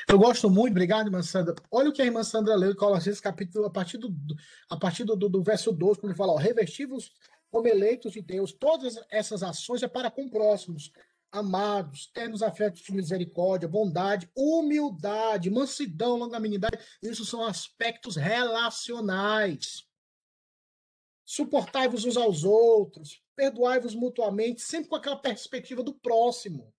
Eu 0.08 0.20
gosto 0.20 0.49
muito, 0.49 0.72
obrigado, 0.72 1.08
irmã 1.08 1.24
Sandra. 1.24 1.56
Olha 1.72 1.89
o 1.89 1.93
que 1.93 2.01
a 2.01 2.06
irmã 2.06 2.24
Sandra 2.24 2.56
leu 2.56 2.72
em 2.72 2.76
Colossenses 2.76 3.20
capítulo, 3.20 3.66
a 3.66 3.72
partir 3.72 3.97
do, 3.97 4.14
a 4.70 4.78
partir 4.78 5.03
do, 5.03 5.16
do, 5.16 5.28
do 5.28 5.41
verso 5.41 5.72
12, 5.72 5.99
quando 5.99 6.12
ele 6.12 6.18
fala, 6.18 6.39
revestivos 6.39 7.12
como 7.49 7.68
eleitos 7.68 8.12
de 8.12 8.22
Deus. 8.22 8.53
Todas 8.53 8.99
essas 9.10 9.41
ações 9.41 9.82
é 9.82 9.88
para 9.88 10.12
com 10.12 10.30
próximos, 10.30 10.91
amados, 11.32 12.08
ternos 12.14 12.43
afetos 12.43 12.82
de 12.82 12.93
misericórdia, 12.93 13.68
bondade, 13.68 14.30
humildade, 14.36 15.49
mansidão, 15.49 16.18
longanimidade. 16.18 16.78
Isso 17.01 17.26
são 17.26 17.43
aspectos 17.43 18.16
relacionais. 18.16 19.88
Suportai-vos 21.26 22.06
uns 22.06 22.18
aos 22.18 22.43
outros, 22.43 23.24
perdoai-vos 23.36 23.95
mutuamente, 23.95 24.62
sempre 24.62 24.89
com 24.89 24.95
aquela 24.95 25.16
perspectiva 25.16 25.82
do 25.82 25.95
próximo. 25.95 26.75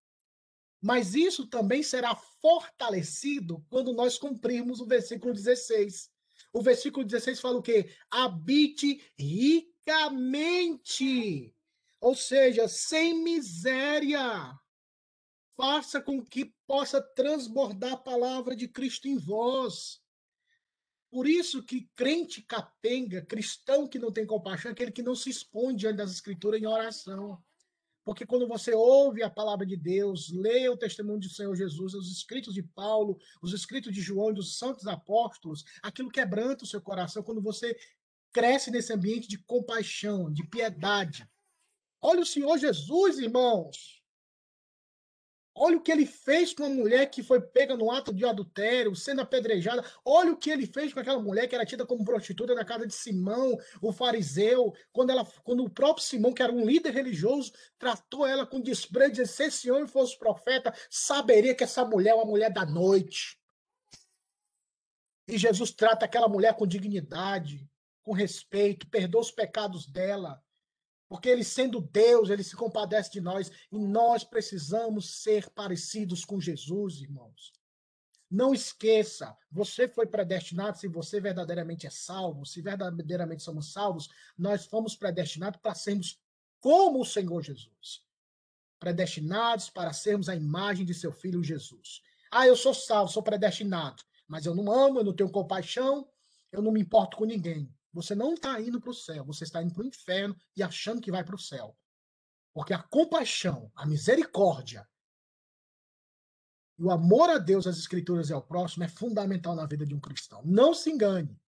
Mas 0.81 1.15
isso 1.15 1.47
também 1.47 1.83
será 1.83 2.15
fortalecido 2.15 3.65
quando 3.69 3.93
nós 3.93 4.19
cumprirmos 4.19 4.81
o 4.81 4.87
versículo 4.87 5.33
16. 5.33 6.11
O 6.53 6.63
versículo 6.63 7.05
16 7.05 7.41
fala 7.41 7.59
o 7.59 7.63
quê? 7.63 7.91
Habite 8.11 9.03
ricamente. 9.19 10.35
Ou 12.01 12.15
seja, 12.15 12.69
sem 12.69 13.23
miséria. 13.23 14.57
Faça 15.57 16.01
com 16.01 16.23
que 16.23 16.55
possa 16.67 17.01
transbordar 17.01 17.95
a 17.95 17.97
palavra 17.97 18.55
de 18.55 18.69
Cristo 18.69 19.09
em 19.09 19.17
vós. 19.17 20.01
Por 21.11 21.27
isso 21.27 21.63
que 21.63 21.89
crente 21.95 22.43
capenga, 22.43 23.25
cristão 23.25 23.89
que 23.89 23.99
não 23.99 24.13
tem 24.13 24.27
compaixão, 24.27 24.71
é 24.71 24.73
aquele 24.73 24.93
que 24.93 25.03
não 25.03 25.15
se 25.15 25.31
expõe 25.31 25.75
diante 25.75 25.97
das 25.97 26.11
escrituras 26.11 26.61
em 26.61 26.67
oração. 26.67 27.43
Porque 28.07 28.25
quando 28.25 28.47
você 28.47 28.73
ouve 28.73 29.25
a 29.25 29.29
palavra 29.29 29.67
de 29.67 29.77
Deus, 29.77 30.31
lê 30.31 30.69
o 30.69 30.77
testemunho 30.77 31.19
do 31.19 31.29
Senhor 31.29 31.57
Jesus, 31.57 31.93
os 31.93 32.09
escritos 32.09 32.55
de 32.55 32.63
Paulo, 32.63 33.19
os 33.43 33.53
escritos 33.53 33.93
de 33.93 34.01
João 34.01 34.31
e 34.31 34.35
dos 34.35 34.59
santos 34.59 34.87
apóstolos, 34.87 35.65
aquilo 35.83 36.09
quebranta 36.09 36.63
o 36.63 36.67
seu 36.69 36.81
coração 36.81 37.25
quando 37.25 37.43
você 37.43 37.77
cresce 38.33 38.71
nesse 38.71 38.93
ambiente 38.93 39.27
de 39.27 39.39
compaixão, 39.39 40.33
de 40.33 40.47
piedade. 40.47 41.29
Olha 42.01 42.21
o 42.21 42.27
Senhor 42.27 42.57
Jesus, 42.59 43.19
irmãos. 43.19 43.96
Olha 45.59 45.79
o 45.79 45.81
que 45.81 45.91
ele 45.91 46.05
fez 46.05 46.53
com 46.53 46.65
a 46.65 46.69
mulher 46.69 47.07
que 47.07 47.23
foi 47.23 47.41
pega 47.41 47.75
no 47.75 47.91
ato 47.91 48.13
de 48.13 48.27
adultério, 48.27 48.95
sendo 48.95 49.23
apedrejada. 49.23 49.83
Olha 50.05 50.33
o 50.33 50.37
que 50.37 50.51
ele 50.51 50.67
fez 50.67 50.93
com 50.93 51.01
aquela 51.01 51.19
mulher 51.19 51.49
que 51.49 51.55
era 51.55 51.65
tida 51.65 51.87
como 51.87 52.05
prostituta 52.05 52.55
na 52.55 52.63
casa 52.63 52.87
de 52.87 52.93
Simão, 52.93 53.57
o 53.81 53.91
fariseu, 53.91 54.75
quando, 54.93 55.11
ela, 55.11 55.25
quando 55.43 55.65
o 55.65 55.71
próprio 55.71 56.05
Simão, 56.05 56.35
que 56.35 56.43
era 56.43 56.53
um 56.53 56.67
líder 56.67 56.93
religioso, 56.93 57.53
tratou 57.79 58.27
ela 58.27 58.45
com 58.45 58.61
desprezo, 58.61 59.13
dizendo, 59.13 59.29
se 59.29 59.45
esse 59.45 59.71
homem 59.71 59.89
fosse 59.89 60.19
profeta, 60.19 60.75
saberia 60.91 61.55
que 61.55 61.65
essa 61.65 61.87
mulher 61.87 62.11
é 62.11 62.15
uma 62.15 62.27
mulher 62.27 62.53
da 62.53 62.67
noite. 62.67 63.39
E 65.27 65.39
Jesus 65.39 65.71
trata 65.71 66.05
aquela 66.05 66.29
mulher 66.29 66.55
com 66.55 66.67
dignidade, 66.67 67.67
com 68.03 68.13
respeito, 68.13 68.87
perdoa 68.91 69.23
os 69.23 69.31
pecados 69.31 69.87
dela. 69.87 70.39
Porque 71.09 71.29
ele, 71.29 71.45
sendo 71.45 71.81
Deus, 71.81 72.31
ele 72.31 72.43
se 72.43 72.57
compadece 72.57 73.13
de 73.13 73.21
nós 73.21 73.51
e 73.71 73.79
nós 73.79 74.25
precisamos 74.25 75.23
ser 75.23 75.49
parecidos 75.51 76.25
com 76.25 76.41
Jesus, 76.41 77.01
irmãos. 77.01 77.53
Não 78.29 78.53
esqueça, 78.53 79.37
você 79.51 79.87
foi 79.87 80.05
predestinado, 80.05 80.79
se 80.79 80.89
você 80.89 81.21
verdadeiramente 81.21 81.87
é 81.87 81.91
salvo, 81.91 82.45
se 82.45 82.61
verdadeiramente 82.61 83.43
somos 83.43 83.73
salvos, 83.73 84.09
nós 84.37 84.67
fomos 84.67 84.97
predestinados 84.97 85.61
para 85.61 85.77
sermos 85.77 86.21
como 86.61 87.01
o 87.01 87.07
Senhor 87.07 87.41
Jesus. 87.41 88.05
Predestinados 88.81 89.71
para 89.71 89.93
sermos 89.93 90.29
a 90.29 90.35
imagem 90.35 90.85
de 90.85 90.93
seu 90.93 91.13
filho 91.13 91.43
Jesus. 91.43 92.03
Ah, 92.31 92.47
eu 92.47 92.57
sou 92.57 92.75
salvo, 92.75 93.13
sou 93.13 93.23
predestinado, 93.23 94.03
mas 94.27 94.45
eu 94.45 94.55
não 94.57 94.73
amo, 94.73 94.99
eu 94.99 95.05
não 95.05 95.15
tenho 95.15 95.31
compaixão, 95.31 96.09
eu 96.51 96.61
não 96.61 96.73
me 96.73 96.81
importo 96.81 97.17
com 97.17 97.25
ninguém. 97.25 97.73
Você 97.97 98.15
não 98.15 98.35
está 98.35 98.61
indo 98.61 98.81
para 98.81 98.91
o 98.91 98.95
céu, 98.95 99.25
você 99.25 99.45
está 99.45 99.63
indo 99.63 99.75
para 99.75 99.83
o 99.83 99.87
inferno 99.87 100.37
e 100.57 100.63
achando 100.63 101.01
que 101.01 101.11
vai 101.11 101.25
para 101.25 101.35
o 101.35 101.39
céu. 101.39 101.77
Porque 102.55 102.73
a 102.73 102.83
compaixão, 102.83 103.71
a 103.75 103.85
misericórdia 103.85 104.87
o 106.79 106.91
amor 106.91 107.31
a 107.31 107.39
Deus, 107.39 107.67
às 107.67 107.79
Escrituras 107.79 108.29
e 108.29 108.35
ao 108.35 108.43
próximo 108.43 108.85
é 108.85 108.89
fundamental 108.89 109.55
na 109.55 109.67
vida 109.67 109.87
de 109.87 109.95
um 109.95 110.01
cristão. 110.01 110.43
Não 110.45 110.75
se 110.75 110.91
engane. 110.91 111.41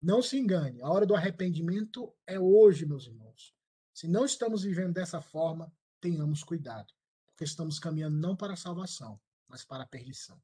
Não 0.00 0.22
se 0.22 0.38
engane. 0.38 0.80
A 0.82 0.88
hora 0.88 1.04
do 1.04 1.16
arrependimento 1.16 2.14
é 2.26 2.38
hoje, 2.38 2.86
meus 2.86 3.06
irmãos. 3.06 3.52
Se 3.92 4.06
não 4.06 4.24
estamos 4.24 4.62
vivendo 4.62 4.92
dessa 4.92 5.20
forma, 5.20 5.72
tenhamos 6.00 6.44
cuidado. 6.44 6.92
Porque 7.26 7.44
estamos 7.44 7.80
caminhando 7.80 8.16
não 8.16 8.36
para 8.36 8.52
a 8.52 8.56
salvação, 8.56 9.20
mas 9.48 9.64
para 9.64 9.82
a 9.82 9.86
perdição. 9.86 10.40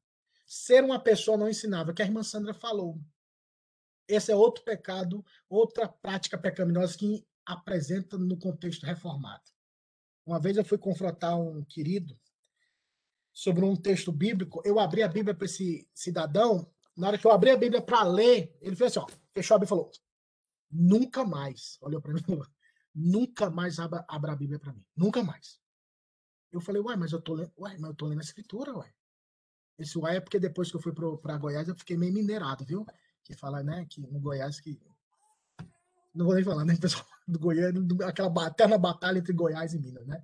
Ser 0.47 0.83
uma 0.83 0.99
pessoa 0.99 1.37
não 1.37 1.49
ensinável, 1.49 1.95
que 1.95 2.03
a 2.03 2.05
irmã 2.07 2.25
Sandra 2.25 2.53
falou. 2.53 3.01
Esse 4.11 4.33
é 4.33 4.35
outro 4.35 4.65
pecado, 4.65 5.25
outra 5.49 5.89
prática 5.89 6.37
pecaminosa 6.37 6.99
que 6.99 7.25
apresenta 7.47 8.19
no 8.19 8.37
contexto 8.37 8.85
reformado. 8.85 9.45
Uma 10.27 10.41
vez 10.41 10.57
eu 10.57 10.65
fui 10.65 10.79
confrontar 10.79 11.39
um 11.39 11.65
querido 11.65 12.19
sobre 13.33 13.65
um 13.65 13.77
texto 13.77 14.11
bíblico, 14.11 14.61
eu 14.65 14.81
abri 14.81 15.05
a 15.05 15.09
Bíblia 15.09 15.33
para 15.33 15.45
esse 15.45 15.89
cidadão, 15.95 16.69
na 16.97 17.07
hora 17.07 17.19
que 17.19 17.25
eu 17.25 17.31
abri 17.31 17.51
a 17.51 17.57
Bíblia 17.57 17.81
para 17.81 18.03
ler, 18.03 18.57
ele 18.61 18.75
fez 18.75 18.97
assim, 18.97 18.99
ó, 18.99 19.07
fechou 19.33 19.55
a 19.55 19.59
Bíblia 19.59 19.67
e 19.67 19.69
falou, 19.69 19.91
nunca 20.69 21.25
mais, 21.25 21.79
olhou 21.81 22.03
para 22.03 22.13
mim 22.13 22.21
e 22.21 22.25
falou, 22.25 22.47
nunca 22.93 23.49
mais 23.49 23.79
abra, 23.79 24.05
abra 24.09 24.33
a 24.33 24.37
Bíblia 24.37 24.59
para 24.59 24.73
mim, 24.73 24.85
nunca 24.97 25.23
mais. 25.23 25.61
Eu 26.51 26.61
falei, 26.61 26.83
ué, 26.83 26.97
mas 26.97 27.13
eu 27.13 27.23
tô 27.23 27.35
lendo, 27.35 27.53
ué, 27.59 27.79
mas 27.79 27.91
eu 27.91 27.95
tô 27.95 28.07
lendo 28.07 28.19
a 28.19 28.25
escritura, 28.25 28.77
ué. 28.77 28.93
Esse 29.79 29.97
ué 29.97 30.17
é 30.17 30.21
porque 30.21 30.41
depois 30.41 30.69
que 30.69 30.77
eu 30.77 30.83
fui 30.83 30.93
para 30.93 31.39
Goiás 31.39 31.69
eu 31.69 31.77
fiquei 31.77 31.97
meio 31.97 32.13
minerado, 32.13 32.65
viu? 32.65 32.85
Que 33.25 33.35
fala, 33.35 33.63
né, 33.63 33.87
que 33.89 34.01
no 34.01 34.21
Goiás 34.21 34.61
que 34.61 34.81
não 36.15 36.27
vou 36.27 36.35
nem 36.35 36.45
falar, 36.45 36.65
né, 36.65 36.77
pessoal 36.81 37.07
do 37.27 37.39
Goiás, 37.39 37.75
aquela 38.07 38.47
eterna 38.47 38.77
batalha 38.77 39.19
entre 39.19 39.33
Goiás 39.33 39.73
e 39.75 39.79
Minas, 39.79 40.07
né? 40.07 40.23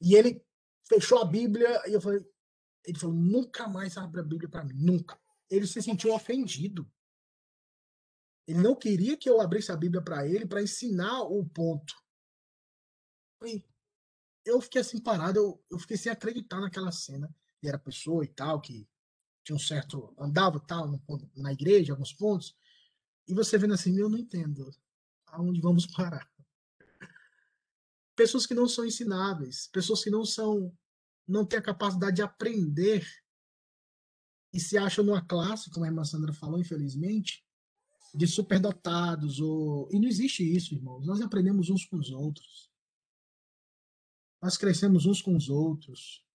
E 0.00 0.14
ele 0.14 0.42
fechou 0.88 1.18
a 1.20 1.24
Bíblia 1.24 1.82
e 1.86 1.92
eu 1.92 2.00
falei, 2.00 2.24
ele 2.84 2.98
falou, 2.98 3.14
nunca 3.14 3.68
mais 3.68 3.96
abre 3.96 4.20
a 4.20 4.24
Bíblia 4.24 4.48
para 4.48 4.64
mim, 4.64 4.74
nunca. 4.74 5.18
Ele 5.50 5.66
se 5.66 5.82
sentiu 5.82 6.14
ofendido. 6.14 6.90
Ele 8.46 8.60
não 8.60 8.74
queria 8.74 9.16
que 9.16 9.28
eu 9.28 9.40
abrisse 9.40 9.70
a 9.70 9.76
Bíblia 9.76 10.00
para 10.00 10.26
ele 10.26 10.46
para 10.46 10.62
ensinar 10.62 11.20
o 11.22 11.44
ponto. 11.44 11.94
E 13.44 13.62
eu 14.44 14.60
fiquei 14.60 14.80
assim 14.80 15.00
parado, 15.00 15.38
eu, 15.38 15.64
eu 15.70 15.78
fiquei 15.78 15.98
sem 15.98 16.10
acreditar 16.10 16.60
naquela 16.60 16.90
cena. 16.90 17.34
E 17.62 17.68
era 17.68 17.78
pessoa 17.78 18.24
e 18.24 18.28
tal 18.28 18.60
que 18.60 18.88
tinha 19.48 19.56
um 19.56 19.58
certo. 19.58 20.14
andava 20.18 20.60
tal, 20.60 21.00
na 21.34 21.52
igreja, 21.52 21.92
alguns 21.92 22.12
pontos, 22.12 22.54
e 23.26 23.32
você 23.32 23.56
vendo 23.56 23.72
assim, 23.72 23.98
eu 23.98 24.10
não 24.10 24.18
entendo 24.18 24.70
aonde 25.26 25.60
vamos 25.60 25.86
parar. 25.86 26.30
Pessoas 28.14 28.44
que 28.44 28.54
não 28.54 28.68
são 28.68 28.84
ensináveis, 28.84 29.68
pessoas 29.68 30.04
que 30.04 30.10
não 30.10 30.24
são. 30.24 30.76
não 31.26 31.46
têm 31.46 31.58
a 31.58 31.62
capacidade 31.62 32.16
de 32.16 32.22
aprender 32.22 33.06
e 34.52 34.60
se 34.60 34.76
acham 34.76 35.04
numa 35.04 35.24
classe, 35.24 35.70
como 35.70 35.84
a 35.84 35.88
irmã 35.88 36.04
Sandra 36.04 36.32
falou, 36.32 36.58
infelizmente, 36.58 37.44
de 38.14 38.26
superdotados. 38.26 39.40
Ou... 39.40 39.88
E 39.92 39.98
não 39.98 40.08
existe 40.08 40.42
isso, 40.42 40.74
irmãos. 40.74 41.06
Nós 41.06 41.20
aprendemos 41.20 41.70
uns 41.70 41.86
com 41.86 41.96
os 41.96 42.10
outros. 42.10 42.70
Nós 44.42 44.56
crescemos 44.56 45.06
uns 45.06 45.22
com 45.22 45.36
os 45.36 45.48
outros 45.48 46.27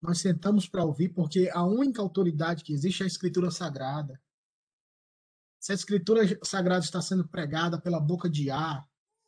nós 0.00 0.18
sentamos 0.18 0.68
para 0.68 0.84
ouvir, 0.84 1.10
porque 1.10 1.50
a 1.52 1.64
única 1.64 2.00
autoridade 2.00 2.64
que 2.64 2.72
existe 2.72 3.02
é 3.02 3.04
a 3.04 3.06
Escritura 3.06 3.50
Sagrada. 3.50 4.20
Se 5.58 5.72
a 5.72 5.74
Escritura 5.74 6.22
Sagrada 6.42 6.84
está 6.84 7.02
sendo 7.02 7.28
pregada 7.28 7.78
pela 7.78 8.00
boca 8.00 8.28
de 8.28 8.50
A, 8.50 8.84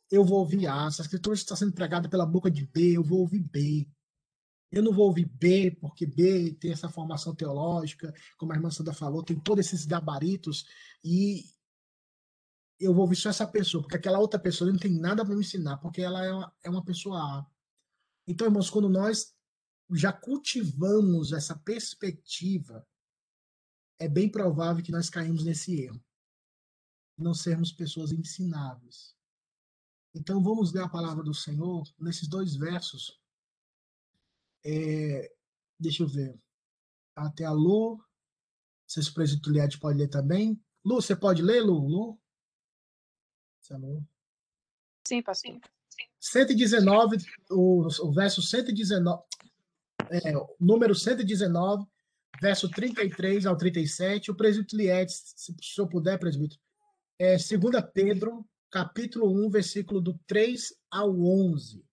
eu 0.09 0.25
vou 0.25 0.39
ouvir 0.39 0.67
A. 0.67 0.89
Se 0.89 1.01
a 1.01 1.05
Escritura 1.05 1.35
está 1.35 1.55
sendo 1.55 1.73
pregada 1.73 2.09
pela 2.09 2.25
boca 2.25 2.49
de 2.49 2.65
B, 2.65 2.97
eu 2.97 3.03
vou 3.03 3.19
ouvir 3.19 3.39
B. 3.39 3.87
Eu 4.71 4.81
não 4.81 4.91
vou 4.91 5.05
ouvir 5.05 5.25
B, 5.25 5.77
porque 5.79 6.07
B 6.07 6.53
tem 6.53 6.71
essa 6.71 6.89
formação 6.89 7.35
teológica, 7.35 8.11
como 8.37 8.51
a 8.51 8.55
irmã 8.55 8.71
Sandra 8.71 8.93
falou, 8.93 9.23
tem 9.23 9.39
todos 9.39 9.67
esses 9.67 9.85
gabaritos, 9.85 10.65
e 11.03 11.45
eu 12.79 12.91
vou 12.91 13.03
ouvir 13.03 13.15
só 13.15 13.29
essa 13.29 13.45
pessoa, 13.45 13.83
porque 13.83 13.97
aquela 13.97 14.17
outra 14.17 14.39
pessoa 14.39 14.71
não 14.71 14.79
tem 14.79 14.91
nada 14.91 15.23
para 15.23 15.35
me 15.35 15.41
ensinar, 15.41 15.77
porque 15.77 16.01
ela 16.01 16.25
é 16.25 16.33
uma, 16.33 16.53
é 16.63 16.69
uma 16.71 16.83
pessoa 16.83 17.19
A. 17.19 17.45
Então, 18.27 18.47
irmãos, 18.47 18.71
quando 18.71 18.89
nós 18.89 19.35
já 19.95 20.11
cultivamos 20.11 21.31
essa 21.31 21.57
perspectiva, 21.57 22.85
é 23.99 24.07
bem 24.07 24.29
provável 24.29 24.83
que 24.83 24.91
nós 24.91 25.09
caímos 25.09 25.43
nesse 25.43 25.81
erro. 25.81 26.03
Não 27.17 27.33
sermos 27.33 27.71
pessoas 27.71 28.11
ensináveis. 28.11 29.15
Então 30.15 30.43
vamos 30.43 30.73
ler 30.73 30.83
a 30.83 30.89
palavra 30.89 31.23
do 31.23 31.33
Senhor 31.33 31.83
nesses 31.99 32.27
dois 32.27 32.55
versos. 32.55 33.19
É, 34.65 35.31
deixa 35.79 36.03
eu 36.03 36.07
ver. 36.07 36.39
Até 37.15 37.45
a 37.45 37.51
Lu. 37.51 38.03
Se 38.87 38.99
o 38.99 39.13
presbítero 39.13 39.79
pode 39.79 39.97
ler 39.97 40.07
também. 40.07 40.61
Lu, 40.83 41.01
você 41.01 41.15
pode 41.15 41.41
ler, 41.41 41.61
Lu? 41.61 41.87
Lu? 41.87 42.19
Sim, 45.07 45.21
pastor. 45.21 45.59
119, 46.19 47.17
o, 47.49 47.87
o 47.87 48.11
verso 48.11 48.41
119 48.41 49.23
é, 50.09 50.33
número 50.59 50.95
119, 50.95 51.85
verso 52.41 52.69
33 52.69 53.45
ao 53.45 53.55
37. 53.55 54.31
O 54.31 54.35
presbítero 54.35 54.81
Liette, 54.81 55.13
se 55.13 55.51
o 55.51 55.63
senhor 55.63 55.87
puder, 55.87 56.17
presbítero, 56.19 56.59
é 57.19 57.37
2 57.37 57.49
Pedro, 57.93 58.45
capítulo 58.71 59.31
1, 59.45 59.49
versículo 59.49 60.01
do 60.01 60.19
3 60.27 60.73
ao 60.91 61.11
11. 61.11 61.83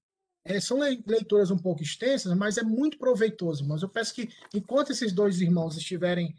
É, 0.44 0.58
são 0.58 0.78
leituras 0.78 1.50
um 1.50 1.58
pouco 1.58 1.82
extensas, 1.82 2.34
mas 2.34 2.56
é 2.56 2.62
muito 2.62 2.98
proveitoso, 2.98 3.62
irmãos. 3.62 3.82
Eu 3.82 3.88
peço 3.88 4.14
que, 4.14 4.28
enquanto 4.54 4.90
esses 4.90 5.12
dois 5.12 5.40
irmãos 5.40 5.76
estiverem 5.76 6.34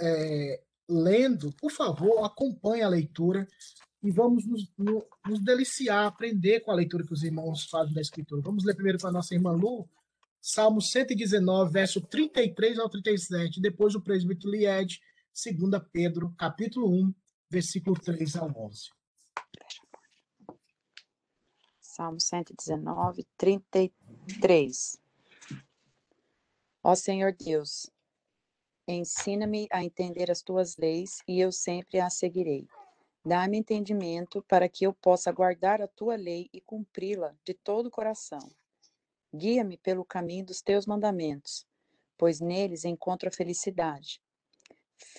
é, 0.00 0.62
lendo, 0.88 1.52
por 1.52 1.70
favor, 1.70 2.24
acompanhe 2.24 2.82
a 2.82 2.88
leitura 2.88 3.46
e 4.02 4.10
vamos 4.10 4.46
nos, 4.46 4.72
nos, 4.76 5.40
deliciar, 5.40 6.06
aprender 6.06 6.60
com 6.60 6.72
a 6.72 6.74
leitura 6.74 7.06
que 7.06 7.12
os 7.12 7.22
irmãos 7.22 7.66
fazem 7.66 7.94
da 7.94 8.00
Escritura. 8.00 8.42
Vamos 8.42 8.64
ler 8.64 8.74
primeiro 8.74 8.98
para 8.98 9.10
a 9.10 9.12
nossa 9.12 9.34
irmã 9.34 9.52
Lu, 9.52 9.88
Salmo 10.44 10.80
119, 10.80 11.72
verso 11.72 12.00
33 12.00 12.76
ao 12.80 12.88
37, 12.88 13.60
depois 13.60 13.94
o 13.94 14.00
presbítero 14.00 14.50
Lied, 14.50 14.98
2 15.32 15.80
Pedro, 15.92 16.34
capítulo 16.36 16.90
1, 16.90 17.14
versículo 17.48 17.94
3 17.94 18.34
ao 18.34 18.50
11. 18.50 18.90
Salmo 21.78 22.18
119, 22.18 23.24
33. 23.36 25.00
Ó 26.82 26.96
Senhor 26.96 27.32
Deus, 27.32 27.88
ensina-me 28.88 29.68
a 29.70 29.84
entender 29.84 30.28
as 30.28 30.42
tuas 30.42 30.76
leis 30.76 31.18
e 31.28 31.38
eu 31.38 31.52
sempre 31.52 32.00
as 32.00 32.14
seguirei. 32.14 32.66
Dá-me 33.24 33.58
entendimento 33.58 34.42
para 34.48 34.68
que 34.68 34.84
eu 34.84 34.92
possa 34.92 35.30
guardar 35.30 35.80
a 35.80 35.86
tua 35.86 36.16
lei 36.16 36.50
e 36.52 36.60
cumpri-la 36.60 37.32
de 37.44 37.54
todo 37.54 37.86
o 37.86 37.90
coração. 37.92 38.50
Guia-me 39.34 39.78
pelo 39.78 40.04
caminho 40.04 40.44
dos 40.44 40.60
teus 40.60 40.86
mandamentos, 40.86 41.66
pois 42.18 42.40
neles 42.40 42.84
encontro 42.84 43.28
a 43.28 43.32
felicidade. 43.32 44.20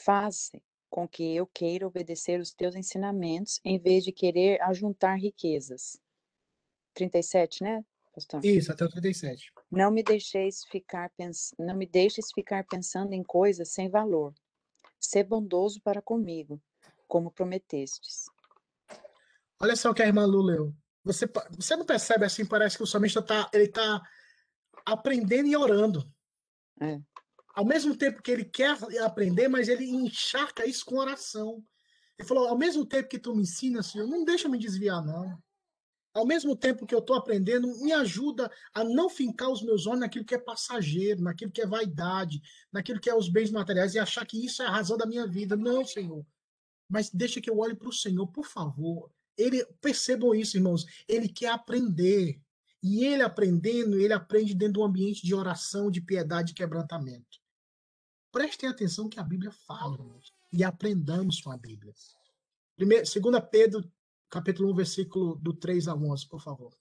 Faz 0.04 0.52
com 0.90 1.08
que 1.08 1.36
eu 1.36 1.48
queira 1.48 1.88
obedecer 1.88 2.40
os 2.40 2.54
teus 2.54 2.76
ensinamentos 2.76 3.60
em 3.66 3.80
vez 3.80 4.04
de 4.04 4.12
querer 4.12 4.62
ajuntar 4.62 5.18
riquezas. 5.18 6.00
37, 6.94 7.64
né, 7.64 7.84
pastor? 8.14 8.46
Isso, 8.46 8.72
até 8.72 8.86
o 8.86 8.90
37. 8.90 9.52
Não 9.72 9.90
me 9.90 10.04
deixeis 10.04 10.64
ficar 10.66 11.10
pens... 11.18 11.54
não 11.58 11.76
me 11.76 11.88
deixes 11.88 12.32
ficar 12.32 12.64
pensando 12.68 13.14
em 13.14 13.24
coisas 13.24 13.74
sem 13.74 13.90
valor. 13.90 14.36
Sê 15.00 15.24
bondoso 15.24 15.82
para 15.82 16.02
comigo, 16.02 16.62
como 17.08 17.32
prometestes. 17.32 18.26
Olha 19.60 19.76
só 19.76 19.90
o 19.90 19.94
que 19.94 20.04
a 20.04 20.08
irmã 20.08 20.26
Lu 20.26 20.44
leu. 20.44 20.74
Você, 21.04 21.30
você 21.52 21.76
não 21.76 21.86
percebe 21.86 22.26
assim, 22.26 22.46
parece 22.46 22.78
que 22.78 22.84
o 22.84 22.88
salmista 22.88 23.22
tá, 23.22 23.50
ele 23.54 23.68
tá 23.68 24.02
aprendendo 24.86 25.48
e 25.48 25.56
orando. 25.56 26.10
É. 26.80 27.00
Ao 27.54 27.66
mesmo 27.66 27.96
tempo 27.96 28.22
que 28.22 28.32
ele 28.32 28.46
quer 28.46 28.78
aprender, 29.04 29.48
mas 29.48 29.68
ele 29.68 29.86
encharca 29.86 30.66
isso 30.66 30.86
com 30.86 30.98
oração. 30.98 31.64
Ele 32.18 32.28
falou: 32.28 32.48
ao 32.48 32.58
mesmo 32.58 32.86
tempo 32.86 33.10
que 33.10 33.20
tu 33.20 33.36
me 33.36 33.44
ensina, 33.44 33.84
Senhor, 33.84 34.08
não 34.08 34.24
deixa 34.24 34.50
me 34.50 34.58
desviar, 34.58 35.04
não. 35.04 35.38
ao 36.14 36.26
mesmo 36.26 36.56
tempo 36.56 36.86
que 36.86 36.94
eu 36.96 37.00
estou 37.00 37.16
aprendendo, 37.16 37.68
me 37.82 37.92
ajuda 37.92 38.50
a 38.74 38.84
não 38.84 39.10
fincar 39.10 39.50
os 39.50 39.64
meus 39.64 39.88
olhos 39.88 40.00
naquilo 40.00 40.26
que 40.26 40.36
é 40.36 40.40
passageiro, 40.40 41.22
naquilo 41.22 41.52
que 41.52 41.62
é 41.62 41.68
vaidade, 41.68 42.42
naquilo 42.72 43.00
que 43.00 43.10
é 43.10 43.16
os 43.16 43.30
bens 43.30 43.52
materiais 43.52 43.94
e 43.94 44.00
achar 44.00 44.26
que 44.26 44.44
isso 44.44 44.62
é 44.62 44.66
a 44.66 44.72
razão 44.72 44.98
da 44.98 45.06
minha 45.06 45.28
vida. 45.28 45.56
Não, 45.56 45.86
Senhor. 45.86 46.26
Mas 46.90 47.10
deixa 47.10 47.42
que 47.42 47.50
eu 47.50 47.58
olhe 47.58 47.76
para 47.76 47.90
o 47.90 47.94
Senhor, 47.94 48.28
por 48.28 48.46
favor. 48.46 49.12
Ele 49.38 49.66
percebam 49.82 50.34
isso, 50.34 50.58
irmãos. 50.58 50.86
Ele 51.08 51.28
quer 51.28 51.50
aprender. 51.50 52.42
E 52.82 53.06
ele 53.06 53.24
aprendendo, 53.24 53.98
ele 53.98 54.12
aprende 54.12 54.54
dentro 54.54 54.74
de 54.74 54.80
um 54.80 54.84
ambiente 54.84 55.26
de 55.26 55.34
oração, 55.34 55.90
de 55.90 56.02
piedade 56.02 56.52
e 56.52 56.56
quebrantamento. 56.56 57.40
Prestem 58.30 58.68
atenção 58.68 59.08
que 59.08 59.20
a 59.20 59.24
Bíblia 59.24 59.52
fala, 59.66 59.94
irmãos, 59.94 60.34
e 60.52 60.64
aprendamos 60.64 61.40
com 61.40 61.50
a 61.50 61.58
Bíblia. 61.58 61.94
Primeiro, 62.76 63.06
2 63.06 63.44
Pedro 63.50 63.90
capítulo 64.34 64.72
1, 64.72 64.76
versículo 64.76 65.36
do 65.36 65.54
3 65.54 65.88
a 65.88 65.94
11, 65.94 66.28
por 66.28 66.42
favor. 66.42 66.74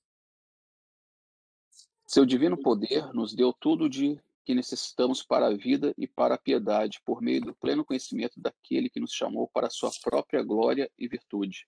Seu 2.06 2.24
divino 2.24 2.56
poder 2.56 3.12
nos 3.12 3.34
deu 3.34 3.52
tudo 3.52 3.90
de 3.90 4.18
que 4.44 4.54
necessitamos 4.54 5.22
para 5.22 5.48
a 5.48 5.54
vida 5.54 5.94
e 5.98 6.06
para 6.06 6.34
a 6.34 6.38
piedade, 6.38 7.00
por 7.04 7.20
meio 7.20 7.42
do 7.42 7.54
pleno 7.54 7.84
conhecimento 7.84 8.40
daquele 8.40 8.88
que 8.88 8.98
nos 8.98 9.12
chamou 9.12 9.48
para 9.48 9.66
a 9.66 9.70
sua 9.70 9.90
própria 10.02 10.42
glória 10.42 10.90
e 10.98 11.06
virtude. 11.06 11.66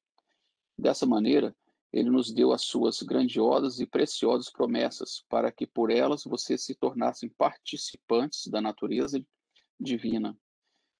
Dessa 0.77 1.07
maneira, 1.07 1.55
ele 1.93 2.11
nos 2.11 2.33
deu 2.33 2.53
as 2.53 2.62
suas 2.62 3.01
grandiosas 3.03 3.79
e 3.79 3.87
preciosas 3.87 4.51
promessas, 4.51 5.25
para 5.29 5.53
que 5.53 5.66
por 5.66 5.91
elas 5.91 6.25
vocês 6.25 6.64
se 6.64 6.75
tornassem 6.75 7.29
participantes 7.29 8.49
da 8.49 8.61
natureza 8.61 9.25
divina 9.79 10.37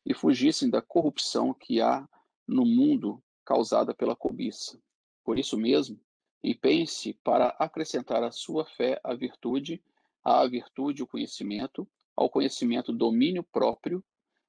e 0.07 0.15
fugissem 0.15 0.71
da 0.71 0.81
corrupção 0.81 1.53
que 1.53 1.81
há 1.81 2.09
no 2.47 2.65
mundo 2.65 3.23
causada 3.45 3.95
pela 3.95 4.15
cobiça. 4.15 4.81
Por 5.25 5.39
isso 5.39 5.57
mesmo, 5.57 5.99
empenhe-se 6.43 7.15
para 7.25 7.49
acrescentar 7.59 8.23
à 8.23 8.31
sua 8.31 8.65
fé 8.65 9.01
a 9.03 9.15
virtude, 9.15 9.83
à 10.23 10.47
virtude 10.47 11.03
o 11.03 11.07
conhecimento, 11.07 11.89
ao 12.15 12.31
conhecimento 12.31 12.93
domínio 12.93 13.43
próprio, 13.43 14.05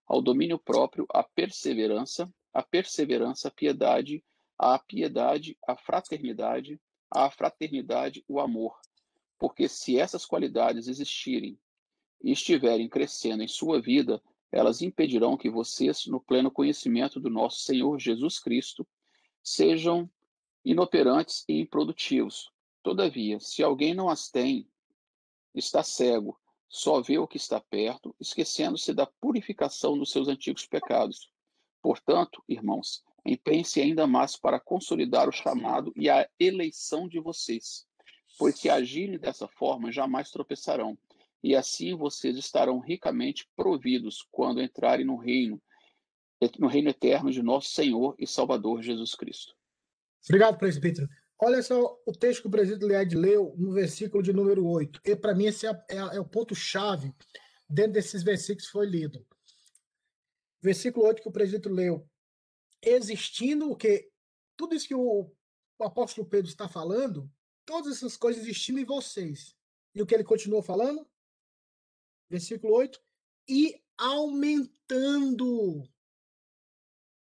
ao 0.05 0.21
domínio 0.21 0.59
próprio 0.59 1.07
a 1.09 1.23
perseverança, 1.23 2.31
a 2.53 2.61
perseverança 2.61 3.47
a 3.47 3.51
piedade, 3.51 4.23
a 4.57 4.79
piedade 4.79 5.57
a 5.67 5.75
fraternidade, 5.75 6.79
a 7.11 7.29
fraternidade 7.29 8.23
o 8.27 8.39
amor. 8.39 8.79
Porque 9.37 9.67
se 9.67 9.99
essas 9.99 10.25
qualidades 10.25 10.87
existirem 10.87 11.59
e 12.23 12.31
estiverem 12.31 12.89
crescendo 12.89 13.43
em 13.43 13.47
sua 13.47 13.81
vida, 13.81 14.21
elas 14.51 14.81
impedirão 14.81 15.35
que 15.37 15.49
vocês, 15.49 16.05
no 16.05 16.21
pleno 16.21 16.49
conhecimento 16.49 17.19
do 17.19 17.29
nosso 17.29 17.59
Senhor 17.59 17.99
Jesus 17.99 18.39
Cristo, 18.39 18.87
sejam 19.43 20.09
inoperantes 20.63 21.43
e 21.47 21.59
improdutivos. 21.59 22.49
Todavia, 22.81 23.39
se 23.39 23.61
alguém 23.61 23.93
não 23.93 24.09
as 24.09 24.29
tem, 24.29 24.67
está 25.53 25.83
cego, 25.83 26.39
só 26.69 27.01
vê 27.01 27.17
o 27.17 27.27
que 27.27 27.37
está 27.37 27.59
perto, 27.59 28.15
esquecendo-se 28.19 28.93
da 28.93 29.05
purificação 29.05 29.97
dos 29.97 30.11
seus 30.11 30.27
antigos 30.27 30.65
pecados. 30.65 31.29
Portanto, 31.81 32.43
irmãos, 32.47 33.03
empenhe-se 33.25 33.81
ainda 33.81 34.05
mais 34.05 34.35
para 34.37 34.59
consolidar 34.59 35.27
o 35.27 35.31
chamado 35.31 35.91
e 35.95 36.09
a 36.09 36.27
eleição 36.39 37.07
de 37.07 37.19
vocês, 37.19 37.85
pois 38.37 38.59
se 38.59 38.69
agirem 38.69 39.17
dessa 39.17 39.47
forma, 39.47 39.91
jamais 39.91 40.29
tropeçarão 40.29 40.97
e 41.45 41.55
assim 41.55 41.95
vocês 41.95 42.35
estarão 42.37 42.79
ricamente 42.79 43.47
providos 43.55 44.27
quando 44.31 44.59
entrarem 44.59 45.05
no 45.05 45.15
reino, 45.15 45.61
no 46.57 46.65
reino 46.65 46.89
eterno 46.89 47.29
de 47.29 47.43
nosso 47.43 47.69
Senhor 47.69 48.15
e 48.17 48.25
Salvador 48.25 48.81
Jesus 48.81 49.13
Cristo. 49.13 49.53
Obrigado, 50.27 50.57
presbítero. 50.57 51.07
Olha 51.39 51.61
só 51.61 52.01
o 52.03 52.11
texto 52.11 52.41
que 52.41 52.47
o 52.47 52.51
presbítero 52.51 52.87
Lead 52.87 53.15
leu 53.15 53.53
no 53.59 53.73
versículo 53.73 54.23
de 54.23 54.33
número 54.33 54.65
8. 54.65 55.01
E 55.05 55.15
para 55.15 55.35
mim 55.35 55.45
esse 55.45 55.67
é, 55.67 55.69
é, 55.89 55.97
é 55.97 56.19
o 56.19 56.25
ponto-chave 56.25 57.13
dentro 57.69 57.93
desses 57.93 58.23
versículos 58.23 58.65
que 58.65 58.71
foi 58.71 58.87
lido. 58.87 59.23
Versículo 60.63 61.05
8 61.05 61.21
que 61.21 61.29
o 61.29 61.31
presbítero 61.31 61.75
leu. 61.75 62.09
Existindo 62.85 63.71
o 63.71 63.75
que? 63.75 64.09
Tudo 64.55 64.75
isso 64.75 64.87
que 64.87 64.95
o, 64.95 65.31
o 65.79 65.83
apóstolo 65.83 66.27
Pedro 66.27 66.49
está 66.49 66.69
falando, 66.69 67.29
todas 67.65 67.97
essas 67.97 68.15
coisas 68.15 68.43
existindo 68.43 68.79
em 68.79 68.85
vocês. 68.85 69.55
E 69.93 70.01
o 70.01 70.05
que 70.05 70.13
ele 70.13 70.23
continuou 70.23 70.61
falando? 70.61 71.05
versículo 72.29 72.73
8, 72.73 72.99
e 73.47 73.81
aumentando. 73.97 75.83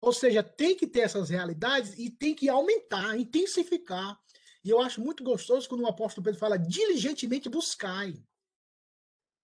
Ou 0.00 0.12
seja, 0.12 0.42
tem 0.42 0.76
que 0.76 0.86
ter 0.86 1.00
essas 1.00 1.28
realidades 1.28 1.98
e 1.98 2.10
tem 2.10 2.34
que 2.34 2.48
aumentar, 2.48 3.18
intensificar. 3.18 4.20
E 4.64 4.70
eu 4.70 4.80
acho 4.80 5.00
muito 5.00 5.24
gostoso 5.24 5.68
quando 5.68 5.82
o 5.82 5.88
apóstolo 5.88 6.24
Pedro 6.24 6.38
fala 6.38 6.58
diligentemente 6.58 7.48
buscai. 7.48 8.14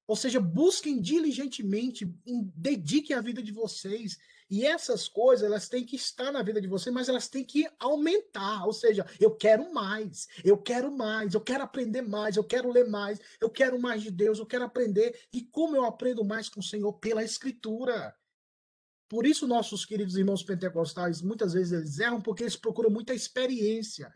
Ou 0.07 0.15
seja, 0.15 0.39
busquem 0.39 1.01
diligentemente, 1.01 2.05
dediquem 2.55 3.17
a 3.17 3.23
vida 3.23 3.43
de 3.43 3.51
vocês. 3.51 4.19
E 4.51 4.67
essas 4.67 5.09
coisas, 5.09 5.45
elas 5.45 5.69
têm 5.69 5.85
que 5.85 5.97
estar 5.97 6.31
na 6.31 6.43
vida 6.43 6.61
de 6.61 6.69
vocês, 6.69 6.95
mas 6.95 7.09
elas 7.09 7.29
têm 7.29 7.45
que 7.45 7.67
aumentar. 7.79 8.67
Ou 8.67 8.73
seja, 8.73 9.07
eu 9.19 9.35
quero 9.35 9.73
mais, 9.73 10.29
eu 10.45 10.59
quero 10.59 10.93
mais, 10.93 11.35
eu 11.35 11.41
quero 11.41 11.65
aprender 11.65 12.03
mais, 12.03 12.37
eu 12.37 12.45
quero 12.45 12.71
ler 12.71 12.87
mais, 12.87 13.21
eu 13.41 13.49
quero 13.49 13.81
mais 13.81 14.03
de 14.03 14.11
Deus, 14.11 14.39
eu 14.39 14.47
quero 14.47 14.65
aprender. 14.65 15.19
E 15.33 15.43
como 15.43 15.77
eu 15.77 15.85
aprendo 15.85 16.25
mais 16.25 16.49
com 16.49 16.61
o 16.61 16.63
Senhor? 16.63 16.93
Pela 16.95 17.25
Escritura. 17.25 18.15
Por 19.09 19.27
isso, 19.27 19.47
nossos 19.47 19.85
queridos 19.85 20.17
irmãos 20.17 20.43
pentecostais, 20.43 21.23
muitas 21.23 21.53
vezes 21.53 21.73
eles 21.73 21.99
erram 21.99 22.21
porque 22.21 22.43
eles 22.43 22.57
procuram 22.57 22.91
muita 22.91 23.15
experiência. 23.15 24.13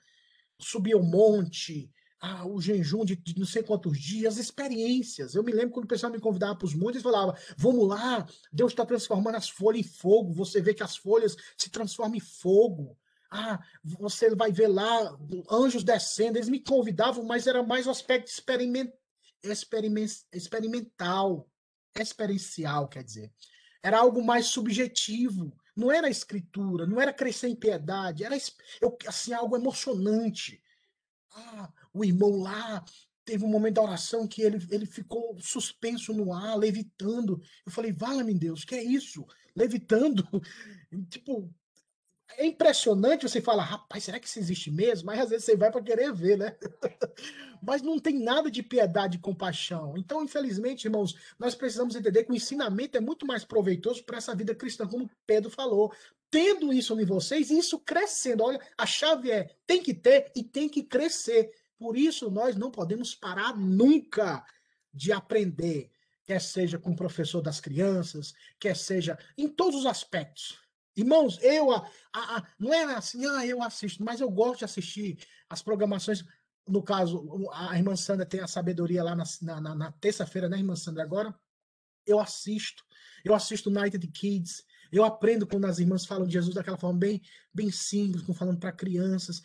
Subir 0.60 0.94
o 0.94 1.02
monte, 1.02 1.90
ah, 2.20 2.46
o 2.46 2.60
jejum 2.60 3.04
de, 3.04 3.14
de, 3.14 3.38
não 3.38 3.46
sei 3.46 3.62
quantos 3.62 3.98
dias, 3.98 4.38
experiências. 4.38 5.34
Eu 5.34 5.42
me 5.44 5.52
lembro 5.52 5.70
quando 5.70 5.84
o 5.84 5.88
pessoal 5.88 6.10
me 6.12 6.18
convidava 6.18 6.56
para 6.56 6.66
os 6.66 6.74
montes, 6.74 6.96
eles 6.96 7.02
falavam: 7.02 7.34
vamos 7.56 7.86
lá, 7.88 8.26
Deus 8.52 8.72
está 8.72 8.84
transformando 8.84 9.36
as 9.36 9.48
folhas 9.48 9.86
em 9.86 9.88
fogo. 9.88 10.32
Você 10.32 10.60
vê 10.60 10.74
que 10.74 10.82
as 10.82 10.96
folhas 10.96 11.36
se 11.56 11.70
transformam 11.70 12.16
em 12.16 12.20
fogo. 12.20 12.98
Ah, 13.30 13.62
você 13.84 14.34
vai 14.34 14.50
ver 14.50 14.68
lá 14.68 15.16
anjos 15.50 15.84
descendo. 15.84 16.38
Eles 16.38 16.48
me 16.48 16.60
convidavam, 16.60 17.24
mas 17.24 17.46
era 17.46 17.62
mais 17.62 17.86
o 17.86 17.90
aspecto 17.90 18.28
experiment, 18.28 18.90
experiment, 19.42 20.08
experimental, 20.32 21.48
experiencial, 21.94 22.88
quer 22.88 23.04
dizer. 23.04 23.32
Era 23.82 23.98
algo 23.98 24.24
mais 24.24 24.46
subjetivo. 24.46 25.52
Não 25.76 25.92
era 25.92 26.10
escritura, 26.10 26.84
não 26.86 27.00
era 27.00 27.12
crescer 27.12 27.46
em 27.46 27.54
piedade, 27.54 28.24
era 28.24 28.36
eu, 28.80 28.98
assim, 29.06 29.32
algo 29.32 29.56
emocionante. 29.56 30.60
Ah, 31.32 31.72
o 31.98 32.04
irmão 32.04 32.38
lá 32.38 32.84
teve 33.24 33.44
um 33.44 33.48
momento 33.48 33.74
da 33.74 33.82
oração 33.82 34.26
que 34.26 34.40
ele, 34.40 34.58
ele 34.70 34.86
ficou 34.86 35.36
suspenso 35.38 36.14
no 36.14 36.32
ar, 36.32 36.56
levitando. 36.56 37.40
Eu 37.66 37.70
falei, 37.70 37.92
vala-me 37.92 38.32
Deus, 38.32 38.64
que 38.64 38.74
é 38.74 38.82
isso? 38.82 39.26
Levitando? 39.54 40.26
tipo, 41.10 41.52
é 42.36 42.46
impressionante 42.46 43.28
você 43.28 43.40
falar, 43.40 43.64
rapaz, 43.64 44.04
será 44.04 44.20
que 44.20 44.26
isso 44.26 44.38
existe 44.38 44.70
mesmo? 44.70 45.06
Mas 45.06 45.20
às 45.20 45.30
vezes 45.30 45.44
você 45.44 45.56
vai 45.56 45.70
para 45.70 45.82
querer 45.82 46.12
ver, 46.12 46.38
né? 46.38 46.56
Mas 47.62 47.82
não 47.82 47.98
tem 47.98 48.18
nada 48.18 48.50
de 48.50 48.62
piedade 48.62 49.16
e 49.16 49.20
compaixão. 49.20 49.94
Então, 49.96 50.22
infelizmente, 50.22 50.84
irmãos, 50.84 51.14
nós 51.38 51.54
precisamos 51.54 51.96
entender 51.96 52.24
que 52.24 52.32
o 52.32 52.36
ensinamento 52.36 52.96
é 52.96 53.00
muito 53.00 53.26
mais 53.26 53.44
proveitoso 53.44 54.04
para 54.04 54.18
essa 54.18 54.34
vida 54.34 54.54
cristã, 54.54 54.86
como 54.86 55.10
Pedro 55.26 55.50
falou. 55.50 55.92
Tendo 56.30 56.72
isso 56.72 56.98
em 57.00 57.04
vocês, 57.04 57.50
isso 57.50 57.78
crescendo. 57.80 58.44
Olha, 58.44 58.60
a 58.76 58.86
chave 58.86 59.30
é 59.30 59.50
tem 59.66 59.82
que 59.82 59.94
ter 59.94 60.30
e 60.36 60.44
tem 60.44 60.68
que 60.68 60.82
crescer. 60.82 61.50
Por 61.78 61.96
isso, 61.96 62.30
nós 62.30 62.56
não 62.56 62.70
podemos 62.70 63.14
parar 63.14 63.56
nunca 63.56 64.44
de 64.92 65.12
aprender, 65.12 65.90
quer 66.24 66.40
seja 66.40 66.78
com 66.78 66.90
o 66.90 66.96
professor 66.96 67.40
das 67.40 67.60
crianças, 67.60 68.34
quer 68.58 68.76
seja 68.76 69.18
em 69.36 69.48
todos 69.48 69.80
os 69.80 69.86
aspectos. 69.86 70.58
Irmãos, 70.96 71.38
eu 71.40 71.70
a, 71.70 71.88
a, 72.12 72.38
a, 72.38 72.46
não 72.58 72.74
é 72.74 72.82
assim, 72.94 73.24
ah, 73.24 73.46
eu 73.46 73.62
assisto, 73.62 74.02
mas 74.02 74.20
eu 74.20 74.28
gosto 74.28 74.58
de 74.58 74.64
assistir 74.64 75.18
as 75.48 75.62
programações. 75.62 76.24
No 76.66 76.82
caso, 76.82 77.48
a 77.52 77.76
irmã 77.76 77.96
Sandra 77.96 78.26
tem 78.26 78.40
a 78.40 78.48
sabedoria 78.48 79.02
lá 79.02 79.14
na, 79.14 79.24
na, 79.60 79.74
na 79.74 79.92
terça-feira, 79.92 80.48
né, 80.48 80.58
irmã 80.58 80.74
Sandra? 80.74 81.02
Agora, 81.02 81.34
eu 82.04 82.18
assisto. 82.18 82.84
Eu 83.24 83.34
assisto 83.34 83.70
Night 83.70 83.96
Kids. 84.08 84.64
Eu 84.90 85.04
aprendo 85.04 85.46
quando 85.46 85.66
as 85.66 85.78
irmãs 85.78 86.04
falam 86.04 86.26
de 86.26 86.32
Jesus 86.32 86.54
daquela 86.54 86.78
forma 86.78 86.98
bem, 86.98 87.22
bem 87.54 87.70
simples, 87.70 88.22
como 88.22 88.36
falando 88.36 88.58
para 88.58 88.72
crianças. 88.72 89.40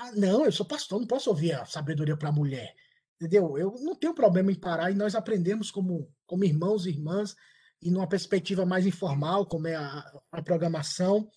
Ah, 0.00 0.12
não, 0.12 0.46
eu 0.46 0.52
sou 0.52 0.64
pastor, 0.64 0.98
não 0.98 1.06
posso 1.06 1.28
ouvir 1.28 1.52
a 1.52 1.66
sabedoria 1.66 2.16
para 2.16 2.32
mulher. 2.32 2.74
Entendeu? 3.16 3.58
Eu 3.58 3.74
não 3.82 3.94
tenho 3.94 4.14
problema 4.14 4.50
em 4.50 4.58
parar 4.58 4.90
e 4.90 4.94
nós 4.94 5.14
aprendemos 5.14 5.70
como, 5.70 6.10
como 6.26 6.42
irmãos 6.42 6.86
e 6.86 6.88
irmãs 6.88 7.36
e 7.82 7.90
numa 7.90 8.08
perspectiva 8.08 8.64
mais 8.64 8.86
informal, 8.86 9.44
como 9.44 9.68
é 9.68 9.74
a, 9.74 10.20
a 10.32 10.42
programação, 10.42 11.30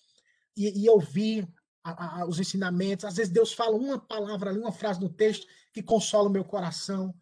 e, 0.56 0.82
e 0.82 0.88
ouvir 0.88 1.46
a, 1.82 2.20
a, 2.20 2.26
os 2.26 2.38
ensinamentos. 2.40 3.04
Às 3.04 3.16
vezes 3.16 3.30
Deus 3.30 3.52
fala 3.52 3.76
uma 3.76 3.98
palavra 3.98 4.48
ali, 4.48 4.58
uma 4.58 4.72
frase 4.72 4.98
no 4.98 5.10
texto 5.10 5.46
que 5.70 5.82
consola 5.82 6.30
o 6.30 6.32
meu 6.32 6.44
coração. 6.44 7.14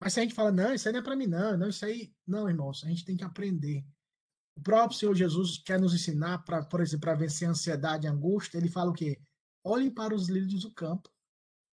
Mas 0.00 0.12
se 0.12 0.20
a 0.20 0.22
gente 0.22 0.34
fala, 0.34 0.52
não, 0.52 0.72
isso 0.72 0.86
aí 0.86 0.92
não 0.92 1.00
é 1.00 1.02
para 1.02 1.16
mim, 1.16 1.26
não, 1.26 1.58
não, 1.58 1.68
isso 1.68 1.84
aí. 1.84 2.14
Não, 2.24 2.48
irmãos, 2.48 2.84
a 2.84 2.88
gente 2.88 3.04
tem 3.04 3.16
que 3.16 3.24
aprender. 3.24 3.84
O 4.56 4.62
próprio 4.62 4.96
Senhor 4.96 5.16
Jesus 5.16 5.58
quer 5.58 5.80
nos 5.80 5.94
ensinar, 5.94 6.44
pra, 6.44 6.64
por 6.64 6.80
exemplo, 6.80 7.00
para 7.00 7.14
vencer 7.14 7.48
a 7.48 7.50
ansiedade 7.50 8.06
e 8.06 8.08
a 8.08 8.12
angústia. 8.12 8.58
Ele 8.58 8.68
fala 8.68 8.90
o 8.90 8.94
quê? 8.94 9.20
Olhem 9.62 9.90
para 9.90 10.14
os 10.14 10.28
lírios 10.28 10.62
do 10.62 10.70
campo. 10.70 11.10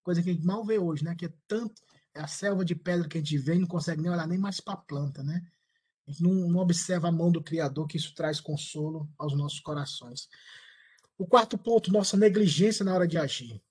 coisa 0.04 0.22
que 0.22 0.30
a 0.30 0.34
gente 0.34 0.46
mal 0.46 0.66
vê 0.66 0.78
hoje, 0.78 1.04
né? 1.04 1.16
Que 1.16 1.26
é 1.26 1.34
tanto, 1.48 1.82
é 2.14 2.20
a 2.20 2.28
selva 2.28 2.64
de 2.64 2.76
pedra 2.76 3.08
que 3.08 3.18
a 3.18 3.22
gente 3.22 3.38
vê 3.38 3.56
e 3.56 3.60
não 3.60 3.68
consegue 3.68 4.02
nem 4.02 4.12
olhar 4.12 4.28
nem 4.28 4.38
mais 4.38 4.60
para 4.60 4.74
a 4.74 4.78
planta, 4.78 5.24
né? 5.24 5.42
A 6.08 6.12
gente 6.12 6.24
não, 6.24 6.34
não 6.50 6.60
observa 6.60 7.10
a 7.10 7.12
mão 7.12 7.32
do 7.32 7.44
Criador, 7.44 7.88
que 7.88 7.98
isso 7.98 8.14
traz 8.16 8.40
consolo 8.40 9.10
aos 9.18 9.36
nossos 9.36 9.60
corações. 9.60 10.30
O 11.18 11.26
quarto 11.26 11.58
ponto, 11.58 11.92
nossa 11.92 12.16
negligência 12.16 12.86
na 12.86 12.94
hora 12.94 13.08
de 13.08 13.18
agir. 13.18 13.62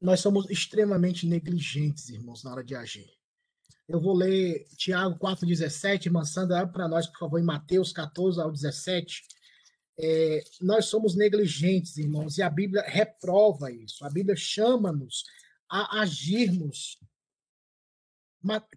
Nós 0.00 0.20
somos 0.20 0.48
extremamente 0.50 1.26
negligentes, 1.26 2.08
irmãos, 2.08 2.42
na 2.42 2.52
hora 2.52 2.64
de 2.64 2.74
agir. 2.74 3.10
Eu 3.88 4.00
vou 4.00 4.14
ler 4.14 4.66
Tiago 4.76 5.18
4,17, 5.18 6.06
irmã 6.06 6.24
Sandra, 6.24 6.66
para 6.66 6.88
nós, 6.88 7.06
por 7.06 7.18
favor, 7.18 7.38
em 7.38 7.44
Mateus 7.44 7.92
14 7.92 8.40
ao 8.40 8.50
17. 8.50 9.22
É, 9.98 10.44
nós 10.60 10.86
somos 10.86 11.14
negligentes, 11.14 11.96
irmãos, 11.96 12.36
e 12.36 12.42
a 12.42 12.50
Bíblia 12.50 12.82
reprova 12.82 13.72
isso. 13.72 14.04
A 14.04 14.10
Bíblia 14.10 14.36
chama-nos 14.36 15.24
a 15.68 16.00
agirmos. 16.00 16.98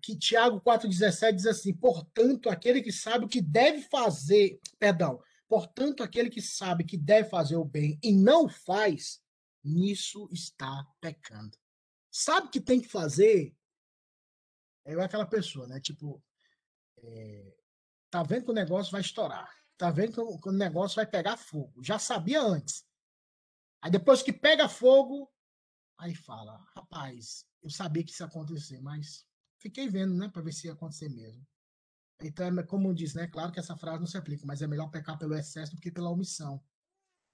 Que 0.01 0.17
Tiago 0.17 0.61
4,17 0.61 1.35
diz 1.35 1.45
assim: 1.45 1.73
portanto, 1.73 2.49
aquele 2.49 2.81
que 2.81 2.91
sabe 2.91 3.25
o 3.25 3.29
que 3.29 3.41
deve 3.41 3.81
fazer, 3.83 4.59
perdão, 4.79 5.21
portanto, 5.47 6.01
aquele 6.01 6.29
que 6.29 6.41
sabe 6.41 6.83
que 6.83 6.97
deve 6.97 7.29
fazer 7.29 7.55
o 7.55 7.65
bem 7.65 7.99
e 8.01 8.11
não 8.11 8.49
faz, 8.49 9.21
nisso 9.63 10.27
está 10.31 10.87
pecando. 10.99 11.57
Sabe 12.09 12.49
que 12.49 12.59
tem 12.59 12.81
que 12.81 12.87
fazer, 12.87 13.53
é 14.85 14.93
aquela 15.03 15.25
pessoa, 15.25 15.67
né? 15.67 15.79
Tipo, 15.79 16.23
é, 16.97 17.53
tá 18.09 18.23
vendo 18.23 18.45
que 18.45 18.51
o 18.51 18.55
negócio 18.55 18.91
vai 18.91 19.01
estourar. 19.01 19.49
Tá 19.79 19.89
vendo 19.89 20.39
que 20.39 20.49
o, 20.49 20.51
negócio 20.51 20.97
vai 20.97 21.07
pegar 21.07 21.37
fogo. 21.37 21.81
Já 21.81 21.97
sabia 21.97 22.41
antes. 22.41 22.85
Aí 23.81 23.89
depois 23.89 24.21
que 24.21 24.33
pega 24.33 24.67
fogo, 24.67 25.31
aí 25.97 26.13
fala, 26.13 26.57
rapaz, 26.75 27.45
eu 27.63 27.69
sabia 27.69 28.03
que 28.03 28.11
isso 28.11 28.21
ia 28.21 28.27
acontecer, 28.27 28.81
mas 28.81 29.25
fiquei 29.57 29.87
vendo, 29.87 30.13
né, 30.15 30.27
para 30.27 30.41
ver 30.41 30.51
se 30.51 30.67
ia 30.67 30.73
acontecer 30.73 31.07
mesmo. 31.07 31.47
Então, 32.21 32.59
é 32.59 32.63
como 32.63 32.93
diz, 32.93 33.13
né? 33.13 33.25
Claro 33.27 33.53
que 33.53 33.59
essa 33.61 33.77
frase 33.77 34.01
não 34.01 34.05
se 34.05 34.17
aplica, 34.17 34.45
mas 34.45 34.61
é 34.61 34.67
melhor 34.67 34.89
pecar 34.89 35.17
pelo 35.17 35.33
excesso 35.33 35.73
do 35.73 35.81
que 35.81 35.89
pela 35.89 36.09
omissão. 36.09 36.61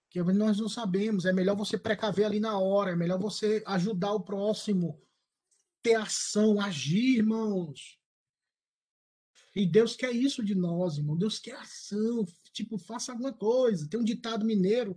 Porque 0.04 0.22
nós 0.32 0.60
não 0.60 0.70
sabemos, 0.70 1.26
é 1.26 1.34
melhor 1.34 1.56
você 1.56 1.80
precaver 1.80 2.28
ali 2.28 2.39
na 2.39 2.60
hora, 2.60 2.91
é 2.91 2.96
melhor 2.96 3.18
você 3.18 3.64
ajudar 3.66 4.14
o 4.14 4.22
próximo 4.22 5.02
ter 5.82 5.96
ação, 5.96 6.62
agir, 6.62 7.18
irmãos. 7.18 8.00
E 9.56 9.66
Deus 9.66 9.95
quer 9.95 10.12
isso 10.12 10.43
de 10.43 10.53
nós, 10.53 10.97
irmão. 10.97 11.16
Deus 11.16 11.39
quer 11.39 11.56
ação. 11.56 12.26
Tipo, 12.51 12.78
faça 12.78 13.14
alguma 13.14 13.32
coisa. 13.32 13.88
Tem 13.89 13.99
um 13.99 14.03
ditado 14.03 14.45
mineiro 14.45 14.95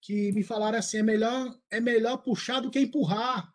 que 0.00 0.32
me 0.32 0.42
falaram 0.42 0.78
assim: 0.78 0.98
é 0.98 1.02
melhor, 1.02 1.56
é 1.70 1.80
melhor 1.80 2.16
puxar 2.18 2.60
do 2.60 2.70
que 2.70 2.80
empurrar. 2.80 3.54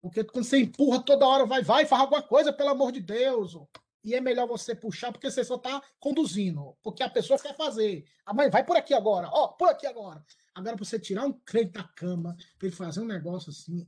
Porque 0.00 0.24
quando 0.24 0.44
você 0.44 0.58
empurra 0.58 1.02
toda 1.02 1.26
hora, 1.26 1.46
vai, 1.46 1.62
vai, 1.62 1.86
faz 1.86 2.02
alguma 2.02 2.22
coisa, 2.22 2.52
pelo 2.52 2.70
amor 2.70 2.92
de 2.92 3.00
Deus. 3.00 3.56
E 4.02 4.14
é 4.14 4.20
melhor 4.20 4.46
você 4.46 4.74
puxar, 4.74 5.10
porque 5.10 5.30
você 5.30 5.42
só 5.42 5.56
está 5.56 5.82
conduzindo. 5.98 6.76
Porque 6.82 7.02
a 7.02 7.08
pessoa 7.08 7.38
quer 7.38 7.56
fazer. 7.56 8.04
A 8.24 8.34
mãe, 8.34 8.50
vai 8.50 8.64
por 8.64 8.76
aqui 8.76 8.92
agora. 8.92 9.28
Ó, 9.30 9.48
por 9.48 9.68
aqui 9.68 9.86
agora. 9.86 10.24
Agora, 10.54 10.76
para 10.76 10.84
você 10.84 10.98
tirar 10.98 11.26
um 11.26 11.32
crente 11.32 11.72
da 11.72 11.84
cama, 11.84 12.36
para 12.58 12.68
ele 12.68 12.76
fazer 12.76 13.00
um 13.00 13.06
negócio 13.06 13.50
assim, 13.50 13.86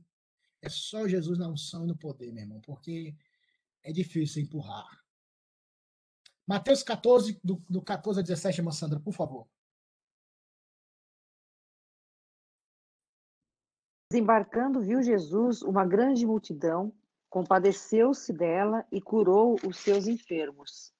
é 0.61 0.69
só 0.69 1.07
Jesus 1.07 1.37
na 1.37 1.47
unção 1.47 1.83
e 1.83 1.87
no 1.87 1.95
poder, 1.95 2.31
meu 2.31 2.43
irmão, 2.43 2.61
porque 2.61 3.15
é 3.87 3.91
difícil 3.93 4.43
empurrar. 4.43 4.85
Mateus 6.45 6.83
14, 6.83 7.39
do, 7.41 7.55
do 7.69 7.81
14 7.81 8.19
a 8.19 8.23
17, 8.23 8.59
irmã 8.59 8.71
Sandra, 8.71 8.99
por 8.99 9.13
favor. 9.13 9.47
Desembarcando, 14.11 14.81
viu 14.81 15.01
Jesus 15.01 15.61
uma 15.61 15.85
grande 15.85 16.25
multidão, 16.25 16.93
compadeceu-se 17.29 18.33
dela 18.33 18.85
e 18.91 19.01
curou 19.01 19.55
os 19.65 19.77
seus 19.77 20.05
enfermos. 20.05 20.93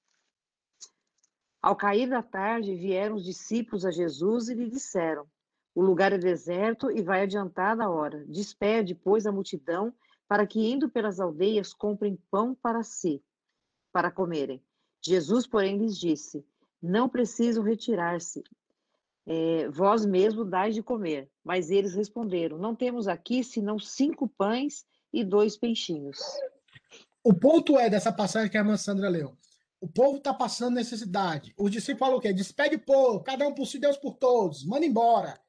Ao 1.60 1.76
cair 1.76 2.08
da 2.08 2.22
tarde, 2.22 2.74
vieram 2.74 3.16
os 3.16 3.24
discípulos 3.24 3.84
a 3.84 3.90
Jesus 3.90 4.48
e 4.48 4.54
lhe 4.54 4.68
disseram: 4.68 5.28
o 5.74 5.82
lugar 5.82 6.12
é 6.12 6.18
deserto 6.18 6.90
e 6.90 7.02
vai 7.02 7.22
adiantada 7.22 7.84
a 7.84 7.90
hora. 7.90 8.24
Despede, 8.26 8.94
pois, 8.94 9.26
a 9.26 9.32
multidão, 9.32 9.94
para 10.28 10.46
que, 10.46 10.60
indo 10.60 10.90
pelas 10.90 11.18
aldeias, 11.18 11.72
comprem 11.72 12.18
pão 12.30 12.54
para 12.54 12.82
si, 12.82 13.22
para 13.90 14.10
comerem. 14.10 14.62
Jesus, 15.00 15.46
porém, 15.46 15.78
lhes 15.78 15.98
disse: 15.98 16.44
Não 16.82 17.08
precisam 17.08 17.64
retirar-se. 17.64 18.44
É, 19.26 19.68
vós 19.68 20.04
mesmo 20.04 20.44
dais 20.44 20.74
de 20.74 20.82
comer. 20.82 21.30
Mas 21.42 21.70
eles 21.70 21.94
responderam: 21.94 22.58
Não 22.58 22.74
temos 22.74 23.08
aqui 23.08 23.42
senão 23.42 23.78
cinco 23.78 24.28
pães 24.28 24.84
e 25.12 25.24
dois 25.24 25.56
peixinhos. 25.56 26.18
O 27.24 27.32
ponto 27.32 27.78
é 27.78 27.88
dessa 27.88 28.12
passagem 28.12 28.50
que 28.50 28.56
a 28.56 28.60
irmã 28.60 28.76
Sandra 28.76 29.08
leu. 29.08 29.36
O 29.80 29.88
povo 29.88 30.18
está 30.18 30.34
passando 30.34 30.74
necessidade. 30.74 31.54
Os 31.56 31.70
discípulos 31.70 32.00
falam 32.00 32.16
o 32.18 32.20
quê? 32.20 32.32
Despede 32.32 32.76
o 32.76 32.80
povo, 32.80 33.20
cada 33.20 33.46
um 33.46 33.54
por 33.54 33.66
si, 33.66 33.78
Deus 33.78 33.96
por 33.96 34.14
todos. 34.14 34.64
Manda 34.64 34.84
embora. 34.84 35.40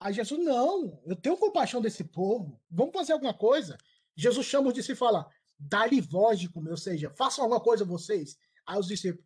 Aí 0.00 0.12
Jesus, 0.12 0.44
não, 0.44 1.00
eu 1.06 1.16
tenho 1.16 1.36
compaixão 1.36 1.80
desse 1.80 2.04
povo, 2.04 2.60
vamos 2.70 2.92
fazer 2.92 3.14
alguma 3.14 3.34
coisa. 3.34 3.76
Jesus 4.18 4.46
chama 4.46 4.68
os 4.68 4.74
discípulos 4.74 4.98
e 4.98 5.00
fala, 5.00 5.30
dá-lhe 5.58 6.00
voz 6.00 6.40
de 6.40 6.48
comer, 6.48 6.70
ou 6.70 6.76
seja, 6.76 7.10
façam 7.10 7.44
alguma 7.44 7.60
coisa 7.60 7.84
vocês. 7.84 8.36
Aí 8.66 8.78
os 8.78 8.88
discípulos, 8.88 9.24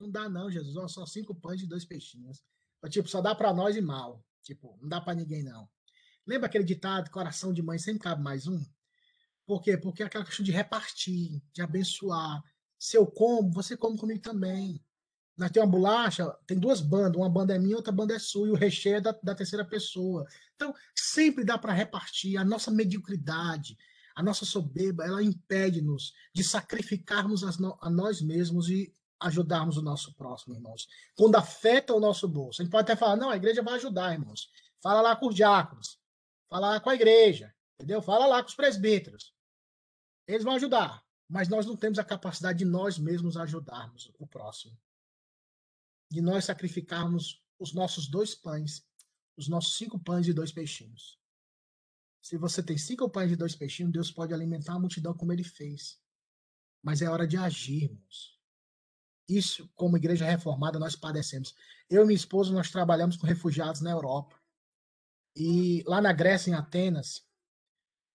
não 0.00 0.10
dá 0.10 0.28
não, 0.28 0.50
Jesus, 0.50 0.92
só 0.92 1.04
cinco 1.04 1.34
pães 1.34 1.60
e 1.60 1.66
dois 1.66 1.84
peixinhos. 1.84 2.42
Tipo, 2.88 3.06
só 3.08 3.20
dá 3.20 3.34
para 3.34 3.52
nós 3.52 3.76
e 3.76 3.82
mal. 3.82 4.24
Tipo, 4.42 4.78
não 4.80 4.88
dá 4.88 4.98
para 4.98 5.14
ninguém 5.14 5.42
não. 5.42 5.68
Lembra 6.26 6.46
aquele 6.46 6.64
ditado, 6.64 7.10
coração 7.10 7.52
de 7.52 7.62
mãe 7.62 7.78
sempre 7.78 8.02
cabe 8.02 8.22
mais 8.22 8.46
um? 8.46 8.64
Por 9.46 9.60
quê? 9.60 9.76
Porque 9.76 10.02
é 10.02 10.06
aquela 10.06 10.24
questão 10.24 10.44
de 10.44 10.52
repartir, 10.52 11.42
de 11.52 11.60
abençoar. 11.60 12.42
Se 12.78 12.96
eu 12.96 13.06
como, 13.06 13.52
você 13.52 13.76
come 13.76 13.98
comigo 13.98 14.20
também. 14.20 14.82
Nós 15.36 15.50
temos 15.50 15.66
uma 15.66 15.72
bolacha, 15.72 16.30
tem 16.46 16.58
duas 16.58 16.80
bandas, 16.80 17.16
uma 17.16 17.28
banda 17.28 17.54
é 17.54 17.58
minha, 17.58 17.76
outra 17.76 17.92
banda 17.92 18.14
é 18.14 18.18
sua, 18.18 18.48
e 18.48 18.50
o 18.50 18.54
recheio 18.54 18.96
é 18.96 19.00
da, 19.00 19.12
da 19.22 19.34
terceira 19.34 19.64
pessoa. 19.64 20.26
Então, 20.54 20.74
sempre 20.94 21.44
dá 21.44 21.58
para 21.58 21.72
repartir. 21.72 22.36
A 22.38 22.44
nossa 22.44 22.70
mediocridade, 22.70 23.76
a 24.20 24.22
nossa 24.22 24.44
soberba, 24.44 25.04
ela 25.04 25.22
impede-nos 25.22 26.12
de 26.34 26.44
sacrificarmos 26.44 27.42
a 27.44 27.90
nós 27.90 28.20
mesmos 28.20 28.68
e 28.68 28.92
ajudarmos 29.18 29.76
o 29.76 29.82
nosso 29.82 30.14
próximo, 30.14 30.54
irmãos. 30.54 30.86
Quando 31.16 31.36
afeta 31.36 31.94
o 31.94 32.00
nosso 32.00 32.26
bolso. 32.26 32.60
A 32.60 32.64
gente 32.64 32.72
pode 32.72 32.90
até 32.90 32.96
falar, 32.96 33.16
não, 33.16 33.30
a 33.30 33.36
igreja 33.36 33.62
vai 33.62 33.74
ajudar, 33.74 34.12
irmãos. 34.12 34.48
Fala 34.82 35.00
lá 35.00 35.16
com 35.16 35.28
os 35.28 35.34
diáconos. 35.34 35.98
Fala 36.48 36.70
lá 36.70 36.80
com 36.80 36.90
a 36.90 36.94
igreja. 36.94 37.54
Entendeu? 37.74 38.00
Fala 38.00 38.26
lá 38.26 38.42
com 38.42 38.48
os 38.48 38.54
presbíteros. 38.54 39.34
Eles 40.26 40.44
vão 40.44 40.54
ajudar. 40.54 41.02
Mas 41.28 41.48
nós 41.48 41.66
não 41.66 41.76
temos 41.76 41.98
a 41.98 42.04
capacidade 42.04 42.58
de 42.58 42.64
nós 42.64 42.98
mesmos 42.98 43.36
ajudarmos 43.36 44.10
o 44.18 44.26
próximo 44.26 44.76
de 46.10 46.20
nós 46.20 46.44
sacrificarmos 46.44 47.40
os 47.58 47.72
nossos 47.72 48.08
dois 48.08 48.34
pães, 48.34 48.84
os 49.36 49.48
nossos 49.48 49.76
cinco 49.76 49.98
pães 49.98 50.26
e 50.26 50.32
dois 50.32 50.50
peixinhos. 50.50 51.19
Se 52.22 52.36
você 52.36 52.62
tem 52.62 52.76
cinco 52.76 53.08
pães 53.08 53.32
e 53.32 53.36
dois 53.36 53.56
peixinhos, 53.56 53.92
Deus 53.92 54.10
pode 54.10 54.34
alimentar 54.34 54.74
a 54.74 54.78
multidão 54.78 55.14
como 55.14 55.32
ele 55.32 55.44
fez. 55.44 55.98
Mas 56.82 57.02
é 57.02 57.08
hora 57.08 57.26
de 57.26 57.36
agirmos. 57.36 58.38
Isso, 59.28 59.70
como 59.74 59.96
igreja 59.96 60.24
reformada, 60.26 60.78
nós 60.78 60.96
padecemos. 60.96 61.54
Eu 61.88 62.02
e 62.02 62.06
minha 62.06 62.16
esposa, 62.16 62.52
nós 62.52 62.70
trabalhamos 62.70 63.16
com 63.16 63.26
refugiados 63.26 63.80
na 63.80 63.90
Europa. 63.90 64.36
E 65.36 65.82
lá 65.86 66.00
na 66.00 66.12
Grécia, 66.12 66.50
em 66.50 66.54
Atenas, 66.54 67.24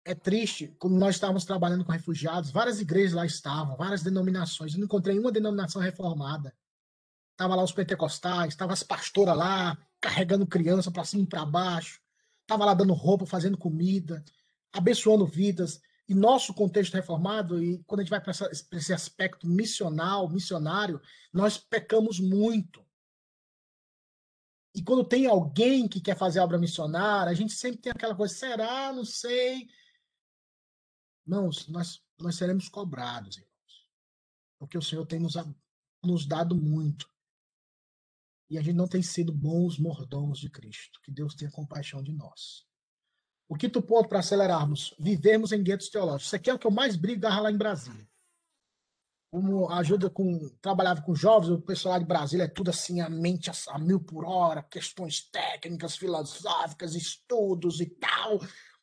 é 0.04 0.14
triste, 0.14 0.74
como 0.78 0.98
nós 0.98 1.14
estávamos 1.14 1.44
trabalhando 1.44 1.84
com 1.84 1.92
refugiados, 1.92 2.50
várias 2.50 2.80
igrejas 2.80 3.12
lá 3.12 3.24
estavam, 3.24 3.76
várias 3.76 4.02
denominações. 4.02 4.72
Eu 4.72 4.80
não 4.80 4.86
encontrei 4.86 5.18
uma 5.18 5.30
denominação 5.30 5.80
reformada. 5.80 6.54
Tava 7.36 7.54
lá 7.54 7.62
os 7.62 7.72
pentecostais, 7.72 8.56
tava 8.56 8.72
as 8.72 8.82
pastoras 8.82 9.36
lá, 9.36 9.78
carregando 10.00 10.46
criança 10.46 10.90
para 10.90 11.04
cima 11.04 11.22
e 11.22 11.26
para 11.26 11.44
baixo. 11.44 12.01
Tava 12.46 12.64
lá 12.64 12.74
dando 12.74 12.92
roupa, 12.92 13.26
fazendo 13.26 13.56
comida, 13.56 14.24
abençoando 14.72 15.26
vidas. 15.26 15.80
E 16.08 16.14
nosso 16.14 16.52
contexto 16.52 16.94
reformado, 16.94 17.62
e 17.62 17.82
quando 17.84 18.00
a 18.00 18.02
gente 18.02 18.10
vai 18.10 18.20
para 18.20 18.32
esse 18.72 18.92
aspecto 18.92 19.46
missional, 19.46 20.28
missionário, 20.28 21.00
nós 21.32 21.56
pecamos 21.56 22.18
muito. 22.18 22.84
E 24.74 24.82
quando 24.82 25.04
tem 25.04 25.26
alguém 25.26 25.86
que 25.86 26.00
quer 26.00 26.16
fazer 26.16 26.40
obra 26.40 26.58
missionária, 26.58 27.30
a 27.30 27.34
gente 27.34 27.52
sempre 27.52 27.80
tem 27.80 27.92
aquela 27.92 28.14
coisa, 28.14 28.34
será? 28.34 28.92
Não 28.92 29.04
sei. 29.04 29.68
Não, 31.26 31.50
nós, 31.68 32.02
nós 32.18 32.36
seremos 32.36 32.68
cobrados, 32.68 33.36
irmãos. 33.36 33.86
Porque 34.58 34.76
o 34.76 34.82
Senhor 34.82 35.06
tem 35.06 35.20
nos, 35.20 35.34
nos 36.02 36.26
dado 36.26 36.56
muito 36.56 37.11
e 38.52 38.58
a 38.58 38.62
gente 38.62 38.76
não 38.76 38.86
tem 38.86 39.02
sido 39.02 39.32
bons 39.32 39.78
mordomos 39.78 40.38
de 40.38 40.50
Cristo. 40.50 41.00
Que 41.02 41.10
Deus 41.10 41.34
tenha 41.34 41.50
compaixão 41.50 42.02
de 42.02 42.12
nós. 42.12 42.66
O 43.48 43.56
quinto 43.56 43.80
ponto 43.80 44.10
para 44.10 44.18
acelerarmos, 44.18 44.94
vivermos 45.00 45.52
em 45.52 45.62
guetos 45.62 45.88
teológicos. 45.88 46.26
Isso 46.26 46.36
aqui 46.36 46.50
é 46.50 46.54
o 46.54 46.58
que 46.58 46.66
eu 46.66 46.70
mais 46.70 46.94
brigo 46.94 47.26
lá 47.26 47.50
em 47.50 47.56
Brasília. 47.56 48.06
Como 49.30 49.70
ajuda 49.70 50.10
com. 50.10 50.50
Trabalhava 50.60 51.00
com 51.00 51.14
jovens, 51.14 51.48
o 51.48 51.62
pessoal 51.62 51.94
lá 51.94 51.98
de 51.98 52.04
Brasília 52.04 52.44
é 52.44 52.48
tudo 52.48 52.68
assim, 52.68 53.00
a 53.00 53.08
mente 53.08 53.48
a, 53.48 53.54
a 53.68 53.78
mil 53.78 53.98
por 53.98 54.26
hora, 54.26 54.62
questões 54.62 55.22
técnicas, 55.30 55.96
filosóficas, 55.96 56.94
estudos 56.94 57.80
e 57.80 57.86
tal. 57.86 58.38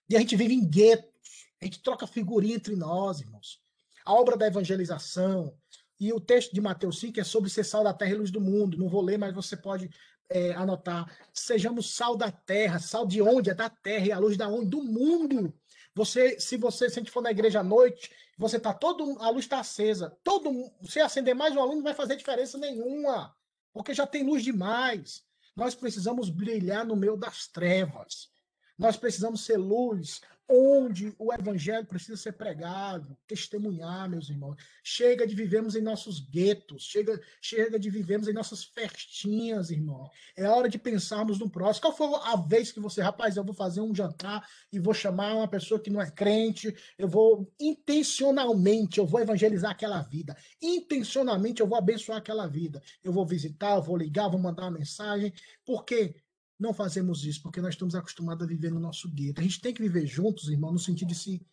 E 0.10 0.16
a 0.16 0.20
gente 0.20 0.36
vive 0.36 0.56
em 0.56 0.68
guetos. 0.68 1.46
A 1.62 1.66
gente 1.66 1.80
troca 1.84 2.08
figurinha 2.08 2.56
entre 2.56 2.76
nós, 2.76 3.20
irmãos. 3.20 3.62
A 4.04 4.16
obra 4.16 4.36
da 4.36 4.48
evangelização. 4.48 5.56
E 6.00 6.14
o 6.14 6.20
texto 6.20 6.54
de 6.54 6.62
Mateus 6.62 7.00
5 7.00 7.20
é 7.20 7.24
sobre 7.24 7.50
ser 7.50 7.64
sal 7.64 7.84
da 7.84 7.94
terra 7.94 8.12
e 8.12 8.16
luz 8.16 8.32
do 8.32 8.40
mundo. 8.40 8.78
Não 8.78 8.88
vou 8.88 9.02
ler, 9.02 9.18
mas 9.18 9.34
você 9.34 9.58
pode 9.58 9.90
é, 10.30 10.52
anotar. 10.54 11.12
Sejamos 11.34 11.94
sal 11.94 12.16
da 12.16 12.32
terra. 12.32 12.80
Sal 12.80 13.06
de 13.06 13.22
onde? 13.22 13.50
É 13.50 13.54
da 13.54 13.70
terra. 13.70 14.06
E 14.06 14.12
a 14.12 14.20
luz 14.20 14.38
da 14.38 14.48
onde? 14.48 14.70
Do 14.70 14.84
mundo. 14.84 15.54
Você, 15.94 16.40
se 16.40 16.56
você, 16.56 16.90
se 16.90 17.00
a 17.00 17.02
gente 17.02 17.12
for 17.12 17.22
na 17.22 17.32
igreja 17.32 17.60
à 17.60 17.64
noite, 17.64 18.10
você 18.38 18.58
tá 18.58 18.74
todo, 18.74 19.20
a 19.20 19.30
luz 19.30 19.44
está 19.44 19.60
acesa. 19.60 20.18
Todo, 20.24 20.72
se 20.84 21.02
acender 21.02 21.36
mais 21.36 21.54
um 21.54 21.60
aluno 21.60 21.78
não 21.78 21.84
vai 21.84 21.94
fazer 21.94 22.16
diferença 22.16 22.58
nenhuma, 22.58 23.36
porque 23.74 23.94
já 23.94 24.08
tem 24.08 24.24
luz 24.24 24.42
demais. 24.42 25.24
Nós 25.54 25.76
precisamos 25.76 26.30
brilhar 26.30 26.86
no 26.86 26.96
meio 26.96 27.18
das 27.18 27.48
trevas. 27.48 28.30
Nós 28.78 28.96
precisamos 28.96 29.44
ser 29.44 29.58
luz 29.58 30.22
onde 30.50 31.14
o 31.20 31.32
evangelho 31.32 31.86
precisa 31.86 32.18
ser 32.18 32.32
pregado, 32.32 33.16
testemunhar, 33.28 34.10
meus 34.10 34.30
irmãos. 34.30 34.56
Chega 34.84 35.28
de 35.28 35.36
vivermos 35.36 35.76
em 35.76 35.82
nossos 35.82 36.20
guetos, 36.20 36.84
chega, 36.84 37.22
chega 37.40 37.78
de 37.78 37.90
vivermos 37.92 38.28
em 38.28 38.34
nossas 38.34 38.64
festinhas, 38.64 39.70
irmão. 39.70 40.10
É 40.36 40.48
hora 40.50 40.68
de 40.68 40.80
pensarmos 40.80 41.38
no 41.38 41.50
próximo. 41.50 41.84
Qual 41.84 41.96
foi 41.96 42.20
a 42.24 42.36
vez 42.36 42.72
que 42.72 42.80
você, 42.80 43.00
rapaz, 43.00 43.38
eu 43.38 43.44
vou 43.44 43.54
fazer 43.54 43.82
um 43.82 43.94
jantar 43.94 44.44
e 44.74 44.80
vou 44.80 44.94
chamar 44.94 45.36
uma 45.36 45.48
pessoa 45.48 45.80
que 45.80 45.92
não 45.92 46.02
é 46.02 46.10
crente, 46.10 46.76
eu 46.98 47.08
vou 47.08 47.54
intencionalmente, 47.60 48.98
eu 48.98 49.06
vou 49.06 49.22
evangelizar 49.22 49.70
aquela 49.70 50.02
vida. 50.02 50.36
Intencionalmente 50.60 51.62
eu 51.62 51.68
vou 51.68 51.78
abençoar 51.78 52.18
aquela 52.18 52.48
vida. 52.48 52.82
Eu 53.04 53.14
vou 53.14 53.26
visitar, 53.26 53.76
eu 53.76 53.84
vou 53.84 53.96
ligar, 53.96 54.30
vou 54.30 54.40
mandar 54.40 54.64
uma 54.64 54.80
mensagem, 54.80 55.32
porque 55.64 56.16
não 56.60 56.74
fazemos 56.74 57.24
isso 57.24 57.42
porque 57.42 57.62
nós 57.62 57.74
estamos 57.74 57.96
acostumados 57.96 58.44
a 58.44 58.48
viver 58.48 58.70
no 58.70 58.80
nosso 58.80 59.10
gueto. 59.10 59.40
A 59.40 59.44
gente 59.44 59.62
tem 59.62 59.74
que 59.74 59.82
viver 59.82 60.06
juntos, 60.06 60.50
irmão, 60.50 60.74
no 60.74 60.80
sentido 60.80 61.08
de 61.08 61.16
se 61.16 61.48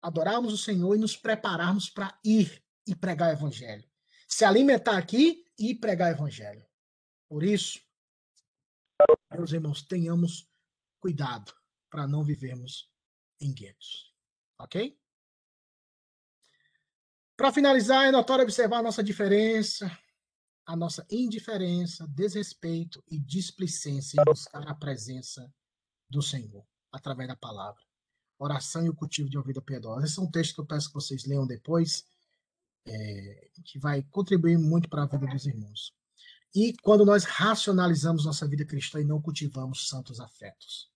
adorarmos 0.00 0.52
o 0.52 0.58
Senhor 0.58 0.94
e 0.94 0.98
nos 0.98 1.16
prepararmos 1.16 1.90
para 1.90 2.16
ir 2.24 2.62
e 2.86 2.94
pregar 2.94 3.30
o 3.30 3.32
evangelho. 3.32 3.84
Se 4.28 4.44
alimentar 4.44 4.96
aqui 4.96 5.44
e 5.58 5.74
pregar 5.74 6.12
o 6.12 6.16
evangelho. 6.16 6.64
Por 7.28 7.42
isso, 7.42 7.80
meus 9.34 9.52
irmãos, 9.52 9.82
tenhamos 9.82 10.48
cuidado 11.00 11.52
para 11.90 12.06
não 12.06 12.22
vivermos 12.22 12.88
em 13.40 13.52
guetos. 13.52 14.14
Ok? 14.58 14.96
Para 17.36 17.52
finalizar, 17.52 18.06
é 18.06 18.10
notório 18.10 18.44
observar 18.44 18.78
a 18.78 18.82
nossa 18.82 19.02
diferença, 19.02 19.90
a 20.68 20.76
nossa 20.76 21.06
indiferença, 21.10 22.06
desrespeito 22.08 23.02
e 23.10 23.18
displicência 23.18 24.20
em 24.20 24.24
buscar 24.26 24.68
a 24.68 24.74
presença 24.74 25.50
do 26.10 26.20
Senhor 26.20 26.62
através 26.92 27.26
da 27.26 27.34
palavra. 27.34 27.82
Oração 28.38 28.84
e 28.84 28.90
o 28.90 28.94
cultivo 28.94 29.30
de 29.30 29.38
uma 29.38 29.46
vida 29.46 29.62
piedosa. 29.62 30.04
Esse 30.04 30.20
é 30.20 30.22
um 30.22 30.30
texto 30.30 30.54
que 30.54 30.60
eu 30.60 30.66
peço 30.66 30.88
que 30.88 30.94
vocês 30.94 31.24
leiam 31.24 31.46
depois, 31.46 32.04
é, 32.86 33.48
que 33.64 33.78
vai 33.78 34.02
contribuir 34.10 34.58
muito 34.58 34.90
para 34.90 35.04
a 35.04 35.06
vida 35.06 35.32
dos 35.32 35.46
irmãos. 35.46 35.94
E 36.54 36.74
quando 36.82 37.02
nós 37.02 37.24
racionalizamos 37.24 38.26
nossa 38.26 38.46
vida 38.46 38.66
cristã 38.66 39.00
e 39.00 39.04
não 39.04 39.22
cultivamos 39.22 39.88
santos 39.88 40.20
afetos. 40.20 40.92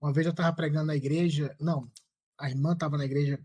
Uma 0.00 0.12
vez 0.12 0.26
eu 0.26 0.32
estava 0.32 0.54
pregando 0.54 0.86
na 0.86 0.96
igreja, 0.96 1.56
não, 1.60 1.88
a 2.36 2.50
irmã 2.50 2.72
estava 2.72 2.98
na 2.98 3.04
igreja, 3.04 3.40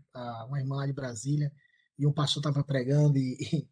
uma 0.48 0.58
irmã 0.58 0.76
lá 0.78 0.86
de 0.86 0.92
Brasília, 0.92 1.52
e 1.96 2.08
um 2.08 2.12
pastor 2.12 2.40
estava 2.40 2.64
pregando 2.64 3.18
e, 3.18 3.38
e 3.40 3.68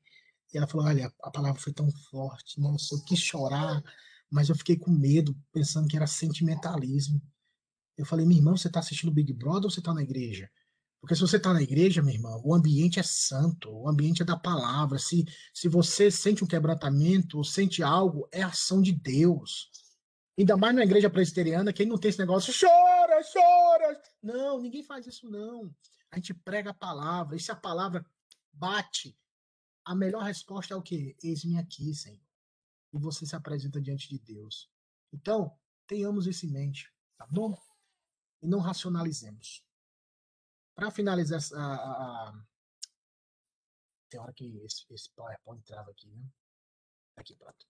ela 0.58 0.66
falou: 0.66 0.86
Olha, 0.86 1.12
a 1.22 1.30
palavra 1.30 1.60
foi 1.60 1.72
tão 1.72 1.90
forte, 2.10 2.60
nossa, 2.60 2.94
eu 2.94 3.04
quis 3.04 3.18
chorar, 3.18 3.82
mas 4.30 4.48
eu 4.48 4.54
fiquei 4.54 4.76
com 4.76 4.90
medo, 4.90 5.36
pensando 5.52 5.88
que 5.88 5.96
era 5.96 6.06
sentimentalismo. 6.06 7.20
Eu 7.96 8.06
falei: 8.06 8.26
Minha 8.26 8.40
irmã, 8.40 8.56
você 8.56 8.68
está 8.68 8.80
assistindo 8.80 9.12
Big 9.12 9.32
Brother 9.32 9.64
ou 9.64 9.70
você 9.70 9.80
está 9.80 9.92
na 9.92 10.02
igreja? 10.02 10.50
Porque 11.00 11.14
se 11.14 11.22
você 11.22 11.38
está 11.38 11.52
na 11.54 11.62
igreja, 11.62 12.02
minha 12.02 12.14
irmã, 12.14 12.38
o 12.44 12.54
ambiente 12.54 13.00
é 13.00 13.02
santo, 13.02 13.70
o 13.70 13.88
ambiente 13.88 14.20
é 14.20 14.24
da 14.24 14.36
palavra. 14.36 14.98
Se, 14.98 15.24
se 15.52 15.66
você 15.66 16.10
sente 16.10 16.44
um 16.44 16.46
quebrantamento, 16.46 17.38
ou 17.38 17.44
sente 17.44 17.82
algo, 17.82 18.28
é 18.30 18.42
ação 18.42 18.82
de 18.82 18.92
Deus. 18.92 19.70
Ainda 20.38 20.56
mais 20.58 20.74
na 20.74 20.84
igreja 20.84 21.08
presbiteriana, 21.08 21.72
quem 21.72 21.86
não 21.86 21.96
tem 21.96 22.10
esse 22.10 22.18
negócio, 22.18 22.52
chora, 22.52 23.22
chora. 23.32 24.02
Não, 24.22 24.60
ninguém 24.60 24.82
faz 24.82 25.06
isso, 25.06 25.28
não. 25.28 25.74
A 26.10 26.16
gente 26.16 26.34
prega 26.34 26.70
a 26.70 26.74
palavra, 26.74 27.36
e 27.36 27.40
se 27.40 27.50
a 27.50 27.56
palavra 27.56 28.04
bate, 28.52 29.16
a 29.90 29.94
melhor 29.96 30.22
resposta 30.22 30.72
é 30.72 30.76
o 30.76 30.82
quê? 30.82 31.16
Eis-me 31.20 31.58
aqui, 31.58 31.92
Senhor. 31.92 32.24
E 32.92 32.98
você 32.98 33.26
se 33.26 33.34
apresenta 33.34 33.80
diante 33.80 34.08
de 34.08 34.20
Deus. 34.20 34.70
Então, 35.12 35.58
tenhamos 35.84 36.28
isso 36.28 36.46
em 36.46 36.50
mente, 36.50 36.88
tá 37.18 37.26
bom? 37.26 37.60
E 38.40 38.46
não 38.46 38.60
racionalizemos. 38.60 39.66
Para 40.76 40.92
finalizar 40.92 41.38
essa. 41.38 41.58
A, 41.58 41.74
a, 41.74 42.44
tem 44.08 44.20
hora 44.20 44.32
que 44.32 44.58
esse, 44.58 44.84
esse 44.90 45.10
PowerPoint 45.10 45.64
trava 45.64 45.90
aqui, 45.90 46.08
né? 46.08 46.24
Aqui, 47.16 47.34
pronto. 47.34 47.66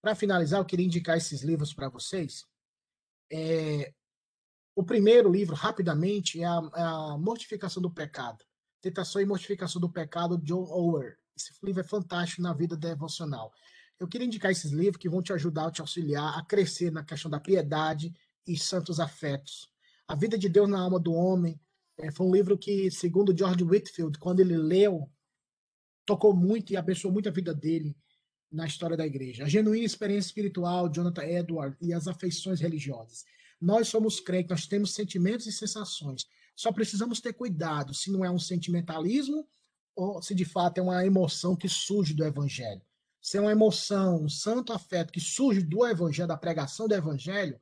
Para 0.00 0.14
finalizar, 0.14 0.60
eu 0.60 0.64
queria 0.64 0.86
indicar 0.86 1.16
esses 1.16 1.42
livros 1.42 1.74
para 1.74 1.88
vocês. 1.88 2.46
É, 3.28 3.92
o 4.72 4.84
primeiro 4.84 5.32
livro, 5.32 5.56
rapidamente, 5.56 6.40
é 6.40 6.46
a, 6.46 6.70
é 6.76 6.82
a 6.82 7.18
Mortificação 7.18 7.82
do 7.82 7.92
Pecado. 7.92 8.44
Tentação 8.80 9.20
e 9.20 9.26
Mortificação 9.26 9.80
do 9.80 9.90
Pecado, 9.90 10.38
John 10.38 10.62
Ower. 10.70 11.18
Esse 11.36 11.52
livro 11.62 11.82
é 11.82 11.84
fantástico 11.84 12.40
na 12.40 12.54
vida 12.54 12.74
devocional. 12.76 13.52
Eu 14.00 14.08
queria 14.08 14.26
indicar 14.26 14.50
esses 14.50 14.72
livros 14.72 14.96
que 14.96 15.08
vão 15.08 15.22
te 15.22 15.32
ajudar, 15.34 15.70
te 15.70 15.82
auxiliar 15.82 16.38
a 16.38 16.42
crescer 16.42 16.90
na 16.90 17.04
questão 17.04 17.30
da 17.30 17.38
piedade 17.38 18.14
e 18.46 18.56
santos 18.56 18.98
afetos. 18.98 19.68
A 20.08 20.14
Vida 20.14 20.38
de 20.38 20.48
Deus 20.48 20.68
na 20.68 20.80
Alma 20.80 20.98
do 20.98 21.12
Homem 21.12 21.60
é, 21.98 22.10
foi 22.10 22.26
um 22.26 22.34
livro 22.34 22.56
que, 22.56 22.90
segundo 22.90 23.36
George 23.36 23.64
Whitfield, 23.64 24.18
quando 24.18 24.40
ele 24.40 24.56
leu, 24.56 25.10
tocou 26.06 26.34
muito 26.34 26.72
e 26.72 26.76
abençoou 26.76 27.12
muito 27.12 27.28
a 27.28 27.32
vida 27.32 27.52
dele 27.52 27.94
na 28.50 28.66
história 28.66 28.96
da 28.96 29.06
igreja. 29.06 29.44
A 29.44 29.48
genuína 29.48 29.84
experiência 29.84 30.28
espiritual, 30.28 30.90
Jonathan 30.90 31.24
Edwards, 31.24 31.76
e 31.80 31.92
as 31.92 32.06
afeições 32.06 32.60
religiosas. 32.60 33.24
Nós 33.60 33.88
somos 33.88 34.20
crentes, 34.20 34.50
nós 34.50 34.66
temos 34.66 34.94
sentimentos 34.94 35.46
e 35.46 35.52
sensações. 35.52 36.26
Só 36.54 36.72
precisamos 36.72 37.20
ter 37.20 37.32
cuidado 37.32 37.92
se 37.92 38.10
não 38.10 38.24
é 38.24 38.30
um 38.30 38.38
sentimentalismo 38.38 39.46
ou 39.96 40.22
se 40.22 40.34
de 40.34 40.44
fato 40.44 40.78
é 40.78 40.82
uma 40.82 41.04
emoção 41.04 41.56
que 41.56 41.68
surge 41.68 42.12
do 42.12 42.24
evangelho. 42.24 42.82
Se 43.20 43.38
é 43.38 43.40
uma 43.40 43.50
emoção, 43.50 44.22
um 44.22 44.28
santo 44.28 44.72
afeto 44.72 45.12
que 45.12 45.20
surge 45.20 45.62
do 45.62 45.84
evangelho, 45.84 46.28
da 46.28 46.36
pregação 46.36 46.86
do 46.86 46.94
evangelho, 46.94 47.58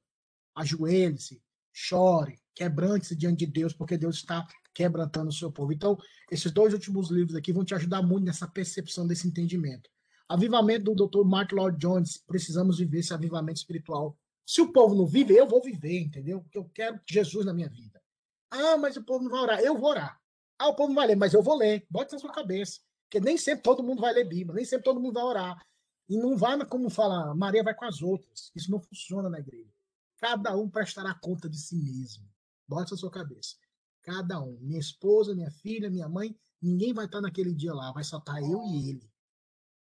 ajoelhe-se, 0.54 1.40
chore, 1.72 2.38
quebrante-se 2.54 3.16
diante 3.16 3.46
de 3.46 3.52
Deus, 3.52 3.72
porque 3.72 3.96
Deus 3.96 4.16
está 4.16 4.46
quebrantando 4.74 5.28
o 5.28 5.32
seu 5.32 5.50
povo. 5.50 5.72
Então, 5.72 5.96
esses 6.30 6.50
dois 6.52 6.74
últimos 6.74 7.10
livros 7.10 7.36
aqui 7.36 7.52
vão 7.52 7.64
te 7.64 7.74
ajudar 7.74 8.02
muito 8.02 8.24
nessa 8.24 8.46
percepção 8.46 9.06
desse 9.06 9.26
entendimento. 9.26 9.88
Avivamento 10.28 10.92
do 10.92 11.06
Dr. 11.06 11.24
Mark 11.24 11.52
Lloyd 11.52 11.78
Jones, 11.78 12.18
precisamos 12.26 12.78
viver 12.78 12.98
esse 12.98 13.14
avivamento 13.14 13.58
espiritual. 13.58 14.18
Se 14.44 14.60
o 14.60 14.72
povo 14.72 14.94
não 14.94 15.06
vive, 15.06 15.34
eu 15.34 15.46
vou 15.46 15.62
viver, 15.62 16.00
entendeu? 16.00 16.40
Porque 16.40 16.58
eu 16.58 16.64
quero 16.74 17.00
Jesus 17.08 17.46
na 17.46 17.54
minha 17.54 17.68
vida. 17.68 18.02
Ah, 18.50 18.76
mas 18.76 18.96
o 18.96 19.04
povo 19.04 19.24
não 19.24 19.30
vai 19.30 19.40
orar. 19.40 19.60
Eu 19.60 19.78
vou 19.78 19.90
orar. 19.90 20.20
Ah, 20.64 20.68
o 20.68 20.74
povo 20.74 20.88
não 20.88 20.94
vai 20.94 21.08
ler, 21.08 21.16
mas 21.16 21.34
eu 21.34 21.42
vou 21.42 21.58
ler. 21.58 21.86
Bote 21.90 22.14
na 22.14 22.18
sua 22.18 22.32
cabeça. 22.32 22.80
Porque 23.02 23.20
nem 23.20 23.36
sempre 23.36 23.62
todo 23.62 23.82
mundo 23.82 24.00
vai 24.00 24.14
ler 24.14 24.24
Bíblia, 24.24 24.54
nem 24.54 24.64
sempre 24.64 24.84
todo 24.84 24.98
mundo 24.98 25.12
vai 25.12 25.22
orar. 25.22 25.62
E 26.08 26.16
não 26.16 26.38
vai 26.38 26.64
como 26.64 26.88
falar, 26.88 27.34
Maria 27.34 27.62
vai 27.62 27.74
com 27.74 27.84
as 27.84 28.00
outras. 28.00 28.50
Isso 28.54 28.70
não 28.70 28.80
funciona 28.80 29.28
na 29.28 29.38
igreja. 29.38 29.70
Cada 30.16 30.56
um 30.56 30.70
prestará 30.70 31.12
conta 31.12 31.50
de 31.50 31.58
si 31.58 31.76
mesmo. 31.76 32.26
Bote 32.66 32.92
na 32.92 32.96
sua 32.96 33.10
cabeça. 33.10 33.56
Cada 34.02 34.40
um. 34.40 34.58
Minha 34.62 34.80
esposa, 34.80 35.34
minha 35.34 35.50
filha, 35.50 35.90
minha 35.90 36.08
mãe, 36.08 36.34
ninguém 36.62 36.94
vai 36.94 37.04
estar 37.04 37.20
naquele 37.20 37.52
dia 37.52 37.74
lá. 37.74 37.92
Vai 37.92 38.02
só 38.02 38.16
estar 38.16 38.40
eu 38.40 38.64
e 38.64 38.88
ele. 38.88 39.12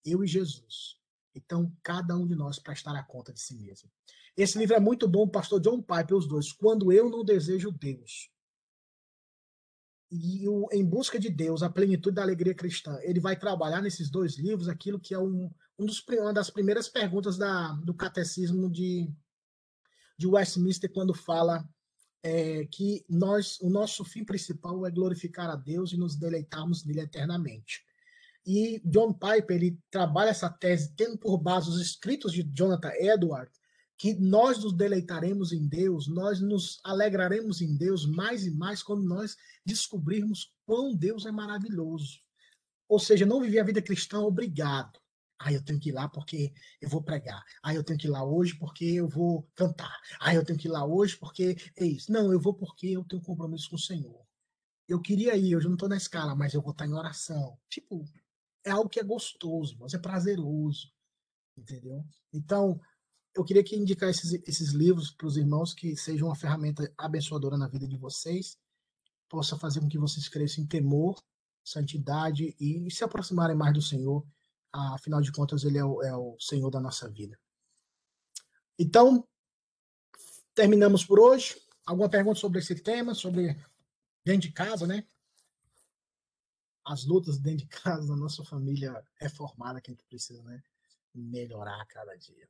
Eu 0.04 0.22
e 0.22 0.28
Jesus. 0.28 0.96
Então, 1.34 1.72
cada 1.82 2.16
um 2.16 2.24
de 2.24 2.36
nós 2.36 2.60
prestará 2.60 3.02
conta 3.02 3.32
de 3.32 3.40
si 3.40 3.56
mesmo. 3.56 3.90
Esse 4.36 4.56
livro 4.56 4.76
é 4.76 4.80
muito 4.80 5.08
bom, 5.08 5.28
pastor 5.28 5.60
John 5.60 5.82
Piper, 5.82 6.16
os 6.16 6.28
dois. 6.28 6.52
Quando 6.52 6.92
eu 6.92 7.10
não 7.10 7.24
desejo 7.24 7.72
Deus 7.72 8.30
e 10.10 10.48
o 10.48 10.68
Em 10.72 10.84
Busca 10.84 11.18
de 11.18 11.28
Deus, 11.28 11.62
a 11.62 11.68
plenitude 11.68 12.16
da 12.16 12.22
alegria 12.22 12.54
cristã, 12.54 12.98
ele 13.02 13.20
vai 13.20 13.38
trabalhar 13.38 13.82
nesses 13.82 14.10
dois 14.10 14.38
livros 14.38 14.68
aquilo 14.68 14.98
que 14.98 15.14
é 15.14 15.18
um, 15.18 15.50
um 15.78 15.84
dos, 15.84 16.02
uma 16.08 16.32
das 16.32 16.50
primeiras 16.50 16.88
perguntas 16.88 17.36
da, 17.36 17.72
do 17.84 17.92
catecismo 17.92 18.70
de, 18.70 19.10
de 20.16 20.26
Westminster, 20.26 20.90
quando 20.90 21.12
fala 21.12 21.68
é, 22.22 22.66
que 22.66 23.04
nós, 23.08 23.58
o 23.60 23.68
nosso 23.68 24.04
fim 24.04 24.24
principal 24.24 24.86
é 24.86 24.90
glorificar 24.90 25.50
a 25.50 25.56
Deus 25.56 25.92
e 25.92 25.98
nos 25.98 26.16
deleitarmos 26.16 26.84
nele 26.84 27.00
eternamente. 27.00 27.84
E 28.46 28.80
John 28.84 29.12
Piper 29.12 29.56
ele 29.56 29.78
trabalha 29.90 30.30
essa 30.30 30.48
tese 30.48 30.94
tendo 30.96 31.18
por 31.18 31.36
base 31.36 31.68
os 31.68 31.80
escritos 31.80 32.32
de 32.32 32.42
Jonathan 32.42 32.92
Edwards, 32.94 33.57
que 33.98 34.14
nós 34.14 34.62
nos 34.62 34.72
deleitaremos 34.72 35.52
em 35.52 35.66
Deus, 35.66 36.06
nós 36.06 36.40
nos 36.40 36.80
alegraremos 36.84 37.60
em 37.60 37.76
Deus 37.76 38.06
mais 38.06 38.46
e 38.46 38.50
mais 38.50 38.80
quando 38.80 39.02
nós 39.02 39.36
descobrirmos 39.66 40.54
quão 40.64 40.94
Deus 40.94 41.26
é 41.26 41.32
maravilhoso. 41.32 42.20
Ou 42.88 43.00
seja, 43.00 43.26
não 43.26 43.40
viver 43.40 43.58
a 43.58 43.64
vida 43.64 43.82
cristã 43.82 44.20
obrigado. 44.20 45.00
Ah, 45.36 45.52
eu 45.52 45.62
tenho 45.62 45.80
que 45.80 45.90
ir 45.90 45.92
lá 45.92 46.08
porque 46.08 46.52
eu 46.80 46.88
vou 46.88 47.02
pregar. 47.02 47.44
Ah, 47.62 47.74
eu 47.74 47.82
tenho 47.82 47.98
que 47.98 48.06
ir 48.06 48.10
lá 48.10 48.24
hoje 48.24 48.56
porque 48.56 48.84
eu 48.84 49.08
vou 49.08 49.48
cantar. 49.54 50.00
Ah, 50.20 50.32
eu 50.32 50.44
tenho 50.44 50.58
que 50.58 50.68
ir 50.68 50.70
lá 50.70 50.84
hoje 50.84 51.16
porque 51.16 51.56
é 51.76 51.84
isso. 51.84 52.10
Não, 52.10 52.32
eu 52.32 52.40
vou 52.40 52.54
porque 52.54 52.88
eu 52.88 53.04
tenho 53.04 53.22
compromisso 53.22 53.68
com 53.68 53.76
o 53.76 53.80
Senhor. 53.80 54.24
Eu 54.88 55.00
queria 55.00 55.36
ir, 55.36 55.54
hoje 55.56 55.66
eu 55.66 55.70
não 55.70 55.76
estou 55.76 55.88
na 55.88 55.96
escala, 55.96 56.34
mas 56.34 56.54
eu 56.54 56.62
vou 56.62 56.72
estar 56.72 56.86
em 56.86 56.94
oração. 56.94 57.58
Tipo, 57.68 58.04
é 58.64 58.70
algo 58.70 58.88
que 58.88 59.00
é 59.00 59.04
gostoso, 59.04 59.76
mas 59.78 59.92
é 59.92 59.98
prazeroso. 59.98 60.90
Entendeu? 61.56 62.04
Então, 62.32 62.80
eu 63.34 63.44
queria 63.44 63.62
que 63.62 63.76
indicar 63.76 64.08
esses, 64.08 64.32
esses 64.46 64.70
livros 64.70 65.10
para 65.10 65.26
os 65.26 65.36
irmãos 65.36 65.74
que 65.74 65.96
sejam 65.96 66.28
uma 66.28 66.36
ferramenta 66.36 66.92
abençoadora 66.96 67.56
na 67.56 67.68
vida 67.68 67.86
de 67.86 67.96
vocês, 67.96 68.58
possa 69.28 69.56
fazer 69.56 69.80
com 69.80 69.88
que 69.88 69.98
vocês 69.98 70.28
cresçam 70.28 70.64
em 70.64 70.66
temor, 70.66 71.22
santidade 71.64 72.56
e 72.58 72.90
se 72.90 73.04
aproximarem 73.04 73.56
mais 73.56 73.74
do 73.74 73.82
Senhor. 73.82 74.26
Afinal 74.72 75.20
de 75.20 75.30
contas, 75.30 75.64
Ele 75.64 75.78
é 75.78 75.84
o, 75.84 76.02
é 76.02 76.16
o 76.16 76.36
Senhor 76.40 76.70
da 76.70 76.80
nossa 76.80 77.08
vida. 77.08 77.38
Então, 78.78 79.26
terminamos 80.54 81.04
por 81.04 81.20
hoje. 81.20 81.60
Alguma 81.86 82.08
pergunta 82.08 82.38
sobre 82.38 82.58
esse 82.58 82.74
tema, 82.74 83.14
sobre 83.14 83.56
dentro 84.24 84.48
de 84.48 84.52
casa, 84.52 84.86
né? 84.86 85.06
As 86.84 87.04
lutas 87.04 87.38
dentro 87.38 87.66
de 87.66 87.66
casa 87.66 88.08
da 88.08 88.16
nossa 88.16 88.44
família 88.44 89.02
reformada 89.16 89.80
que 89.80 89.90
a 89.90 89.94
gente 89.94 90.04
precisa, 90.04 90.42
né? 90.42 90.62
Melhorar 91.14 91.84
cada 91.86 92.14
dia. 92.16 92.48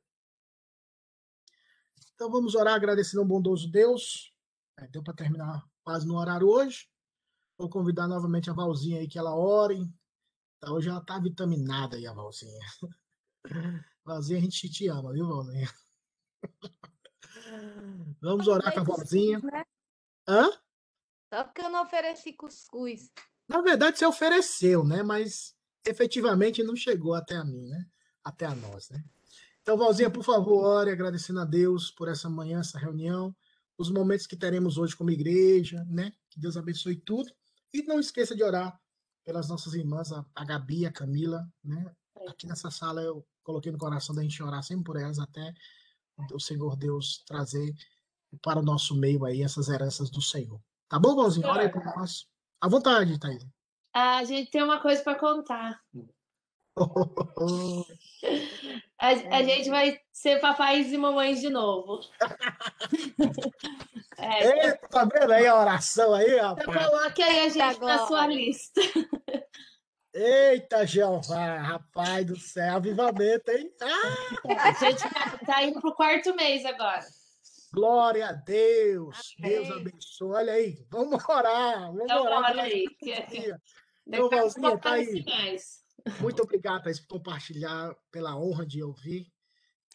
Então 2.19 2.29
vamos 2.29 2.53
orar 2.53 2.75
agradecendo 2.75 3.21
ao 3.21 3.25
bondoso 3.25 3.71
Deus. 3.71 4.35
É, 4.77 4.85
deu 4.87 5.01
para 5.01 5.13
terminar 5.13 5.65
quase 5.81 6.05
no 6.05 6.17
horário 6.17 6.49
hoje. 6.49 6.85
Vou 7.57 7.69
convidar 7.69 8.09
novamente 8.09 8.49
a 8.49 8.53
Valzinha 8.53 8.99
aí 8.99 9.07
que 9.07 9.17
ela 9.17 9.33
ore. 9.33 9.89
Tá, 10.59 10.69
hoje 10.69 10.89
ela 10.89 10.99
tá 10.99 11.17
vitaminada 11.17 11.95
aí, 11.95 12.05
a 12.05 12.11
Valzinha. 12.11 12.59
Valzinha, 14.03 14.37
a 14.37 14.41
gente 14.41 14.69
te 14.69 14.89
ama, 14.89 15.13
viu, 15.13 15.29
Valzinha? 15.29 15.69
Vamos 18.21 18.49
orar 18.49 18.73
com 18.73 18.81
a 18.81 18.83
Valzinha. 18.83 19.39
Né? 19.39 19.63
Hã? 20.27 20.51
Só 21.33 21.45
porque 21.45 21.61
eu 21.61 21.69
não 21.69 21.83
ofereci 21.83 22.33
cuscuz. 22.33 23.13
Na 23.47 23.61
verdade, 23.61 23.97
você 23.97 24.05
ofereceu, 24.05 24.83
né? 24.83 25.03
Mas 25.03 25.55
efetivamente 25.87 26.63
não 26.63 26.75
chegou 26.75 27.13
até 27.13 27.37
a 27.37 27.45
mim, 27.45 27.69
né? 27.69 27.89
Até 28.25 28.45
a 28.45 28.53
nós, 28.53 28.89
né? 28.89 29.01
Então, 29.69 29.77
Valzinha, 29.77 30.09
por 30.09 30.23
favor, 30.23 30.65
ore 30.65 30.89
agradecendo 30.89 31.41
a 31.41 31.45
Deus 31.45 31.91
por 31.91 32.07
essa 32.07 32.27
manhã, 32.27 32.59
essa 32.59 32.79
reunião, 32.79 33.35
os 33.77 33.91
momentos 33.91 34.25
que 34.25 34.35
teremos 34.35 34.79
hoje 34.79 34.95
como 34.95 35.11
igreja, 35.11 35.85
né? 35.87 36.11
Que 36.27 36.39
Deus 36.39 36.57
abençoe 36.57 36.95
tudo. 36.95 37.31
E 37.71 37.83
não 37.83 37.99
esqueça 37.99 38.35
de 38.35 38.41
orar 38.41 38.81
pelas 39.23 39.47
nossas 39.47 39.75
irmãs, 39.75 40.11
a 40.11 40.43
Gabi, 40.43 40.87
a 40.87 40.91
Camila, 40.91 41.47
né? 41.63 41.95
Aqui 42.27 42.47
nessa 42.47 42.71
sala 42.71 43.03
eu 43.03 43.23
coloquei 43.43 43.71
no 43.71 43.77
coração 43.77 44.15
da 44.15 44.23
gente 44.23 44.41
orar 44.41 44.63
sempre 44.63 44.85
por 44.85 44.99
elas, 44.99 45.19
até 45.19 45.53
o 46.33 46.39
Senhor 46.39 46.75
Deus 46.75 47.23
trazer 47.27 47.71
para 48.41 48.61
o 48.61 48.63
nosso 48.63 48.95
meio 48.95 49.23
aí 49.23 49.43
essas 49.43 49.69
heranças 49.69 50.09
do 50.09 50.19
Senhor. 50.19 50.59
Tá 50.87 50.97
bom, 50.97 51.15
Valzinha? 51.15 51.47
Ora 51.47 51.61
aí 51.61 51.69
para 51.69 51.95
nós. 51.95 52.25
À 52.59 52.67
vontade, 52.67 53.19
Thaís. 53.19 53.45
A 53.93 54.23
gente 54.23 54.49
tem 54.49 54.63
uma 54.63 54.81
coisa 54.81 55.03
para 55.03 55.19
contar. 55.19 55.79
A, 58.97 59.07
a, 59.07 59.43
gente 59.43 59.69
vai 59.69 59.97
ser 60.11 60.41
papais 60.41 60.91
e 60.91 60.97
mamães 60.97 61.39
de 61.39 61.49
novo. 61.49 62.01
é, 64.17 64.65
Eita, 64.65 64.87
tá 64.89 65.05
vendo 65.05 65.31
aí 65.31 65.47
a 65.47 65.57
oração 65.57 66.13
aí, 66.13 66.35
rapaz? 66.35 66.67
Então 66.67 66.89
coloque 66.89 67.23
aí 67.23 67.39
a 67.45 67.49
gente 67.49 67.79
na 67.79 68.05
sua 68.05 68.27
lista. 68.27 68.81
Eita, 70.13 70.85
Jeová, 70.85 71.59
rapaz 71.59 72.25
do 72.25 72.37
céu, 72.37 72.75
avivamento, 72.75 73.51
hein? 73.51 73.71
Ah! 73.81 74.67
A 74.67 74.71
gente 74.73 75.01
tá, 75.01 75.39
tá 75.45 75.63
indo 75.63 75.79
pro 75.79 75.95
quarto 75.95 76.35
mês 76.35 76.65
agora. 76.65 77.05
Glória 77.71 78.27
a 78.27 78.33
Deus. 78.33 79.35
Amém. 79.39 79.51
Deus 79.51 79.71
abençoe. 79.71 80.35
Olha 80.35 80.53
aí, 80.53 80.85
vamos 80.89 81.23
orar. 81.29 81.85
Vamos 81.85 82.03
então, 82.03 82.23
orar. 82.23 82.51
Olha 82.51 82.63
aí. 82.63 82.85
Meu 84.05 84.29
Valzinha, 84.29 84.77
tá 84.77 84.93
aí. 84.93 85.23
Mais. 85.25 85.87
Muito 86.19 86.41
obrigado, 86.41 86.83
Thaís, 86.83 86.99
por 86.99 87.17
compartilhar, 87.17 87.95
pela 88.11 88.37
honra 88.37 88.65
de 88.65 88.83
ouvir. 88.83 89.31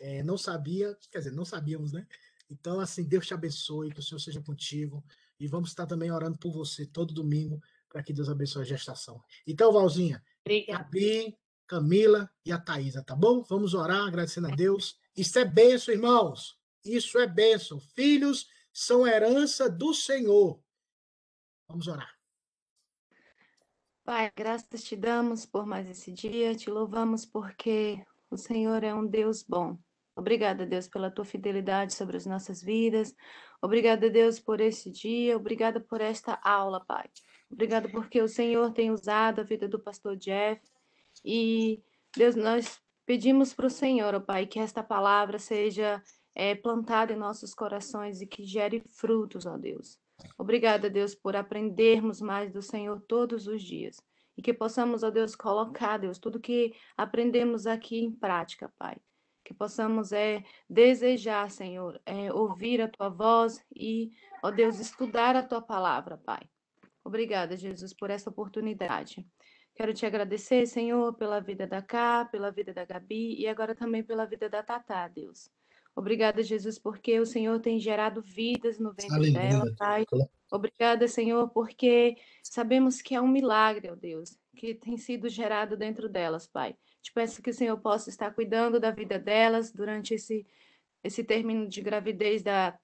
É, 0.01 0.23
não 0.23 0.37
sabia, 0.37 0.97
quer 1.11 1.19
dizer, 1.19 1.33
não 1.33 1.45
sabíamos, 1.45 1.93
né? 1.93 2.07
Então, 2.51 2.81
assim, 2.81 3.05
Deus 3.05 3.27
te 3.27 3.35
abençoe, 3.35 3.93
que 3.93 4.01
o 4.01 4.03
Senhor 4.03 4.19
seja 4.19 4.41
contigo. 4.41 5.05
E 5.39 5.49
vamos 5.49 5.71
estar 5.71 5.87
também 5.87 6.11
orando 6.11 6.39
por 6.39 6.53
você 6.53 6.87
todo 6.87 7.15
domingo, 7.15 7.61
para 7.89 8.03
que 8.03 8.13
Deus 8.13 8.29
abençoe 8.29 8.63
a 8.63 8.67
gestação. 8.67 9.23
Então, 9.47 9.73
Valzinha, 9.73 10.23
Obrigada. 10.45 10.85
Gabi, 10.85 11.39
Camila 11.67 12.31
e 12.45 12.53
a 12.53 12.59
Thaisa, 12.59 13.03
tá 13.03 13.17
bom? 13.17 13.43
Vamos 13.43 13.75
orar, 13.75 14.07
agradecendo 14.07 14.49
a 14.49 14.55
Deus. 14.55 14.99
Isso 15.17 15.39
é 15.39 15.45
benção, 15.45 15.95
irmãos. 15.95 16.59
Isso 16.85 17.19
é 17.19 17.27
benção. 17.27 17.81
Filhos 17.81 18.49
são 18.73 19.07
herança 19.07 19.71
do 19.71 19.95
Senhor. 19.95 20.61
Vamos 21.69 21.89
orar. 21.89 22.13
Pai, 24.05 24.31
graças 24.37 24.85
te 24.85 24.95
damos 24.95 25.47
por 25.47 25.65
mais 25.65 25.89
esse 25.89 26.13
dia, 26.13 26.55
te 26.55 26.69
louvamos 26.69 27.25
porque 27.25 28.05
o 28.31 28.37
Senhor 28.37 28.85
é 28.85 28.93
um 28.93 29.07
Deus 29.07 29.43
bom. 29.43 29.79
Obrigada, 30.15 30.67
Deus, 30.67 30.87
pela 30.87 31.11
tua 31.11 31.25
fidelidade 31.25 31.95
sobre 31.95 32.19
as 32.19 32.27
nossas 32.27 32.63
vidas. 32.63 33.17
Obrigada, 33.63 34.11
Deus, 34.11 34.39
por 34.39 34.61
esse 34.61 34.91
dia. 34.91 35.35
Obrigada 35.35 35.81
por 35.81 36.03
esta 36.03 36.39
aula, 36.45 36.85
Pai. 36.85 37.09
Obrigada 37.51 37.89
porque 37.89 38.21
o 38.21 38.29
Senhor 38.29 38.75
tem 38.75 38.91
usado 38.91 39.41
a 39.41 39.45
vida 39.45 39.67
do 39.67 39.83
pastor 39.83 40.17
Jeff. 40.17 40.61
E, 41.25 41.83
Deus, 42.15 42.37
nós 42.37 42.79
pedimos 43.07 43.55
para 43.55 43.69
o 43.69 43.71
Senhor, 43.71 44.15
ó 44.15 44.21
Pai, 44.21 44.47
que 44.47 44.59
esta 44.59 44.83
palavra 44.83 45.39
seja 45.39 46.03
é, 46.35 46.55
plantada 46.55 47.15
em 47.15 47.17
nossos 47.17 47.55
corações 47.55 48.21
e 48.21 48.27
que 48.27 48.45
gere 48.45 48.83
frutos, 48.87 49.47
ó 49.47 49.57
Deus. 49.57 49.99
Obrigada, 50.37 50.91
Deus, 50.91 51.14
por 51.14 51.37
aprendermos 51.37 52.20
mais 52.20 52.53
do 52.53 52.62
Senhor 52.62 53.01
todos 53.01 53.47
os 53.47 53.62
dias. 53.62 54.01
E 54.37 54.43
que 54.43 54.53
possamos, 54.53 55.03
ó 55.03 55.11
Deus, 55.11 55.37
colocar, 55.37 55.99
Deus, 55.99 56.18
tudo 56.18 56.41
que 56.41 56.75
aprendemos 56.97 57.66
aqui 57.66 57.99
em 57.99 58.11
prática, 58.11 58.72
Pai. 58.79 58.97
Que 59.45 59.55
possamos 59.55 60.12
é, 60.12 60.43
desejar, 60.68 61.51
Senhor, 61.51 62.01
é, 62.05 62.33
ouvir 62.33 62.81
a 62.81 62.89
tua 62.89 63.09
voz 63.09 63.64
e, 63.75 64.11
ó 64.43 64.51
Deus, 64.51 64.81
estudar 64.81 65.37
a 65.37 65.43
tua 65.43 65.61
palavra, 65.61 66.16
Pai. 66.16 66.49
Obrigada, 67.05 67.57
Jesus, 67.57 67.93
por 67.93 68.11
essa 68.11 68.31
oportunidade. 68.31 69.25
Quero 69.75 69.93
te 69.93 70.07
agradecer, 70.07 70.66
Senhor, 70.66 71.12
pela 71.14 71.41
vida 71.41 71.66
da 71.66 71.83
Cá, 71.83 72.25
pela 72.25 72.51
vida 72.51 72.72
da 72.72 72.85
Gabi 72.85 73.35
e 73.39 73.47
agora 73.47 73.75
também 73.75 74.03
pela 74.03 74.25
vida 74.25 74.49
da 74.49 74.62
Tatá, 74.62 75.07
Deus. 75.09 75.51
Obrigada, 75.97 76.42
Jesus, 76.42 76.78
porque 76.78 77.20
o 77.20 77.26
Senhor 77.26 77.61
tem 77.61 77.78
gerado 77.78 78.20
vidas 78.20 78.78
no 78.78 78.92
ventre 78.92 79.14
Aleluia. 79.14 79.32
dela, 79.32 79.74
Pai. 79.78 80.05
Obrigada, 80.51 81.07
Senhor, 81.07 81.49
porque 81.51 82.16
sabemos 82.42 83.01
que 83.01 83.14
é 83.14 83.20
um 83.20 83.28
milagre, 83.28 83.90
ó 83.90 83.95
Deus, 83.95 84.36
que 84.57 84.74
tem 84.74 84.97
sido 84.97 85.28
gerado 85.28 85.76
dentro 85.76 86.09
delas, 86.09 86.47
Pai. 86.47 86.76
Te 87.01 87.12
peço 87.12 87.40
que 87.40 87.51
o 87.51 87.55
Senhor 87.55 87.76
possa 87.78 88.11
estar 88.11 88.34
cuidando 88.34 88.80
da 88.80 88.90
vida 88.90 89.18
delas 89.18 89.72
durante 89.72 90.14
esse, 90.14 90.47
esse 91.03 91.22
término 91.22 91.68
de 91.68 91.80
gravidez 91.80 92.42
da, 92.42 92.76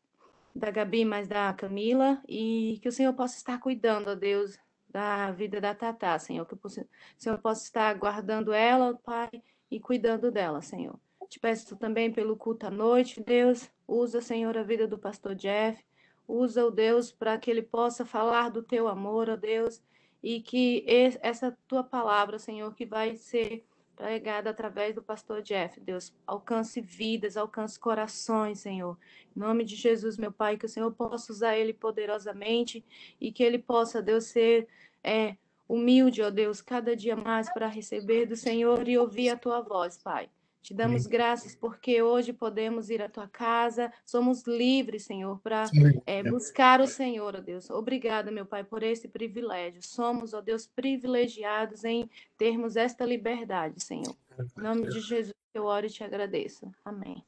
da 0.55 0.71
Gabi, 0.71 1.05
mas 1.05 1.27
da 1.27 1.53
Camila, 1.53 2.23
e 2.29 2.79
que 2.81 2.89
o 2.89 2.93
Senhor 2.93 3.13
possa 3.15 3.37
estar 3.37 3.59
cuidando, 3.59 4.09
ó 4.09 4.15
Deus, 4.15 4.57
da 4.89 5.33
vida 5.33 5.61
da 5.61 5.75
Tatá, 5.75 6.19
Senhor. 6.19 6.47
Que 6.47 6.55
o 6.55 6.69
Senhor 7.17 7.39
possa 7.39 7.65
estar 7.65 7.93
guardando 7.95 8.53
ela, 8.53 8.95
Pai, 9.05 9.31
e 9.71 9.81
cuidando 9.81 10.31
dela, 10.31 10.61
Senhor. 10.61 10.99
Te 11.31 11.39
peço 11.39 11.77
também 11.77 12.13
pelo 12.13 12.37
culto 12.37 12.67
à 12.67 12.71
noite, 12.73 13.23
Deus. 13.23 13.71
Usa, 13.87 14.21
Senhor, 14.21 14.59
a 14.59 14.65
vida 14.65 14.89
do 14.89 14.99
pastor 14.99 15.37
Jeff. 15.37 15.81
Usa 16.27 16.67
o 16.67 16.73
Deus 16.73 17.13
para 17.13 17.39
que 17.39 17.49
ele 17.49 17.63
possa 17.63 18.05
falar 18.05 18.51
do 18.51 18.65
teu 18.65 18.89
amor, 18.89 19.31
ó 19.31 19.37
Deus, 19.37 19.81
e 20.21 20.41
que 20.41 20.85
essa 21.23 21.57
tua 21.69 21.85
palavra, 21.85 22.37
Senhor, 22.37 22.75
que 22.75 22.85
vai 22.85 23.15
ser 23.15 23.65
pregada 23.95 24.51
através 24.51 24.93
do 24.93 25.03
pastor 25.03 25.41
Jeff, 25.41 25.79
Deus, 25.79 26.13
alcance 26.27 26.81
vidas, 26.81 27.37
alcance 27.37 27.79
corações, 27.79 28.59
Senhor. 28.59 28.99
Em 29.37 29.39
nome 29.39 29.63
de 29.65 29.77
Jesus, 29.77 30.19
meu 30.19 30.33
Pai, 30.33 30.57
que 30.57 30.67
o 30.67 30.69
Senhor 30.69 30.91
possa 30.91 31.31
usar 31.31 31.57
ele 31.57 31.73
poderosamente 31.73 32.85
e 33.21 33.31
que 33.31 33.45
ele 33.45 33.59
possa, 33.59 34.03
Deus, 34.03 34.25
ser 34.25 34.67
é, 35.05 35.37
humilde, 35.69 36.23
ó 36.23 36.31
Deus, 36.31 36.61
cada 36.61 36.97
dia 36.97 37.15
mais 37.15 37.53
para 37.53 37.69
receber 37.69 38.27
do 38.27 38.35
Senhor 38.35 38.89
e 38.89 38.99
ouvir 38.99 39.29
a 39.29 39.37
tua 39.37 39.61
voz, 39.61 39.97
Pai. 39.97 40.29
Te 40.63 40.75
damos 40.75 41.07
Amém. 41.07 41.11
graças 41.11 41.55
porque 41.55 42.03
hoje 42.03 42.33
podemos 42.33 42.91
ir 42.91 43.01
à 43.01 43.09
tua 43.09 43.27
casa, 43.27 43.91
somos 44.05 44.47
livres, 44.47 45.05
Senhor, 45.05 45.41
para 45.41 45.65
é, 46.07 46.23
buscar 46.23 46.81
o 46.81 46.87
Senhor, 46.87 47.35
ó 47.35 47.41
Deus. 47.41 47.71
Obrigada, 47.71 48.31
meu 48.31 48.45
Pai, 48.45 48.63
por 48.63 48.83
esse 48.83 49.09
privilégio. 49.09 49.83
Somos, 49.83 50.35
ó 50.35 50.41
Deus, 50.41 50.67
privilegiados 50.67 51.83
em 51.85 52.11
termos 52.37 52.77
esta 52.77 53.07
liberdade, 53.07 53.83
Senhor. 53.83 54.15
Em 54.59 54.63
nome 54.63 54.89
de 54.89 55.01
Jesus, 55.01 55.35
eu 55.55 55.65
oro 55.65 55.87
e 55.87 55.91
te 55.91 56.05
agradeço. 56.05 56.71
Amém. 56.85 57.25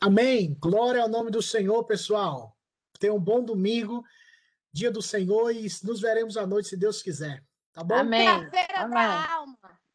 Amém. 0.00 0.56
Glória 0.60 1.02
ao 1.02 1.08
nome 1.08 1.30
do 1.30 1.40
Senhor, 1.40 1.84
pessoal. 1.84 2.56
Tenha 2.98 3.14
um 3.14 3.20
bom 3.20 3.42
domingo, 3.42 4.04
dia 4.72 4.90
do 4.90 5.00
Senhor, 5.00 5.50
e 5.50 5.66
nos 5.84 6.00
veremos 6.00 6.36
à 6.36 6.46
noite, 6.46 6.68
se 6.68 6.76
Deus 6.76 7.02
quiser. 7.02 7.42
Tá 7.72 7.84
bom? 7.84 7.94
Amém. 7.94 8.28
Amém. 8.74 9.39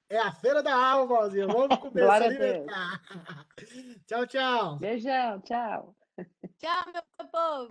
É 0.10 0.20
a 0.20 0.32
feira 0.32 0.62
da 0.62 0.76
alma, 0.76 1.16
Valzinho. 1.18 1.47
Vamos 1.47 1.78
Glória 1.93 2.28
a 2.28 2.30
Deus. 2.30 2.68
alimentar. 2.70 3.01
tchau, 4.08 4.28
tchau. 4.28 4.78
Beijão, 4.78 5.41
tchau. 5.41 5.95
Tchau, 6.60 6.86
meu 6.93 7.30
povo! 7.30 7.68